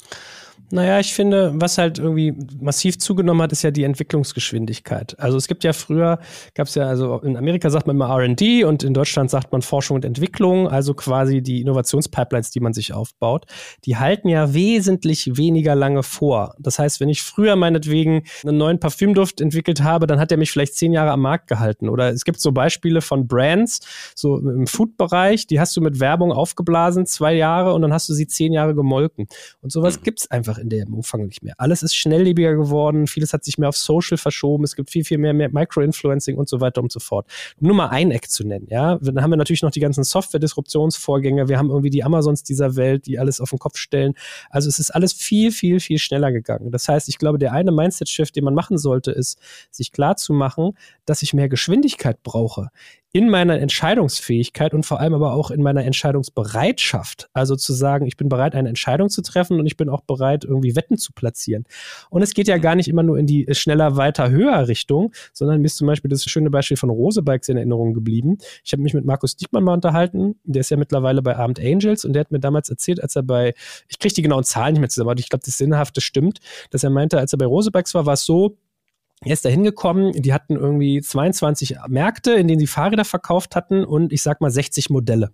Naja, 0.71 0.99
ich 0.99 1.15
finde, 1.15 1.53
was 1.55 1.79
halt 1.79 1.99
irgendwie 1.99 2.35
massiv 2.61 2.99
zugenommen 2.99 3.43
hat, 3.43 3.53
ist 3.53 3.63
ja 3.63 3.71
die 3.71 3.85
Entwicklungsgeschwindigkeit. 3.85 5.19
Also 5.19 5.37
es 5.37 5.47
gibt 5.47 5.63
ja 5.63 5.73
früher, 5.73 6.19
gab 6.55 6.67
es 6.67 6.75
ja, 6.75 6.85
also 6.85 7.21
in 7.21 7.37
Amerika 7.37 7.71
sagt 7.71 7.87
man 7.87 7.95
immer 7.95 8.09
RD 8.17 8.65
und 8.65 8.83
in 8.83 8.93
Deutschland 8.93 9.31
sagt 9.31 9.53
man 9.53 9.63
Forschung 9.63 9.97
und 9.97 10.05
Entwicklung, 10.05 10.69
also 10.69 10.95
quasi 10.95 11.41
die 11.43 11.61
Innovationspipelines, 11.61 12.51
die 12.51 12.61
man 12.61 12.73
sich 12.73 12.93
aufbaut, 12.93 13.47
die 13.85 13.97
halten 13.97 14.29
ja 14.29 14.55
wesentlich 14.55 15.37
weniger 15.37 15.75
lange 15.77 16.03
vor. 16.03 16.55
Das 16.59 16.79
heißt, 16.79 17.01
wenn 17.01 17.09
ich 17.09 17.23
früher 17.23 17.55
meinetwegen 17.55 18.25
einen 18.45 18.59
neuen 18.59 18.81
Parfümduft 18.81 19.41
entwickelt 19.41 19.83
habe, 19.83 20.07
dann 20.07 20.19
hat 20.19 20.33
er 20.33 20.39
mich 20.39 20.51
vielleicht 20.51 20.75
zehn 20.75 20.93
Jahre 20.93 21.13
am 21.13 21.21
Markt 21.21 21.47
gehalten. 21.47 21.89
Oder 21.89 22.11
es 22.11 22.25
gibt 22.25 22.41
so 22.41 22.51
Beispiele 22.51 23.03
von 23.03 23.29
Brands, 23.29 23.81
so 24.17 24.39
im 24.39 24.67
Food-Bereich, 24.67 25.47
die 25.47 25.61
hast 25.61 25.77
du 25.77 25.81
mit 25.81 26.01
Werbung 26.01 26.33
aufgeblasen, 26.33 27.07
zwei 27.07 27.35
Jahre, 27.35 27.73
und 27.73 27.83
dann 27.83 27.93
hast 27.93 28.09
du 28.09 28.15
sie 28.15 28.27
zehn 28.27 28.53
Jahre 28.53 28.56
gemolken. 28.65 29.27
Und 29.61 29.73
sowas 29.73 29.99
mhm. 29.99 30.03
gibt 30.05 30.21
es 30.21 30.31
einfach 30.31 30.59
in 30.59 30.69
dem 30.69 30.95
Umfang 30.95 31.27
nicht 31.27 31.43
mehr. 31.43 31.55
Alles 31.59 31.83
ist 31.83 31.95
schnelllebiger 31.95 32.55
geworden, 32.55 33.07
vieles 33.07 33.33
hat 33.33 33.45
sich 33.45 33.59
mehr 33.59 33.69
auf 33.69 33.77
Social 33.77 34.19
verschoben, 34.19 34.65
es 34.65 34.77
gibt 34.77 34.91
viel, 34.91 35.05
viel 35.05 35.19
mehr, 35.19 35.35
mehr 35.35 35.51
Micro-Influencing 35.51 36.37
und 36.37 36.49
so 36.49 36.61
weiter 36.61 36.83
und 36.83 36.93
so 36.93 37.01
fort. 37.01 37.27
Um 37.61 37.69
nur 37.69 37.77
mal 37.77 37.89
ein 37.89 38.11
Eck 38.11 38.31
zu 38.31 38.47
nennen, 38.47 38.67
ja. 38.71 38.99
Dann 39.01 39.23
haben 39.23 39.31
wir 39.31 39.37
natürlich 39.37 39.63
noch 39.63 39.71
die 39.71 39.81
ganzen 39.81 40.05
Software-Disruptionsvorgänge, 40.05 41.49
wir 41.49 41.59
haben 41.59 41.71
irgendwie 41.71 41.91
die 41.91 42.05
Amazons 42.05 42.43
dieser 42.43 42.77
Welt, 42.77 43.07
die 43.07 43.19
alles 43.19 43.41
auf 43.41 43.51
den 43.51 43.59
Kopf 43.59 43.77
stellen. 43.77 44.15
Also 44.51 44.69
es 44.69 44.79
ist 44.79 44.91
alles 44.91 45.13
viel, 45.13 45.53
viel, 45.53 45.81
viel 45.81 45.99
schneller 45.99 46.33
gegangen. 46.33 46.71
Das 46.71 46.89
heißt, 46.89 47.09
ich 47.09 47.19
glaube, 47.19 47.39
der 47.39 47.53
eine 47.53 47.73
Mindset-Shift, 47.73 48.37
den 48.37 48.45
man 48.45 48.55
machen 48.55 48.79
sollte, 48.79 49.11
ist, 49.11 49.39
sich 49.71 49.93
klar 49.93 50.17
zu 50.17 50.33
machen, 50.33 50.73
dass 51.05 51.23
ich 51.23 51.35
mehr 51.35 51.49
Geschwindigkeit 51.49 52.23
brauche 52.23 52.71
in 53.13 53.31
meiner 53.31 53.59
Entscheidungsfähigkeit 53.59 54.75
und 54.75 54.85
vor 54.85 55.01
allem 55.01 55.15
aber 55.15 55.33
auch 55.33 55.51
in 55.51 55.63
meiner 55.63 55.85
Entscheidungsbereitschaft. 55.85 57.29
Also 57.33 57.57
zu 57.57 57.73
sagen, 57.73 58.07
ich 58.07 58.17
bin 58.17 58.29
bereit, 58.29 58.55
eine 58.55 58.69
Entscheidung 58.69 59.09
zu 59.09 59.23
treffen 59.23 59.59
und 59.59 59.67
ich 59.67 59.77
bin 59.77 59.89
auch 59.89 60.03
bereit, 60.03 60.45
irgendwie 60.45 60.77
Wetten 60.77 60.99
zu 60.99 61.13
platzieren. 61.13 61.65
Und 62.11 62.23
es 62.23 62.35
geht 62.35 62.47
ja 62.49 62.59
gar 62.59 62.75
nicht 62.75 62.89
immer 62.89 63.03
nur 63.03 63.19
in 63.19 63.27
die 63.27 63.47
schneller, 63.53 63.97
weiter, 63.97 64.31
höher 64.31 64.69
Richtung, 64.69 65.13
sondern 65.33 65.61
mir 65.61 65.67
ist 65.67 65.77
zum 65.77 65.87
Beispiel 65.87 66.11
das 66.11 66.25
schöne 66.25 66.51
Beispiel 66.51 66.77
von 66.77 66.91
Rosebikes 66.91 67.49
in 67.49 67.57
Erinnerung 67.57 67.95
geblieben. 67.95 68.39
Ich 68.65 68.73
habe 68.73 68.83
mich 68.83 68.93
mit 68.93 69.05
Markus 69.05 69.37
Diekmann 69.37 69.65
mal 69.65 69.75
unterhalten, 69.75 70.39
der 70.45 70.61
ist 70.61 70.71
ja 70.71 70.77
mittlerweile 70.77 71.23
bei 71.23 71.37
Abend 71.37 71.61
Angels 71.61 72.05
und 72.05 72.13
der 72.13 72.21
hat 72.21 72.33
mir 72.33 72.41
damals 72.41 72.69
erzählt, 72.69 73.03
als 73.03 73.17
er 73.17 73.23
bei, 73.23 73.55
ich 73.89 73.99
kriege 73.99 74.15
die 74.15 74.23
genauen 74.23 74.45
Zahlen 74.45 74.75
nicht 74.75 74.81
mehr 74.81 74.91
zusammen, 74.91 75.11
aber 75.11 75.21
ich 75.21 75.29
glaube, 75.29 75.45
das 75.45 75.57
Sinnhafte 75.57 76.01
stimmt, 76.01 76.41
dass 76.71 76.85
er 76.85 76.91
meinte, 76.91 77.19
als 77.19 77.33
er 77.33 77.39
bei 77.39 77.47
Rosebikes 77.47 77.95
war, 77.95 78.05
war 78.05 78.15
es 78.15 78.25
so, 78.25 78.59
er 79.25 79.33
ist 79.33 79.47
da 79.47 79.49
hingekommen, 79.49 80.13
die 80.13 80.35
hatten 80.35 80.57
irgendwie 80.57 81.01
22 81.01 81.77
Märkte, 81.89 82.33
in 82.33 82.49
denen 82.49 82.61
sie 82.61 82.67
Fahrräder 82.67 83.05
verkauft 83.07 83.57
hatten 83.57 83.83
und 83.83 84.13
ich 84.13 84.23
sag 84.23 84.43
mal 84.43 84.51
60 84.51 84.91
Modelle. 84.91 85.31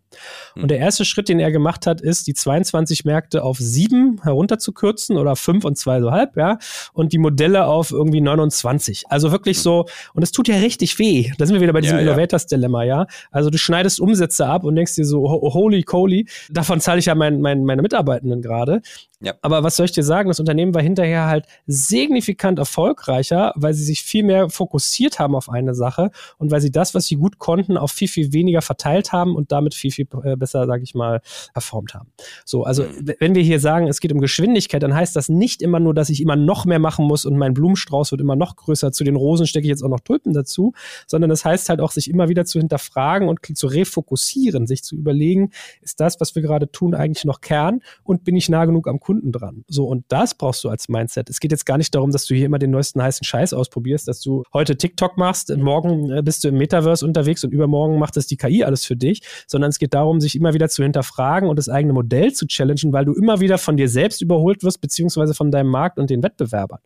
Und 0.55 0.71
der 0.71 0.79
erste 0.79 1.05
Schritt, 1.05 1.29
den 1.29 1.41
er 1.41 1.51
gemacht 1.51 1.87
hat, 1.87 2.01
ist, 2.01 2.29
die 2.29 2.35
22 2.35 3.05
Märkte 3.05 3.43
auf 3.43 3.59
sieben 3.59 4.21
herunterzukürzen 4.23 5.19
oder 5.19 5.35
fünf 5.35 5.65
und 5.65 5.77
zwei 5.77 6.01
so 6.01 6.13
halb, 6.13 6.37
ja, 6.37 6.59
und 6.93 7.13
die 7.13 7.19
Modelle 7.19 7.67
auf 7.67 7.91
irgendwie 7.91 8.21
29. 8.21 9.05
Also 9.09 9.33
wirklich 9.33 9.61
so, 9.61 9.87
und 10.15 10.23
es 10.23 10.31
tut 10.31 10.47
ja 10.47 10.57
richtig 10.57 10.99
weh. 11.01 11.33
Da 11.39 11.47
sind 11.47 11.55
wir 11.55 11.61
wieder 11.61 11.73
bei 11.73 11.81
diesem 11.81 11.99
ja, 11.99 12.05
ja. 12.05 12.13
Innovators-Dilemma, 12.13 12.85
ja. 12.85 13.07
Also 13.33 13.51
du 13.51 13.59
schneidest 13.59 14.01
Umsätze 14.01 14.47
ab 14.47 14.63
und 14.63 14.77
denkst 14.77 14.95
dir 14.95 15.05
so, 15.05 15.29
holy 15.29 15.83
coly, 15.83 16.29
davon 16.51 16.81
zahle 16.81 17.01
ich 17.01 17.07
ja 17.07 17.17
mein, 17.17 17.41
mein, 17.41 17.65
meine 17.65 17.83
Mitarbeitenden 17.83 18.43
gerade. 18.43 18.81
Ja. 19.23 19.35
Aber 19.43 19.63
was 19.63 19.77
soll 19.77 19.87
ich 19.87 19.93
dir 19.93 20.03
sagen? 20.03 20.29
Das 20.29 20.41
Unternehmen 20.41 20.75
war 20.75 20.83
hinterher 20.83 21.27
halt 21.27 21.47
signifikant 21.67 22.59
erfolgreicher, 22.59 23.53
weil 23.57 23.75
sie 23.75 23.85
sich 23.85 24.03
viel 24.03 24.25
mehr 24.25 24.49
fokussiert 24.49 25.19
haben 25.19 25.35
auf 25.35 25.49
eine 25.49 25.75
Sache 25.75 26.11
und 26.39 26.51
weil 26.51 26.61
sie 26.61 26.71
das, 26.71 26.95
was 26.95 27.05
sie 27.05 27.17
gut 27.17 27.39
konnten, 27.39 27.77
auf 27.77 27.93
viel, 27.93 28.09
viel 28.09 28.33
weniger 28.33 28.63
verteilt 28.63 29.13
haben 29.13 29.37
und 29.37 29.53
damit 29.53 29.75
viel, 29.75 29.91
viel 29.91 30.09
äh, 30.25 30.37
besser, 30.37 30.67
sage 30.67 30.83
ich 30.83 30.95
mal, 30.95 31.21
performt 31.53 31.95
haben. 31.95 32.11
So, 32.45 32.65
also 32.65 32.85
mhm. 32.85 33.13
wenn 33.19 33.35
wir 33.35 33.43
hier 33.43 33.61
sagen, 33.61 33.87
es 33.89 34.01
geht 34.01 34.13
um 34.13 34.21
Geschwindigkeit, 34.21 34.83
dann 34.83 34.95
heißt 34.95 35.15
das 35.15 35.29
nicht 35.29 35.63
immer 35.63 35.81
nur, 35.81 35.95
dass 35.95 36.09
ich 36.09 36.21
immer 36.21 36.37
noch 36.37 36.65
mehr 36.65 36.79
machen 36.79 37.07
muss 37.07 37.25
und 37.25 37.37
mein 37.37 37.55
Blumenstrauß 37.55 38.13
wird 38.13 38.21
immer 38.21 38.37
noch 38.37 38.57
größer. 38.57 38.93
Zu 38.93 39.05
den 39.05 39.17
Rosen 39.17 39.47
stecke 39.47 39.67
ich 39.67 39.71
jetzt 39.71 39.83
auch 39.83 39.89
noch 39.89 40.01
Tulpen 40.01 40.33
dazu, 40.33 40.73
sondern 41.07 41.31
es 41.31 41.43
das 41.43 41.51
heißt 41.51 41.69
halt 41.69 41.81
auch, 41.81 41.91
sich 41.91 42.09
immer 42.09 42.29
wieder 42.29 42.45
zu 42.45 42.59
hinterfragen 42.59 43.29
und 43.29 43.41
zu 43.57 43.67
refokussieren, 43.67 44.67
sich 44.67 44.85
zu 44.85 44.95
überlegen, 44.95 45.51
ist 45.81 45.99
das, 45.99 46.21
was 46.21 46.35
wir 46.35 46.43
gerade 46.43 46.71
tun, 46.71 46.95
eigentlich 46.95 47.25
noch 47.25 47.41
Kern 47.41 47.81
und 48.05 48.25
bin 48.25 48.37
ich 48.37 48.49
nah 48.49 48.65
genug 48.65 48.87
am 48.87 49.01
Kunden? 49.01 49.12
Kunden 49.13 49.31
dran. 49.31 49.65
So, 49.69 49.85
und 49.85 50.07
das 50.09 50.35
brauchst 50.35 50.65
du 50.65 50.71
als 50.71 50.89
Mindset. 50.89 51.29
Es 51.29 51.39
geht 51.39 51.51
jetzt 51.53 51.67
gar 51.67 51.77
nicht 51.77 51.95
darum, 51.95 52.13
dass 52.13 52.25
du 52.25 52.35
hier 52.35 52.47
immer 52.47 52.59
den 52.59 52.71
neuesten 52.71 53.03
heißen 53.03 53.25
Scheiß 53.25 53.53
ausprobierst, 53.53 54.09
dass 54.09 54.23
du 54.23 54.43
heute 54.55 54.79
TikTok 54.79 55.19
machst, 55.19 55.55
morgen 55.55 56.11
äh, 56.11 56.23
bist 56.23 56.45
du 56.45 56.49
im 56.49 56.57
Metaverse 56.57 57.05
unterwegs 57.05 57.45
und 57.45 57.53
übermorgen 57.53 57.99
macht 57.99 58.17
es 58.17 58.27
die 58.27 58.39
KI 58.39 58.65
alles 58.65 58.87
für 58.87 58.97
dich, 58.97 59.21
sondern 59.47 59.69
es 59.69 59.79
geht 59.79 59.93
darum, 59.93 60.19
sich 60.19 60.35
immer 60.35 60.55
wieder 60.55 60.71
zu 60.71 60.83
hinterfragen 60.83 61.51
und 61.51 61.59
das 61.59 61.69
eigene 61.69 61.93
Modell 61.93 62.33
zu 62.33 62.47
challengen, 62.47 62.95
weil 62.95 63.05
du 63.05 63.13
immer 63.13 63.41
wieder 63.41 63.59
von 63.59 63.77
dir 63.77 63.91
selbst 63.91 64.23
überholt 64.23 64.63
wirst, 64.63 64.81
beziehungsweise 64.81 65.35
von 65.35 65.51
deinem 65.51 65.69
Markt 65.69 65.99
und 65.99 66.09
den 66.09 66.23
Wettbewerbern. 66.23 66.81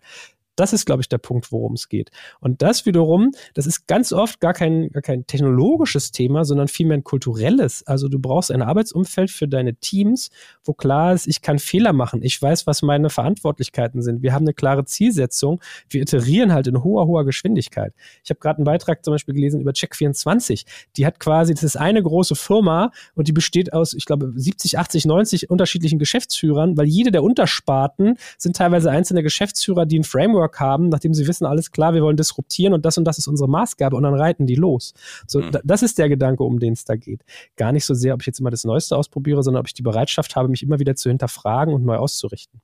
Das 0.56 0.72
ist, 0.72 0.86
glaube 0.86 1.02
ich, 1.02 1.08
der 1.08 1.18
Punkt, 1.18 1.52
worum 1.52 1.74
es 1.74 1.88
geht. 1.88 2.10
Und 2.40 2.62
das 2.62 2.86
wiederum, 2.86 3.32
das 3.54 3.66
ist 3.66 3.86
ganz 3.86 4.12
oft 4.12 4.40
gar 4.40 4.54
kein, 4.54 4.88
gar 4.88 5.02
kein 5.02 5.26
technologisches 5.26 6.12
Thema, 6.12 6.44
sondern 6.44 6.68
vielmehr 6.68 6.96
ein 6.96 7.04
kulturelles. 7.04 7.86
Also 7.86 8.08
du 8.08 8.18
brauchst 8.18 8.50
ein 8.50 8.62
Arbeitsumfeld 8.62 9.30
für 9.30 9.46
deine 9.46 9.74
Teams, 9.74 10.30
wo 10.64 10.72
klar 10.72 11.12
ist, 11.12 11.26
ich 11.26 11.42
kann 11.42 11.58
Fehler 11.58 11.92
machen. 11.92 12.22
Ich 12.22 12.40
weiß, 12.40 12.66
was 12.66 12.82
meine 12.82 13.10
Verantwortlichkeiten 13.10 14.02
sind. 14.02 14.22
Wir 14.22 14.32
haben 14.32 14.44
eine 14.44 14.54
klare 14.54 14.84
Zielsetzung. 14.86 15.60
Wir 15.90 16.02
iterieren 16.02 16.52
halt 16.52 16.66
in 16.66 16.82
hoher, 16.82 17.06
hoher 17.06 17.24
Geschwindigkeit. 17.24 17.92
Ich 18.24 18.30
habe 18.30 18.40
gerade 18.40 18.58
einen 18.58 18.64
Beitrag 18.64 19.04
zum 19.04 19.12
Beispiel 19.12 19.34
gelesen 19.34 19.60
über 19.60 19.72
Check24. 19.72 20.64
Die 20.96 21.06
hat 21.06 21.20
quasi, 21.20 21.52
das 21.52 21.62
ist 21.62 21.76
eine 21.76 22.02
große 22.02 22.34
Firma 22.34 22.90
und 23.14 23.28
die 23.28 23.32
besteht 23.32 23.72
aus, 23.72 23.92
ich 23.92 24.06
glaube, 24.06 24.32
70, 24.34 24.78
80, 24.78 25.04
90 25.04 25.50
unterschiedlichen 25.50 25.98
Geschäftsführern, 25.98 26.76
weil 26.76 26.86
jede 26.86 27.10
der 27.10 27.22
Untersparten 27.22 28.16
sind 28.38 28.56
teilweise 28.56 28.90
einzelne 28.90 29.22
Geschäftsführer, 29.22 29.84
die 29.84 29.98
ein 29.98 30.04
Framework 30.04 30.45
Framework 30.46 30.60
haben, 30.60 30.88
nachdem 30.88 31.14
sie 31.14 31.26
wissen, 31.26 31.46
alles 31.46 31.70
klar, 31.70 31.94
wir 31.94 32.02
wollen 32.02 32.16
disruptieren 32.16 32.72
und 32.72 32.84
das 32.84 32.98
und 32.98 33.04
das 33.04 33.18
ist 33.18 33.28
unsere 33.28 33.48
Maßgabe 33.48 33.96
und 33.96 34.02
dann 34.02 34.14
reiten 34.14 34.46
die 34.46 34.54
los. 34.54 34.94
So, 35.26 35.40
mhm. 35.40 35.58
das 35.64 35.82
ist 35.82 35.98
der 35.98 36.08
Gedanke, 36.08 36.42
um 36.42 36.58
den 36.58 36.72
es 36.72 36.84
da 36.84 36.96
geht. 36.96 37.24
Gar 37.56 37.72
nicht 37.72 37.84
so 37.84 37.94
sehr, 37.94 38.14
ob 38.14 38.22
ich 38.22 38.26
jetzt 38.26 38.40
immer 38.40 38.50
das 38.50 38.64
Neueste 38.64 38.96
ausprobiere, 38.96 39.42
sondern 39.42 39.60
ob 39.60 39.66
ich 39.66 39.74
die 39.74 39.82
Bereitschaft 39.82 40.36
habe, 40.36 40.48
mich 40.48 40.62
immer 40.62 40.78
wieder 40.78 40.94
zu 40.94 41.08
hinterfragen 41.08 41.74
und 41.74 41.84
neu 41.84 41.96
auszurichten. 41.96 42.60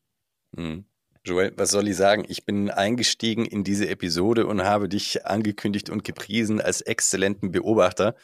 Mhm. 0.57 0.85
Joel, 1.25 1.53
was 1.57 1.71
soll 1.71 1.87
ich 1.87 1.97
sagen? 1.97 2.25
Ich 2.27 2.45
bin 2.45 2.69
eingestiegen 2.69 3.45
in 3.45 3.63
diese 3.63 3.89
Episode 3.89 4.45
und 4.45 4.65
habe 4.65 4.89
dich 4.89 5.25
angekündigt 5.25 5.89
und 5.89 6.03
gepriesen 6.03 6.61
als 6.61 6.81
exzellenten 6.81 7.53
Beobachter. 7.53 8.17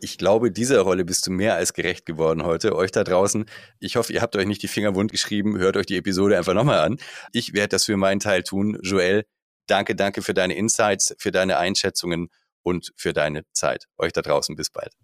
Ich 0.00 0.16
glaube, 0.16 0.50
dieser 0.50 0.80
Rolle 0.80 1.04
bist 1.04 1.26
du 1.26 1.30
mehr 1.30 1.54
als 1.54 1.74
gerecht 1.74 2.06
geworden 2.06 2.44
heute. 2.44 2.74
Euch 2.74 2.90
da 2.92 3.04
draußen, 3.04 3.44
ich 3.78 3.96
hoffe, 3.96 4.14
ihr 4.14 4.22
habt 4.22 4.36
euch 4.36 4.46
nicht 4.46 4.62
die 4.62 4.68
Finger 4.68 4.94
wund 4.94 5.12
geschrieben. 5.12 5.58
Hört 5.58 5.76
euch 5.76 5.84
die 5.84 5.98
Episode 5.98 6.38
einfach 6.38 6.54
nochmal 6.54 6.78
an. 6.78 6.96
Ich 7.32 7.52
werde 7.52 7.68
das 7.68 7.84
für 7.84 7.98
meinen 7.98 8.20
Teil 8.20 8.42
tun. 8.42 8.78
Joel, 8.82 9.26
danke, 9.66 9.94
danke 9.94 10.22
für 10.22 10.32
deine 10.32 10.56
Insights, 10.56 11.14
für 11.18 11.32
deine 11.32 11.58
Einschätzungen 11.58 12.28
und 12.62 12.90
für 12.96 13.12
deine 13.12 13.42
Zeit. 13.52 13.84
Euch 13.98 14.12
da 14.12 14.22
draußen, 14.22 14.56
bis 14.56 14.70
bald. 14.70 14.94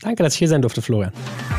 Danke, 0.00 0.22
dass 0.22 0.34
ich 0.34 0.38
hier 0.38 0.48
sein 0.48 0.62
durfte, 0.62 0.80
Florian. 0.80 1.12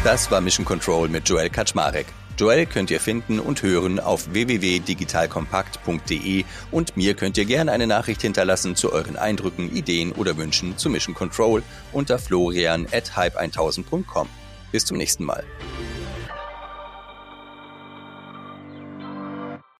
Das 0.05 0.31
war 0.31 0.39
Mission 0.39 0.65
Control 0.65 1.09
mit 1.09 1.27
Joel 1.27 1.49
Kaczmarek. 1.49 2.05
Joel 2.37 2.65
könnt 2.65 2.91
ihr 2.91 2.99
finden 2.99 3.39
und 3.39 3.63
hören 3.63 3.99
auf 3.99 4.33
www.digitalkompakt.de 4.33 6.43
und 6.71 6.97
mir 6.97 7.13
könnt 7.13 7.37
ihr 7.37 7.45
gerne 7.45 7.71
eine 7.71 7.87
Nachricht 7.87 8.21
hinterlassen 8.21 8.75
zu 8.75 8.91
euren 8.91 9.15
Eindrücken, 9.15 9.73
Ideen 9.75 10.11
oder 10.11 10.35
Wünschen 10.37 10.77
zu 10.77 10.89
Mission 10.89 11.15
Control 11.15 11.63
unter 11.91 12.19
florian 12.19 12.85
at 12.91 13.13
hype1000.com. 13.15 14.27
Bis 14.71 14.85
zum 14.85 14.97
nächsten 14.97 15.25
Mal. 15.25 15.43